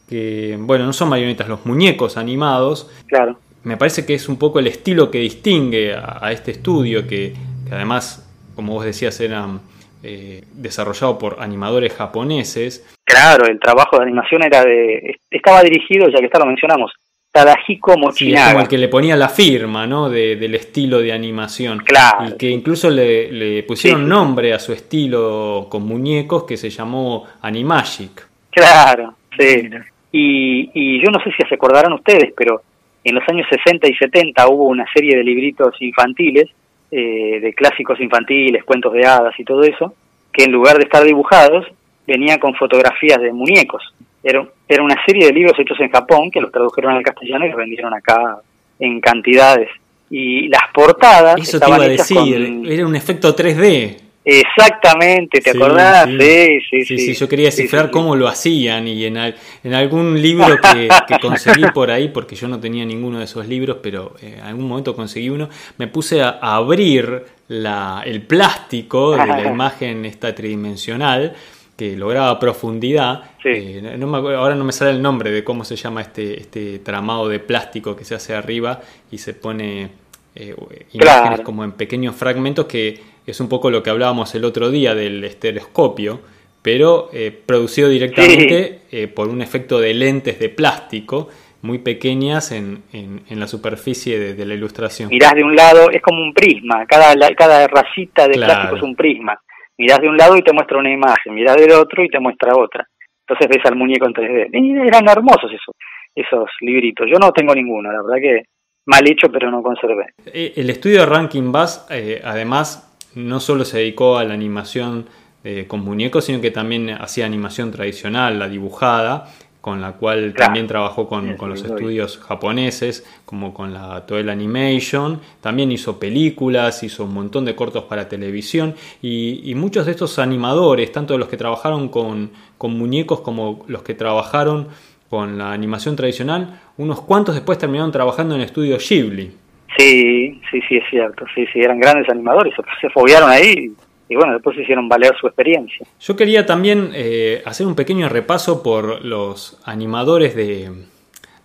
que, 0.08 0.56
bueno, 0.58 0.86
no 0.86 0.94
son 0.94 1.10
marionetas, 1.10 1.50
los 1.50 1.66
muñecos 1.66 2.16
animados. 2.16 2.88
Claro. 3.08 3.38
Me 3.62 3.76
parece 3.76 4.06
que 4.06 4.14
es 4.14 4.26
un 4.26 4.38
poco 4.38 4.58
el 4.58 4.68
estilo 4.68 5.10
que 5.10 5.18
distingue 5.18 5.94
a, 5.94 6.18
a 6.22 6.32
este 6.32 6.52
estudio, 6.52 7.06
que, 7.06 7.34
que 7.68 7.74
además, 7.74 8.26
como 8.56 8.72
vos 8.72 8.86
decías, 8.86 9.20
eran 9.20 9.60
eh, 10.02 10.44
desarrollado 10.52 11.18
por 11.18 11.36
animadores 11.40 11.92
japoneses. 11.92 12.86
Claro, 13.04 13.46
el 13.46 13.60
trabajo 13.60 13.96
de 13.96 14.04
animación 14.04 14.42
era 14.44 14.64
de 14.64 15.16
estaba 15.30 15.62
dirigido, 15.62 16.08
ya 16.08 16.18
que 16.18 16.26
está 16.26 16.38
lo 16.38 16.46
mencionamos, 16.46 16.92
Tadahiko 17.30 17.96
Mochinaga. 17.96 18.46
Sí, 18.46 18.52
como 18.52 18.62
el 18.62 18.68
que 18.68 18.78
le 18.78 18.88
ponía 18.88 19.16
la 19.16 19.28
firma, 19.28 19.86
¿no? 19.86 20.10
De, 20.10 20.36
del 20.36 20.54
estilo 20.54 20.98
de 21.00 21.12
animación. 21.12 21.78
Claro. 21.78 22.28
Y 22.28 22.36
que 22.36 22.50
incluso 22.50 22.90
le, 22.90 23.32
le 23.32 23.62
pusieron 23.62 24.02
sí. 24.02 24.08
nombre 24.08 24.52
a 24.52 24.58
su 24.58 24.72
estilo 24.72 25.66
con 25.70 25.84
muñecos 25.84 26.44
que 26.44 26.56
se 26.56 26.68
llamó 26.68 27.26
Animagic. 27.40 28.28
Claro, 28.50 29.14
sí. 29.38 29.70
Y, 30.12 30.70
y 30.74 31.02
yo 31.02 31.10
no 31.10 31.20
sé 31.24 31.30
si 31.30 31.48
se 31.48 31.54
acordarán 31.54 31.94
ustedes, 31.94 32.34
pero 32.36 32.60
en 33.02 33.14
los 33.14 33.24
años 33.28 33.46
60 33.48 33.88
y 33.88 33.94
70 33.94 34.48
hubo 34.48 34.64
una 34.64 34.84
serie 34.92 35.16
de 35.16 35.24
libritos 35.24 35.74
infantiles 35.80 36.50
eh, 36.94 37.40
de 37.40 37.54
clásicos 37.54 37.98
infantiles, 38.00 38.64
cuentos 38.64 38.92
de 38.92 39.06
hadas 39.06 39.34
y 39.38 39.44
todo 39.44 39.62
eso, 39.62 39.94
que 40.30 40.44
en 40.44 40.52
lugar 40.52 40.76
de 40.76 40.84
estar 40.84 41.02
dibujados, 41.02 41.66
venía 42.06 42.38
con 42.38 42.54
fotografías 42.54 43.18
de 43.18 43.32
muñecos. 43.32 43.82
Era, 44.22 44.46
era 44.68 44.82
una 44.82 45.02
serie 45.06 45.26
de 45.26 45.32
libros 45.32 45.58
hechos 45.58 45.80
en 45.80 45.90
Japón 45.90 46.30
que 46.30 46.42
los 46.42 46.52
tradujeron 46.52 46.94
al 46.94 47.02
castellano 47.02 47.46
y 47.46 47.48
los 47.48 47.56
vendieron 47.56 47.94
acá 47.94 48.40
en 48.78 49.00
cantidades. 49.00 49.70
Y 50.10 50.48
las 50.48 50.64
portadas 50.74 51.40
Eso 51.40 51.56
estaban 51.56 51.80
te 51.80 51.84
iba 51.86 51.94
a 51.94 51.96
decir, 51.96 52.46
con... 52.46 52.66
era 52.70 52.86
un 52.86 52.94
efecto 52.94 53.34
3D. 53.34 53.96
Exactamente, 54.24 55.40
¿te 55.40 55.50
sí, 55.50 55.56
acordás? 55.56 56.08
Sí. 56.08 56.18
Sí, 56.18 56.60
sí, 56.70 56.84
sí, 56.84 56.98
sí, 56.98 57.14
Yo 57.14 57.28
quería 57.28 57.46
descifrar 57.46 57.90
cómo 57.90 58.14
lo 58.14 58.28
hacían 58.28 58.86
y 58.86 59.04
en, 59.04 59.16
al, 59.16 59.34
en 59.64 59.74
algún 59.74 60.20
libro 60.20 60.58
que, 60.60 60.88
que, 61.08 61.18
conseguí 61.18 61.64
por 61.74 61.90
ahí, 61.90 62.08
porque 62.08 62.36
yo 62.36 62.46
no 62.46 62.60
tenía 62.60 62.84
ninguno 62.84 63.18
de 63.18 63.24
esos 63.24 63.48
libros, 63.48 63.78
pero 63.82 64.14
eh, 64.22 64.36
en 64.38 64.44
algún 64.44 64.68
momento 64.68 64.94
conseguí 64.94 65.28
uno, 65.28 65.48
me 65.78 65.88
puse 65.88 66.22
a, 66.22 66.38
a 66.40 66.56
abrir 66.56 67.24
la, 67.48 68.02
el 68.06 68.22
plástico 68.22 69.12
de 69.12 69.26
la 69.26 69.42
imagen 69.50 70.04
esta 70.04 70.34
tridimensional 70.34 71.34
que 71.76 71.96
lograba 71.96 72.38
profundidad. 72.38 73.24
Eh, 73.44 73.96
no 73.98 74.06
me 74.06 74.18
acuerdo, 74.18 74.38
ahora 74.38 74.54
no 74.54 74.64
me 74.64 74.72
sale 74.72 74.92
el 74.92 75.02
nombre 75.02 75.30
de 75.30 75.42
cómo 75.42 75.64
se 75.64 75.74
llama 75.74 76.00
este, 76.02 76.40
este 76.40 76.78
tramado 76.78 77.28
de 77.28 77.40
plástico 77.40 77.96
que 77.96 78.04
se 78.04 78.14
hace 78.14 78.34
arriba 78.34 78.80
y 79.10 79.18
se 79.18 79.34
pone 79.34 79.90
eh, 80.34 80.54
imágenes 80.92 80.98
claro. 80.98 81.42
como 81.42 81.64
en 81.64 81.72
pequeños 81.72 82.14
fragmentos 82.14 82.66
que 82.66 83.11
es 83.26 83.40
un 83.40 83.48
poco 83.48 83.70
lo 83.70 83.82
que 83.82 83.90
hablábamos 83.90 84.34
el 84.34 84.44
otro 84.44 84.70
día 84.70 84.94
del 84.94 85.22
estereoscopio, 85.24 86.20
pero 86.62 87.08
eh, 87.12 87.30
producido 87.30 87.88
directamente 87.88 88.80
sí. 88.90 88.96
eh, 88.96 89.08
por 89.08 89.28
un 89.28 89.42
efecto 89.42 89.80
de 89.80 89.94
lentes 89.94 90.38
de 90.38 90.48
plástico 90.48 91.28
muy 91.62 91.78
pequeñas 91.78 92.50
en, 92.50 92.82
en, 92.92 93.38
la 93.38 93.46
superficie 93.46 94.34
de, 94.34 94.44
la 94.44 94.54
ilustración. 94.54 95.08
Mirás 95.08 95.32
de 95.32 95.44
un 95.44 95.54
lado, 95.54 95.90
es 95.90 96.02
como 96.02 96.20
un 96.20 96.34
prisma, 96.34 96.84
cada, 96.86 97.14
cada 97.36 97.68
racita 97.68 98.26
de 98.26 98.34
plástico 98.34 98.76
es 98.76 98.82
un 98.82 98.96
prisma. 98.96 99.40
Mirás 99.78 100.00
de 100.00 100.08
un 100.08 100.16
lado 100.16 100.36
y 100.36 100.42
te 100.42 100.52
muestra 100.52 100.78
una 100.78 100.92
imagen, 100.92 101.34
mirás 101.34 101.56
del 101.56 101.72
otro 101.72 102.04
y 102.04 102.08
te 102.08 102.18
muestra 102.18 102.56
otra. 102.56 102.86
Entonces 103.26 103.48
ves 103.48 103.64
al 103.64 103.76
muñeco 103.76 104.06
en 104.06 104.12
3D. 104.12 104.48
Y 104.52 104.88
eran 104.88 105.08
hermosos 105.08 105.50
esos, 105.52 105.74
esos 106.14 106.50
libritos. 106.60 107.06
Yo 107.08 107.18
no 107.18 107.30
tengo 107.32 107.54
ninguno, 107.54 107.92
la 107.92 108.02
verdad 108.02 108.20
que 108.20 108.42
mal 108.86 109.08
hecho, 109.08 109.30
pero 109.30 109.50
no 109.50 109.62
conservé. 109.62 110.06
Eh, 110.26 110.54
el 110.56 110.68
estudio 110.70 111.00
de 111.00 111.06
Rankin 111.06 111.52
Bass, 111.52 111.86
eh, 111.90 112.20
además, 112.24 112.91
no 113.14 113.40
solo 113.40 113.64
se 113.64 113.78
dedicó 113.78 114.18
a 114.18 114.24
la 114.24 114.34
animación 114.34 115.06
eh, 115.44 115.66
con 115.66 115.80
muñecos, 115.80 116.24
sino 116.24 116.40
que 116.40 116.50
también 116.50 116.90
hacía 116.90 117.26
animación 117.26 117.72
tradicional, 117.72 118.38
la 118.38 118.48
dibujada, 118.48 119.28
con 119.60 119.80
la 119.80 119.92
cual 119.92 120.34
también 120.36 120.66
trabajó 120.66 121.08
con, 121.08 121.36
los 121.48 121.62
estudios 121.64 122.18
japoneses, 122.18 123.04
como 123.24 123.54
con 123.54 123.72
la 123.72 124.04
Toei 124.06 124.28
Animation. 124.28 125.20
También 125.40 125.70
hizo 125.70 126.00
películas, 126.00 126.82
hizo 126.82 127.04
un 127.04 127.14
montón 127.14 127.44
de 127.44 127.54
cortos 127.54 127.84
para 127.84 128.08
televisión. 128.08 128.74
Y, 129.00 129.52
muchos 129.54 129.86
de 129.86 129.92
estos 129.92 130.18
animadores, 130.18 130.90
tanto 130.90 131.16
los 131.16 131.28
que 131.28 131.36
trabajaron 131.36 131.88
con, 131.88 132.32
con 132.58 132.76
muñecos 132.76 133.20
como 133.20 133.64
los 133.68 133.82
que 133.82 133.94
trabajaron 133.94 134.68
con 135.08 135.38
la 135.38 135.52
animación 135.52 135.94
tradicional, 135.94 136.60
unos 136.76 137.00
cuantos 137.00 137.36
después 137.36 137.58
terminaron 137.58 137.92
trabajando 137.92 138.34
en 138.34 138.40
el 138.40 138.46
estudio 138.46 138.78
Ghibli. 138.78 139.41
Sí, 139.76 140.40
sí, 140.50 140.60
sí, 140.68 140.76
es 140.76 140.84
cierto. 140.90 141.24
Sí, 141.34 141.46
sí, 141.52 141.60
eran 141.60 141.80
grandes 141.80 142.08
animadores. 142.08 142.54
Se 142.80 142.90
fobiaron 142.90 143.30
ahí 143.30 143.72
y 144.12 144.14
bueno, 144.14 144.34
después 144.34 144.58
hicieron 144.58 144.90
valer 144.90 145.14
su 145.18 145.26
experiencia. 145.26 145.86
Yo 145.98 146.14
quería 146.14 146.44
también 146.44 146.90
eh, 146.94 147.40
hacer 147.46 147.66
un 147.66 147.74
pequeño 147.74 148.10
repaso 148.10 148.62
por 148.62 149.02
los 149.02 149.58
animadores 149.64 150.36
de, 150.36 150.70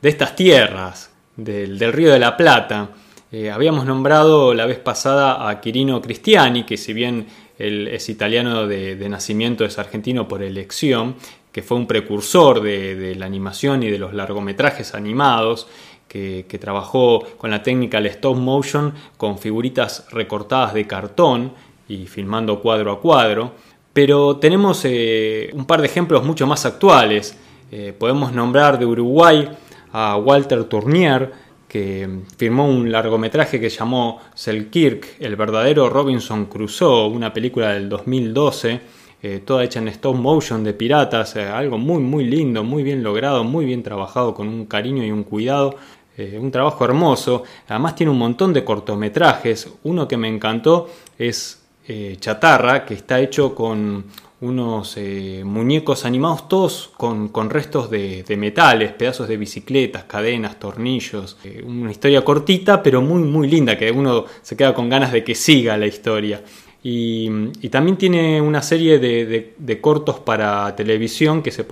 estas 0.01 0.35
tierras, 0.35 1.15
del, 1.37 1.79
Río 1.93 2.11
de 2.11 2.19
la 2.19 2.35
Plata. 2.35 2.89
Eh, 3.31 3.51
habíamos 3.51 3.85
nombrado 3.85 4.53
la 4.53 4.65
vez 4.65 4.79
pasada 4.79 5.47
a 5.47 5.61
Quirino 5.61 6.01
Cristiani, 6.01 6.65
que 6.65 6.75
si 6.75 6.91
bien 6.91 7.27
él 7.57 7.87
es 7.87 8.09
italiano 8.09 8.67
de, 8.67 9.07
nacimiento, 9.07 9.63
es 9.63 9.79
argentino 9.79 10.27
por 10.27 10.43
elección, 10.43 11.15
que 11.53 11.61
fue 11.61 11.77
un 11.77 11.87
precursor 11.87 12.61
de, 12.61 13.15
la 13.15 13.27
animación 13.27 13.81
y 13.83 13.89
de 13.89 13.97
los 13.97 14.13
largometrajes 14.13 14.93
animados, 14.93 15.69
que, 16.07 16.57
trabajó 16.59 17.23
con 17.37 17.51
la 17.51 17.61
técnica 17.61 17.97
del 17.97 18.07
stop 18.07 18.37
motion 18.37 18.93
con 19.17 19.37
figuritas 19.37 20.05
recortadas 20.11 20.73
de 20.73 20.87
cartón 20.87 21.53
y 21.87 22.07
filmando 22.07 22.61
cuadro 22.61 22.91
a 22.91 23.01
cuadro. 23.01 23.51
Pero 23.93 24.37
tenemos 24.37 24.81
eh, 24.85 25.49
un 25.53 25.65
par 25.65 25.81
de 25.81 25.87
ejemplos 25.87 26.23
mucho 26.23 26.45
más 26.45 26.65
actuales. 26.65 27.37
Eh, 27.71 27.93
podemos 27.97 28.31
nombrar 28.31 28.77
de 28.79 28.85
Uruguay 28.85 29.49
a 29.91 30.17
Walter 30.17 30.63
Tournier, 30.65 31.31
que 31.67 32.07
firmó 32.37 32.67
un 32.67 32.91
largometraje 32.91 33.59
que 33.59 33.69
llamó 33.69 34.21
Selkirk, 34.35 35.15
el 35.19 35.35
verdadero 35.35 35.89
Robinson 35.89 36.45
Crusoe, 36.45 37.09
una 37.09 37.33
película 37.33 37.73
del 37.73 37.89
2012, 37.89 38.79
eh, 39.23 39.41
toda 39.43 39.63
hecha 39.63 39.79
en 39.79 39.87
stop 39.89 40.15
motion 40.15 40.63
de 40.63 40.73
piratas, 40.73 41.35
algo 41.35 41.77
muy 41.77 42.01
muy 42.01 42.23
lindo, 42.23 42.63
muy 42.63 42.83
bien 42.83 43.03
logrado, 43.03 43.43
muy 43.43 43.65
bien 43.65 43.83
trabajado 43.83 44.33
con 44.33 44.47
un 44.47 44.65
cariño 44.67 45.03
y 45.03 45.11
un 45.11 45.23
cuidado. 45.23 45.75
Un 46.17 46.51
trabajo 46.51 46.83
hermoso, 46.85 47.43
además 47.67 47.95
tiene 47.95 48.11
un 48.11 48.17
montón 48.17 48.53
de 48.53 48.63
cortometrajes. 48.63 49.69
Uno 49.83 50.07
que 50.07 50.17
me 50.17 50.27
encantó 50.27 50.89
es 51.17 51.61
eh, 51.87 52.17
chatarra 52.19 52.83
que 52.85 52.95
está 52.95 53.19
hecho 53.19 53.55
con 53.55 54.03
unos 54.41 54.95
eh, 54.97 55.41
muñecos 55.45 56.05
animados 56.05 56.47
todos 56.47 56.91
con, 56.95 57.49
restos 57.49 57.89
de, 57.89 58.25
metales, 58.37 58.91
pedazos 58.91 59.27
de 59.27 59.37
bicicletas, 59.37 60.03
cadenas, 60.03 60.59
tornillos. 60.59 61.37
Eh, 61.43 61.63
una 61.65 61.91
historia 61.91 62.25
cortita 62.25 62.83
pero 62.83 63.01
muy 63.01 63.23
muy 63.23 63.47
linda 63.47 63.77
que 63.77 63.89
uno 63.89 64.25
se 64.41 64.57
queda 64.57 64.73
con 64.73 64.89
ganas 64.89 65.11
de 65.11 65.23
que 65.23 65.33
siga 65.33 65.77
la 65.77 65.87
historia. 65.87 66.43
Y, 66.83 67.29
también 67.69 67.97
tiene 67.97 68.39
una 68.39 68.61
serie 68.61 68.99
de, 68.99 69.79
cortos 69.81 70.19
para 70.19 70.73
televisión 70.75 71.41
que 71.41 71.51
se, 71.51 71.65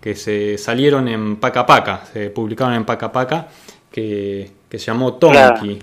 que 0.00 0.14
se 0.14 0.56
salieron 0.56 1.08
en 1.08 1.36
Paca 1.36 1.66
Paca, 1.66 2.06
se 2.12 2.30
publicaron 2.30 2.74
en 2.74 2.84
Paca 2.84 3.12
Paca, 3.12 3.48
que, 3.94 4.50
se 4.70 4.78
llamó 4.78 5.14
Tonki. 5.14 5.78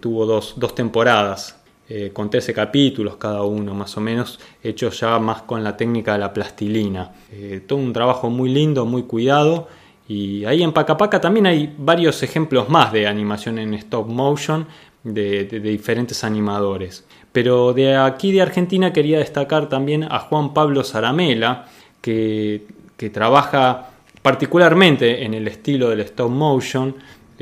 tuvo 0.00 0.24
dos, 0.24 0.54
dos 0.56 0.74
temporadas. 0.74 1.62
Eh, 1.94 2.10
con 2.10 2.30
13 2.30 2.54
capítulos 2.54 3.16
cada 3.16 3.42
uno 3.42 3.74
más 3.74 3.94
o 3.98 4.00
menos, 4.00 4.40
hechos 4.62 4.98
ya 4.98 5.18
más 5.18 5.42
con 5.42 5.62
la 5.62 5.76
técnica 5.76 6.14
de 6.14 6.20
la 6.20 6.32
plastilina. 6.32 7.10
Eh, 7.30 7.60
todo 7.66 7.80
un 7.80 7.92
trabajo 7.92 8.30
muy 8.30 8.48
lindo, 8.48 8.86
muy 8.86 9.02
cuidado. 9.02 9.68
Y 10.08 10.46
ahí 10.46 10.62
en 10.62 10.72
Pacapaca 10.72 11.20
también 11.20 11.46
hay 11.46 11.74
varios 11.76 12.22
ejemplos 12.22 12.70
más 12.70 12.92
de 12.92 13.06
animación 13.06 13.58
en 13.58 13.74
stop 13.74 14.08
motion 14.08 14.66
de, 15.04 15.44
diferentes 15.44 16.24
animadores. 16.24 17.04
Pero 17.30 17.74
de 17.74 17.94
aquí 17.96 18.32
de 18.32 18.40
Argentina 18.40 18.90
quería 18.92 19.18
destacar 19.18 19.68
también 19.68 20.04
a 20.04 20.18
Juan 20.20 20.54
Pablo 20.54 20.84
Zaramela, 20.84 21.66
que, 22.00 22.64
que 22.96 23.10
trabaja 23.10 23.90
particularmente 24.22 25.24
en 25.24 25.34
el 25.34 25.46
estilo 25.46 25.90
del 25.90 26.00
stop 26.00 26.30
motion, 26.30 26.94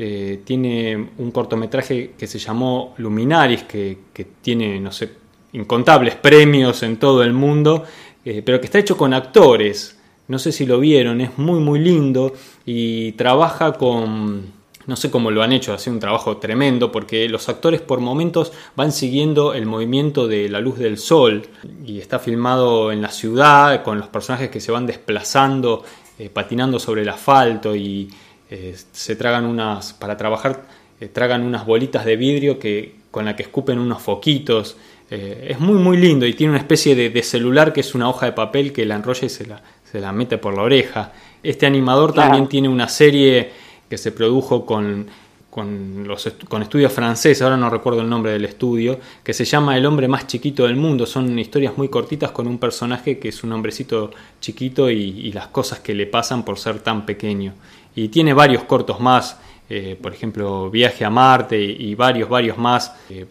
eh, 0.03 0.41
tiene 0.43 1.09
un 1.19 1.29
cortometraje 1.29 2.13
que 2.17 2.25
se 2.25 2.39
llamó 2.39 2.95
Luminaris, 2.97 3.65
que, 3.65 3.99
tiene, 4.41 4.79
no 4.79 4.91
sé, 4.91 5.11
incontables 5.53 6.15
premios 6.15 6.81
en 6.81 6.97
todo 6.97 7.21
el 7.21 7.33
mundo, 7.33 7.83
eh, 8.25 8.41
pero 8.43 8.59
que 8.59 8.65
está 8.65 8.79
hecho 8.79 8.97
con 8.97 9.13
actores. 9.13 9.99
No 10.27 10.39
sé 10.39 10.51
si 10.51 10.65
lo 10.65 10.79
vieron, 10.79 11.21
es 11.21 11.37
muy 11.37 11.59
muy 11.59 11.77
lindo 11.77 12.33
y 12.65 13.11
trabaja 13.11 13.73
con, 13.73 14.51
no 14.87 14.95
sé 14.95 15.11
cómo 15.11 15.29
lo 15.29 15.43
han 15.43 15.53
hecho, 15.53 15.71
hace 15.71 15.91
un 15.91 15.99
trabajo 15.99 16.37
tremendo 16.37 16.91
porque 16.91 17.29
los 17.29 17.47
actores 17.47 17.81
por 17.81 17.99
momentos 17.99 18.53
van 18.75 18.91
siguiendo 18.91 19.53
el 19.53 19.67
movimiento 19.67 20.27
de 20.27 20.49
la 20.49 20.61
luz 20.61 20.79
del 20.79 20.97
sol 20.97 21.43
y 21.85 21.99
está 21.99 22.17
filmado 22.17 22.91
en 22.91 23.03
la 23.03 23.09
ciudad 23.09 23.83
con 23.83 23.99
los 23.99 24.07
personajes 24.07 24.49
que 24.49 24.61
se 24.61 24.71
van 24.71 24.87
desplazando, 24.87 25.83
eh, 26.17 26.31
patinando 26.31 26.79
sobre 26.79 27.03
el 27.03 27.09
asfalto 27.09 27.75
y, 27.75 28.09
eh, 28.51 28.75
se 28.91 29.15
tragan 29.15 29.45
unas, 29.45 29.93
para 29.93 30.17
trabajar, 30.17 30.63
eh, 30.99 31.07
tragan 31.07 31.43
unas 31.43 31.65
bolitas 31.65 32.03
de 32.03 32.17
vidrio 32.17 32.59
que, 32.59 32.95
con 33.09 33.23
la 33.23 33.37
que 33.37 33.43
escupen 33.43 33.79
unos 33.79 34.01
foquitos. 34.01 34.75
Eh, 35.09 35.47
es 35.51 35.59
muy 35.61 35.79
muy 35.79 35.95
lindo 35.95 36.25
y 36.25 36.33
tiene 36.33 36.51
una 36.51 36.59
especie 36.59 36.93
de, 36.93 37.23
celular 37.23 37.71
que 37.71 37.79
es 37.79 37.95
una 37.95 38.09
hoja 38.09 38.25
de 38.25 38.33
papel 38.33 38.73
que 38.73 38.85
la 38.85 38.95
enrolla 38.95 39.25
y 39.25 39.29
se 39.29 39.47
la, 39.47 39.61
se 39.89 40.01
la 40.01 40.11
mete 40.11 40.37
por 40.37 40.53
la 40.53 40.63
oreja. 40.63 41.13
Este 41.41 41.65
animador 41.65 42.13
también 42.13 42.47
tiene 42.47 42.67
una 42.67 42.89
serie 42.89 43.51
que 43.89 43.97
se 43.97 44.11
produjo 44.11 44.65
con, 44.65 45.07
con, 45.49 46.05
los, 46.05 46.29
con 46.49 46.61
estudios 46.61 46.91
franceses, 46.91 47.41
ahora 47.41 47.55
no 47.55 47.69
recuerdo 47.69 48.01
el 48.01 48.09
nombre 48.09 48.33
del 48.33 48.43
estudio, 48.43 48.99
que 49.23 49.33
se 49.33 49.45
llama 49.45 49.77
El 49.77 49.85
hombre 49.85 50.09
más 50.09 50.27
chiquito 50.27 50.63
del 50.63 50.75
mundo. 50.75 51.05
Son 51.05 51.39
historias 51.39 51.77
muy 51.77 51.87
cortitas 51.87 52.31
con 52.31 52.47
un 52.47 52.57
personaje 52.57 53.17
que 53.17 53.29
es 53.29 53.43
un 53.45 53.53
hombrecito 53.53 54.11
chiquito 54.41 54.89
y 54.89 55.31
las 55.31 55.47
cosas 55.47 55.79
que 55.79 55.93
le 55.93 56.05
pasan 56.05 56.43
por 56.43 56.59
ser 56.59 56.79
tan 56.79 57.05
pequeño 57.05 57.53
y 57.95 58.07
tiene 58.09 58.33
varios 58.33 58.63
cortos 58.63 58.99
más, 58.99 59.39
eh, 59.69 59.97
por 60.01 60.13
ejemplo 60.13 60.69
Viaje 60.69 61.05
a 61.05 61.09
Marte 61.09 61.59
y, 61.61 61.95
varios, 61.95 62.29
varios 62.29 62.57
más, 62.57 62.95
eh, 63.09 63.25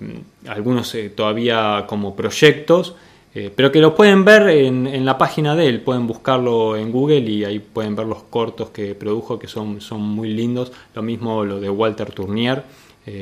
algunos 0.49 0.95
eh, 0.95 1.11
todavía 1.11 1.85
como 1.87 2.15
proyectos, 2.17 2.97
pero 3.55 3.71
que 3.71 3.79
los 3.79 3.93
pueden 3.93 4.25
ver 4.25 4.49
en, 4.49 5.05
la 5.05 5.17
página 5.17 5.55
de 5.55 5.69
él, 5.69 5.83
pueden 5.83 6.05
buscarlo 6.05 6.77
en 6.77 6.91
Google 6.91 7.21
y 7.21 7.45
ahí 7.45 7.61
pueden 7.61 7.95
ver 7.95 8.07
los 8.07 8.25
cortos 8.25 8.71
que 8.71 8.97
produjo 8.97 9.39
que 9.39 9.47
son, 9.47 9.81
son 9.81 10.01
muy 10.01 10.33
lindos, 10.33 10.73
lo 10.97 11.03
mismo 11.03 11.45
lo 11.45 11.61
de 11.61 11.71
Walter 11.71 12.11
Tournier, 12.11 12.65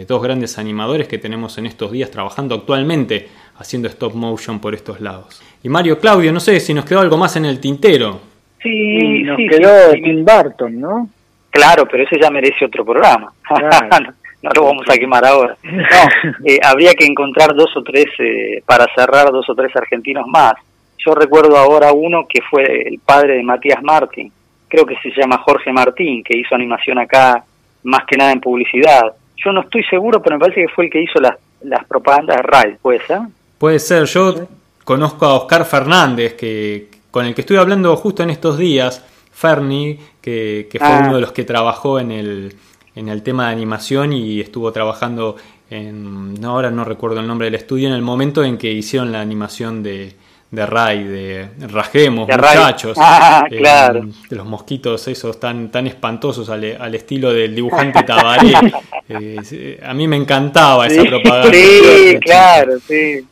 dos 0.07 0.22
grandes 0.22 0.57
animadores 0.59 1.09
que 1.09 1.18
tenemos 1.18 1.59
en 1.59 1.66
estos 1.66 1.92
días 1.92 2.11
trabajando 2.11 2.55
actualmente 2.55 3.29
haciendo 3.59 3.88
stop 3.88 4.14
motion 4.14 4.61
por 4.61 4.74
estos 4.74 5.01
lados. 5.03 5.42
Y 5.62 5.68
Mario 5.68 5.98
Claudio, 5.98 6.33
no 6.33 6.40
sé 6.40 6.59
si 6.61 6.72
nos 6.72 6.87
quedó 6.87 7.01
algo 7.01 7.18
más 7.18 7.37
en 7.37 7.44
el 7.44 7.61
tintero. 7.61 8.20
Sí, 8.62 9.22
nos 9.24 9.37
quedó 9.37 9.92
Tim 9.92 10.24
Burton, 10.24 10.81
¿no? 10.81 11.11
Claro, 11.50 11.87
pero 11.90 12.04
ese 12.04 12.20
ya 12.20 12.30
merece 12.30 12.64
otro 12.64 12.84
programa. 12.84 13.32
no, 14.42 14.50
lo 14.54 14.64
vamos 14.64 14.87
a 14.88 14.96
quemar 14.96 15.24
ahora. 15.24 15.57
No, 15.62 15.74
eh, 16.44 16.59
habría 16.62 16.92
que 16.94 17.07
encontrar 17.07 17.55
dos 17.55 17.76
o 17.76 17.82
tres, 17.82 18.07
eh, 18.18 18.62
para 18.64 18.86
cerrar, 18.94 19.30
dos 19.30 19.49
o 19.49 19.55
tres 19.55 19.74
argentinos 19.74 20.26
más. 20.26 20.55
Yo 20.99 21.14
recuerdo 21.14 21.57
ahora 21.57 21.92
uno 21.92 22.26
que 22.28 22.40
fue 22.42 22.64
el 22.86 22.99
padre 22.99 23.36
de 23.36 23.42
Matías 23.42 23.82
Martín, 23.82 24.32
creo 24.68 24.84
que 24.84 24.96
se 24.96 25.11
llama 25.11 25.38
Jorge 25.38 25.72
Martín, 25.72 26.22
que 26.22 26.36
hizo 26.36 26.55
animación 26.55 26.99
acá 26.99 27.44
más 27.84 28.05
que 28.07 28.16
nada 28.16 28.32
en 28.32 28.40
publicidad. 28.40 29.12
Yo 29.36 29.53
no 29.53 29.62
estoy 29.62 29.84
seguro, 29.84 30.20
pero 30.20 30.36
me 30.36 30.40
parece 30.40 30.62
que 30.62 30.74
fue 30.74 30.86
el 30.86 30.90
que 30.90 31.03
hizo 31.03 31.20
las, 31.20 31.36
las 31.62 31.84
propagandas 31.86 32.36
de 32.36 32.42
RAI, 32.42 32.76
¿puede 32.82 33.01
ser? 33.07 33.20
Puede 33.59 33.78
ser, 33.78 34.05
yo 34.05 34.49
conozco 34.84 35.26
a 35.26 35.34
Oscar 35.34 35.64
Fernández, 35.64 36.34
que 36.34 36.88
con 37.11 37.24
el 37.24 37.34
que 37.34 37.40
estoy 37.40 37.57
hablando 37.57 37.96
justo 37.96 38.22
en 38.22 38.30
estos 38.30 38.59
días, 38.59 39.05
Ferni, 39.39 39.97
que, 40.20 40.68
fue 40.70 40.80
ah. 40.80 41.03
uno 41.05 41.14
de 41.14 41.20
los 41.20 41.30
que 41.30 41.45
trabajó 41.45 42.01
en 42.01 42.11
el, 42.11 42.57
en 42.97 43.09
el 43.09 43.22
tema 43.22 43.47
de 43.47 43.53
animación 43.53 44.12
y 44.12 44.41
estuvo 44.41 44.72
trabajando 44.72 45.36
en, 45.70 46.34
no, 46.34 46.51
ahora 46.51 46.72
no 46.72 46.84
recuerdo 46.84 47.20
el 47.20 47.26
nombre 47.28 47.45
del 47.45 47.55
estudio, 47.55 47.86
en 47.86 47.95
el 47.95 48.03
momento 48.03 48.43
en 48.43 48.59
que 48.59 48.72
hicieron 48.72 49.12
la 49.12 49.20
animación 49.20 49.84
de, 49.84 50.16
de 50.51 50.66
Ray, 50.66 51.05
de 51.05 51.49
Rajemos, 51.68 52.28
muchachos. 52.28 52.99
Ah, 53.01 53.45
eh, 53.49 53.59
claro. 53.59 54.09
de 54.28 54.36
los 54.36 54.45
mosquitos 54.45 55.07
esos 55.07 55.39
tan, 55.39 55.70
tan 55.70 55.86
espantosos 55.86 56.51
al, 56.51 56.76
al 56.80 56.95
estilo 56.97 57.32
del 57.32 57.55
dibujante 57.55 58.03
Tabaré. 58.03 58.53
Eh, 59.11 59.80
a 59.82 59.95
mí 59.95 60.07
me 60.07 60.16
encantaba 60.16 60.86
esa 60.86 61.03
propaganda. 61.03 61.51
Sí, 61.51 62.18
claro, 62.20 62.72
sí. 62.86 63.26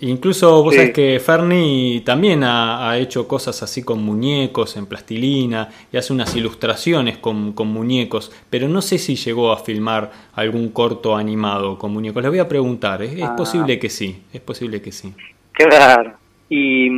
Incluso 0.00 0.62
vos 0.62 0.74
sabés 0.74 0.92
que 0.92 1.18
Ferni 1.20 2.02
también 2.04 2.42
ha, 2.44 2.98
hecho 2.98 3.26
cosas 3.26 3.62
así 3.62 3.82
con 3.82 4.02
muñecos 4.02 4.76
en 4.76 4.86
plastilina 4.86 5.68
y 5.90 5.96
hace 5.96 6.12
unas 6.12 6.36
ilustraciones 6.36 7.16
con, 7.16 7.54
muñecos, 7.54 8.30
pero 8.50 8.68
no 8.68 8.82
sé 8.82 8.98
si 8.98 9.16
llegó 9.16 9.52
a 9.52 9.58
filmar 9.58 10.10
algún 10.34 10.70
corto 10.70 11.16
animado 11.16 11.78
con 11.78 11.92
muñecos. 11.92 12.22
Le 12.22 12.28
voy 12.28 12.40
a 12.40 12.48
preguntar, 12.48 13.02
es, 13.02 13.22
ah. 13.22 13.34
posible 13.36 13.78
que 13.78 13.88
sí, 13.88 14.22
es 14.32 14.40
posible 14.40 14.82
que 14.82 14.92
sí. 14.92 15.14
Claro. 15.52 16.12
Y, 16.50 16.88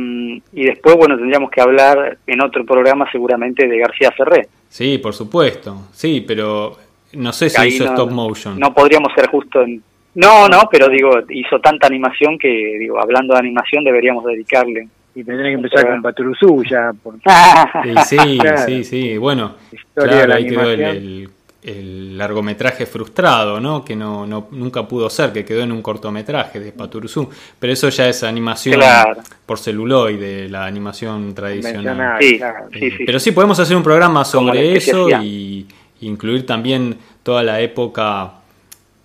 y 0.51 0.65
después, 0.65 0.95
bueno, 0.97 1.15
tendríamos 1.15 1.51
que 1.51 1.61
hablar 1.61 2.17
en 2.27 2.41
otro 2.41 2.65
programa 2.65 3.09
seguramente 3.11 3.67
de 3.67 3.77
García 3.77 4.11
Ferré. 4.11 4.49
Sí, 4.67 4.97
por 4.97 5.13
supuesto, 5.13 5.87
sí, 5.93 6.23
pero 6.27 6.75
no 7.13 7.31
sé 7.31 7.49
si 7.49 7.67
hizo 7.67 7.85
stop 7.85 8.11
motion. 8.11 8.59
No 8.59 8.73
podríamos 8.73 9.13
ser 9.15 9.29
justo 9.29 9.61
en 9.61 9.81
no, 10.15 10.47
no, 10.47 10.69
pero 10.71 10.89
digo, 10.89 11.19
hizo 11.29 11.59
tanta 11.59 11.87
animación 11.87 12.37
que, 12.37 12.77
digo, 12.79 12.99
hablando 12.99 13.33
de 13.33 13.39
animación 13.39 13.83
deberíamos 13.83 14.23
dedicarle. 14.25 14.87
Y 15.15 15.23
tendría 15.23 15.49
que 15.49 15.55
empezar 15.55 15.87
con 15.87 16.01
Paturuzú 16.01 16.63
ya. 16.63 16.91
Sí, 18.05 18.39
sí, 18.65 18.83
sí, 18.83 19.17
bueno, 19.17 19.55
claro, 19.93 20.33
ahí 20.33 20.47
quedó 20.47 20.69
el, 20.71 21.29
el, 21.61 22.17
largometraje 22.17 22.87
frustrado, 22.87 23.59
¿no? 23.59 23.85
Que 23.85 23.95
no, 23.95 24.25
no, 24.25 24.47
nunca 24.51 24.87
pudo 24.87 25.09
ser, 25.09 25.31
que 25.31 25.45
quedó 25.45 25.61
en 25.61 25.71
un 25.71 25.83
cortometraje 25.83 26.59
de 26.59 26.71
Paturuzú. 26.71 27.29
Pero 27.59 27.73
eso 27.73 27.89
ya 27.89 28.09
es 28.09 28.23
animación 28.23 28.81
por 29.45 29.59
celuloide, 29.59 30.49
la 30.49 30.65
animación 30.65 31.33
tradicional. 31.35 32.17
Sí, 32.19 32.39
sí, 32.73 32.91
sí, 32.91 33.03
pero 33.05 33.19
sí, 33.19 33.31
podemos 33.31 33.59
hacer 33.59 33.77
un 33.77 33.83
programa 33.83 34.25
sobre 34.25 34.75
eso 34.75 35.09
y 35.21 35.67
incluir 36.01 36.45
también 36.45 36.97
toda 37.21 37.43
la 37.43 37.61
época 37.61 38.42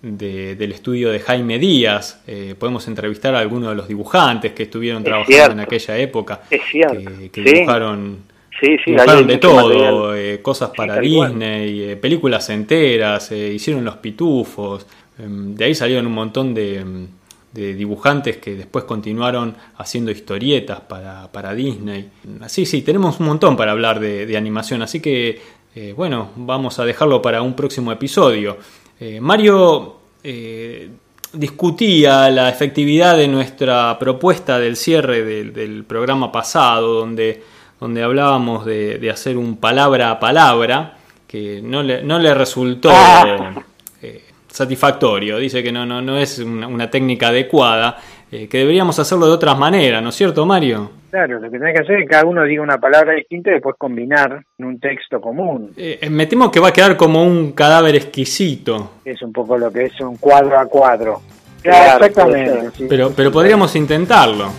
del 0.01 0.71
estudio 0.71 1.11
de 1.11 1.19
Jaime 1.19 1.59
Díaz. 1.59 2.21
Eh, 2.25 2.55
podemos 2.57 2.87
entrevistar 2.87 3.35
a 3.35 3.39
algunos 3.39 3.69
de 3.69 3.75
los 3.75 3.87
dibujantes 3.87 4.53
que 4.53 4.63
estuvieron 4.63 5.03
trabajando 5.03 5.53
en 5.53 5.59
aquella 5.59 5.97
época. 5.97 6.41
Que, 6.49 7.41
dibujaron, 7.43 8.19
de 8.61 9.37
todo, 9.37 10.15
eh, 10.15 10.41
cosas 10.41 10.71
para 10.75 10.99
Disney, 10.99 11.81
eh, 11.81 11.95
películas 11.97 12.49
enteras, 12.49 13.31
hicieron 13.31 13.83
los 13.83 13.97
pitufos. 13.97 14.85
De 15.17 15.65
ahí 15.65 15.75
salieron 15.75 16.07
un 16.07 16.13
montón 16.13 16.53
de, 16.53 17.07
dibujantes 17.51 18.37
que 18.37 18.55
después 18.55 18.85
continuaron 18.85 19.53
haciendo 19.77 20.11
historietas 20.11 20.79
para, 20.79 21.29
para 21.29 21.53
Disney. 21.53 22.09
Sí, 22.47 22.65
sí, 22.65 22.83
tenemos 22.83 23.19
un 23.19 23.25
montón 23.25 23.57
para 23.57 23.73
hablar 23.73 23.99
de, 23.99 24.37
animación, 24.37 24.81
así 24.81 25.01
que 25.01 25.59
bueno, 25.95 26.31
vamos 26.37 26.79
a 26.79 26.85
dejarlo 26.85 27.21
para 27.21 27.41
un 27.41 27.53
próximo 27.53 27.91
episodio. 27.91 28.57
Eh, 28.99 29.21
Mario 29.21 29.95
eh, 30.23 30.89
discutía 31.31 32.29
la 32.29 32.49
efectividad 32.49 33.15
de 33.15 33.27
nuestra 33.27 33.97
propuesta 33.97 34.59
del 34.59 34.75
cierre 34.75 35.23
del, 35.23 35.85
programa 35.85 36.31
pasado, 36.31 36.95
donde, 36.95 37.41
donde 37.79 38.03
hablábamos 38.03 38.65
de, 38.65 39.09
hacer 39.11 39.37
un 39.37 39.57
palabra 39.57 40.11
a 40.11 40.19
palabra, 40.19 40.97
que 41.27 41.61
no 41.63 41.81
le, 41.81 42.03
no 42.03 42.19
le 42.19 42.33
resultó 42.33 42.89
ah. 42.91 43.53
eh, 44.01 44.23
satisfactorio. 44.49 45.37
Dice 45.37 45.63
que 45.63 45.71
no, 45.71 45.85
no, 45.85 46.01
no 46.01 46.17
es 46.17 46.39
una, 46.39 46.89
técnica 46.89 47.29
adecuada, 47.29 47.97
que 48.29 48.57
deberíamos 48.57 48.99
hacerlo 48.99 49.25
de 49.25 49.31
otras 49.31 49.57
maneras, 49.57 50.03
¿no 50.03 50.09
es 50.09 50.15
cierto, 50.15 50.45
Mario? 50.45 50.91
Claro, 51.09 51.39
lo 51.39 51.49
que 51.49 51.57
tenés 51.57 51.73
que 51.73 51.81
hacer 51.81 51.95
es 51.95 52.01
que 52.03 52.09
cada 52.09 52.25
uno 52.25 52.43
diga 52.43 52.61
una 52.61 52.77
palabra 52.77 53.13
distinta 53.13 53.49
y 53.49 53.53
después 53.53 53.75
combinar 53.77 54.43
en 54.57 54.65
un 54.65 54.79
texto 54.79 55.19
común. 55.19 55.71
Eh, 55.75 55.97
eh, 56.01 56.09
me 56.09 56.27
temo 56.27 56.51
que 56.51 56.59
va 56.59 56.67
a 56.67 56.73
quedar 56.73 56.95
como 56.95 57.23
un 57.23 57.53
cadáver 57.53 57.95
exquisito. 57.95 58.91
Es 59.03 59.21
un 59.23 59.33
poco 59.33 59.57
lo 59.57 59.71
que 59.71 59.85
es 59.85 59.99
un 60.01 60.17
cuadro 60.17 60.59
a 60.59 60.65
cuadro. 60.67 61.21
Claro, 61.63 62.05
exactamente. 62.05 62.85
Pero, 62.87 63.11
pero 63.15 63.31
podríamos 63.31 63.75
intentarlo. 63.75 64.49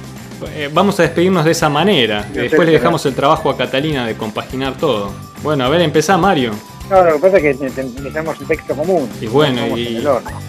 Eh, 0.55 0.69
vamos 0.73 0.99
a 0.99 1.05
despedirnos 1.05 1.45
de 1.45 1.53
esa 1.53 1.69
manera. 1.69 2.25
después 2.33 2.67
le 2.67 2.73
dejamos 2.73 3.05
el 3.07 3.15
trabajo 3.15 3.51
a 3.51 3.57
Catalina 3.57 4.07
de 4.07 4.17
compaginar 4.17 4.77
todo. 4.77 5.13
Bueno, 5.43 5.65
a 5.65 5.69
ver, 5.69 5.83
empezá, 5.83 6.19
Mario. 6.19 6.53
No, 6.91 7.05
lo 7.05 7.15
que 7.15 7.21
pasa 7.21 7.37
es 7.37 7.43
que 7.59 7.65
necesitamos 7.65 8.41
un 8.41 8.49
texto 8.49 8.75
común. 8.75 9.09
Y 9.21 9.27
bueno, 9.29 9.79
y... 9.79 10.05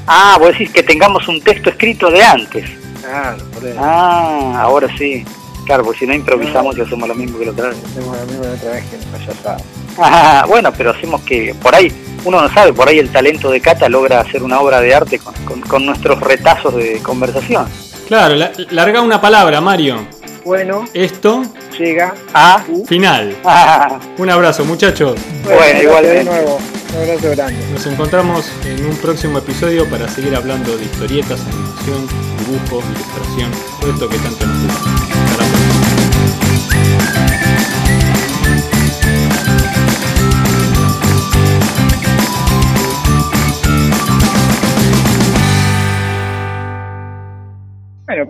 Ah, 0.08 0.38
vos 0.40 0.50
decís 0.50 0.72
que 0.72 0.82
tengamos 0.82 1.28
un 1.28 1.40
texto 1.42 1.70
escrito 1.70 2.10
de 2.10 2.24
antes. 2.24 2.81
Claro, 3.12 3.44
por 3.54 3.66
eso. 3.66 3.78
Ah, 3.78 4.62
ahora 4.62 4.88
sí. 4.98 5.26
Claro, 5.66 5.84
porque 5.84 6.00
si 6.00 6.08
no 6.08 6.14
improvisamos 6.14 6.78
y 6.78 6.82
hacemos 6.82 7.10
lo 7.10 7.14
mismo 7.14 7.38
que 7.38 7.46
la 7.46 7.52
otra 7.52 7.68
vez. 7.70 7.78
Hacemos 7.84 8.18
lo 8.18 8.26
mismo 8.26 8.42
que 8.42 8.48
la 8.48 8.54
otra 8.54 8.72
vez 8.72 8.86
que 8.86 9.32
está. 9.32 9.58
Ah, 9.98 10.46
bueno, 10.48 10.72
pero 10.72 10.92
hacemos 10.92 11.20
que 11.22 11.54
por 11.62 11.76
ahí, 11.76 11.92
uno 12.24 12.42
no 12.42 12.50
sabe, 12.54 12.72
por 12.72 12.88
ahí 12.88 13.00
el 13.00 13.12
talento 13.12 13.52
de 13.52 13.60
Cata 13.60 13.90
logra 13.90 14.22
hacer 14.22 14.44
una 14.44 14.62
obra 14.62 14.80
de 14.80 14.96
arte 14.96 15.20
con, 15.20 15.86
nuestros 15.86 16.22
retazos 16.22 16.74
de 16.76 17.00
conversación. 17.04 17.68
Claro, 18.08 18.36
larga 18.70 19.02
una 19.02 19.20
palabra, 19.20 19.60
Mario. 19.60 20.08
Bueno, 20.44 20.86
esto 20.94 21.44
llega 21.78 22.16
a 22.34 22.64
final. 22.88 23.38
Un 24.18 24.30
abrazo, 24.30 24.66
muchachos. 24.66 25.20
Bueno, 25.44 25.82
igual 25.82 26.04
de 26.04 26.24
nuevo. 26.24 26.60
Un 26.94 27.02
abrazo 27.02 27.32
grande. 27.32 27.64
Nos 27.72 27.86
encontramos 27.86 28.52
en 28.66 28.86
un 28.86 28.96
próximo 28.98 29.38
episodio 29.38 29.86
para 29.90 30.08
seguir 30.10 30.36
hablando 30.36 30.76
de 30.78 30.84
historietas, 30.86 31.40
animación, 31.42 32.08
dibujo, 32.40 32.84
ilustración, 32.92 33.52
todo 33.80 33.92
esto 33.92 34.10
que 34.10 34.18
tanto 34.18 34.46
nos 34.46 34.64
gusta. 34.64 35.51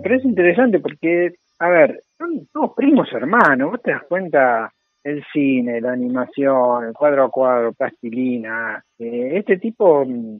Pero 0.02 0.16
es 0.16 0.24
interesante 0.24 0.80
porque, 0.80 1.34
a 1.58 1.68
ver, 1.68 2.00
son 2.18 2.46
todos 2.52 2.72
primos 2.74 3.12
hermanos, 3.12 3.72
vos 3.72 3.82
te 3.82 3.92
das 3.92 4.02
cuenta 4.08 4.72
el 5.04 5.24
cine, 5.32 5.80
la 5.80 5.92
animación, 5.92 6.86
el 6.86 6.92
cuadro 6.92 7.24
a 7.24 7.30
cuadro, 7.30 7.72
plastilina, 7.72 8.82
eh, 8.98 9.32
este 9.34 9.58
tipo 9.58 10.04
mm, 10.04 10.38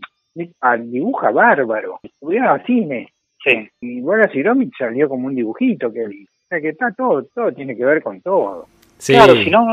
dibuja 0.90 1.30
bárbaro, 1.30 2.00
estudiaba 2.02 2.62
cine. 2.64 3.12
Sí. 3.44 3.68
Y 3.80 4.00
Wallace 4.00 4.38
y 4.38 4.70
salió 4.78 5.08
como 5.08 5.26
un 5.26 5.34
dibujito 5.34 5.92
que 5.92 6.04
él. 6.04 6.26
O 6.44 6.48
sea 6.48 6.60
que 6.60 6.68
está 6.68 6.92
todo, 6.92 7.24
todo 7.34 7.52
tiene 7.52 7.76
que 7.76 7.84
ver 7.84 8.02
con 8.02 8.20
todo. 8.20 8.66
Claro, 9.06 9.34
si 9.34 9.50
no, 9.50 9.66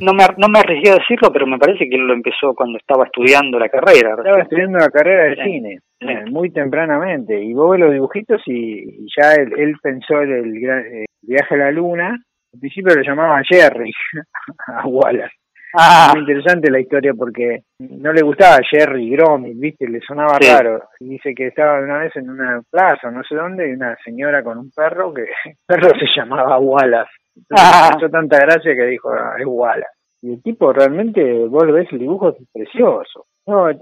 no 0.00 0.14
me, 0.14 0.24
no 0.38 0.48
me 0.48 0.58
arriesgué 0.58 0.90
a 0.90 0.98
decirlo, 0.98 1.32
pero 1.32 1.46
me 1.46 1.58
parece 1.58 1.88
que 1.88 1.96
él 1.96 2.06
lo 2.06 2.14
empezó 2.14 2.54
cuando 2.54 2.78
estaba 2.78 3.04
estudiando 3.04 3.58
la 3.58 3.68
carrera. 3.68 4.14
Estaba 4.16 4.42
estudiando 4.42 4.78
la 4.78 4.90
carrera 4.90 5.24
de 5.24 5.44
cine. 5.44 5.78
Eh, 6.00 6.24
muy 6.30 6.50
tempranamente. 6.50 7.40
Y 7.42 7.52
vos 7.52 7.72
ves 7.72 7.80
los 7.80 7.92
dibujitos 7.92 8.40
y, 8.46 9.06
ya 9.16 9.34
él, 9.34 9.76
pensó 9.82 10.20
el, 10.20 10.32
el, 10.32 11.04
viaje 11.22 11.54
a 11.54 11.58
la 11.58 11.70
luna. 11.70 12.18
Al 12.54 12.60
principio 12.60 12.94
lo 12.94 13.02
llamaban 13.02 13.44
Jerry 13.44 13.92
a 14.66 14.86
Wallace. 14.86 15.34
Ah. 15.74 16.10
Muy 16.12 16.20
interesante 16.20 16.70
la 16.70 16.80
historia 16.80 17.14
porque 17.14 17.62
no 17.78 18.12
le 18.12 18.20
gustaba 18.22 18.58
Jerry 18.70 19.08
Gromit, 19.10 19.58
¿viste? 19.58 19.88
Le 19.88 20.00
sonaba 20.00 20.38
raro. 20.38 20.82
Y 21.00 21.10
dice 21.10 21.34
que 21.34 21.46
estaba 21.46 21.80
una 21.80 21.98
vez 21.98 22.14
en 22.16 22.28
una 22.28 22.60
plaza, 22.70 23.10
no 23.10 23.22
sé 23.24 23.34
dónde, 23.34 23.68
y 23.68 23.72
una 23.72 23.96
señora 24.04 24.42
con 24.42 24.58
un 24.58 24.70
perro 24.70 25.14
que 25.14 25.22
el 25.44 25.56
perro 25.66 25.90
se 25.98 26.06
llamaba 26.14 26.58
Wallace. 26.58 27.10
Entonces 27.36 27.66
ah. 27.68 27.90
hizo 27.98 28.10
tanta 28.10 28.38
gracia 28.38 28.74
que 28.74 28.86
dijo, 28.86 29.10
ah, 29.10 29.36
es. 29.38 29.86
Y 30.22 30.34
el 30.34 30.42
tipo 30.42 30.72
realmente, 30.72 31.46
vos 31.46 31.66
ves 31.72 31.88
el 31.92 31.98
dibujo, 31.98 32.30
es 32.30 32.36
precioso. 32.52 33.26
No, 33.46 33.68
es, 33.68 33.78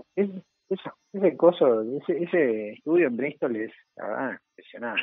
ese 1.12 1.36
coso, 1.36 1.82
ese, 1.82 2.22
ese 2.22 2.70
estudio 2.70 3.08
en 3.08 3.16
Bristol 3.16 3.56
es, 3.56 3.72
la 3.96 4.08
verdad, 4.08 4.38
impresionante. 4.50 5.02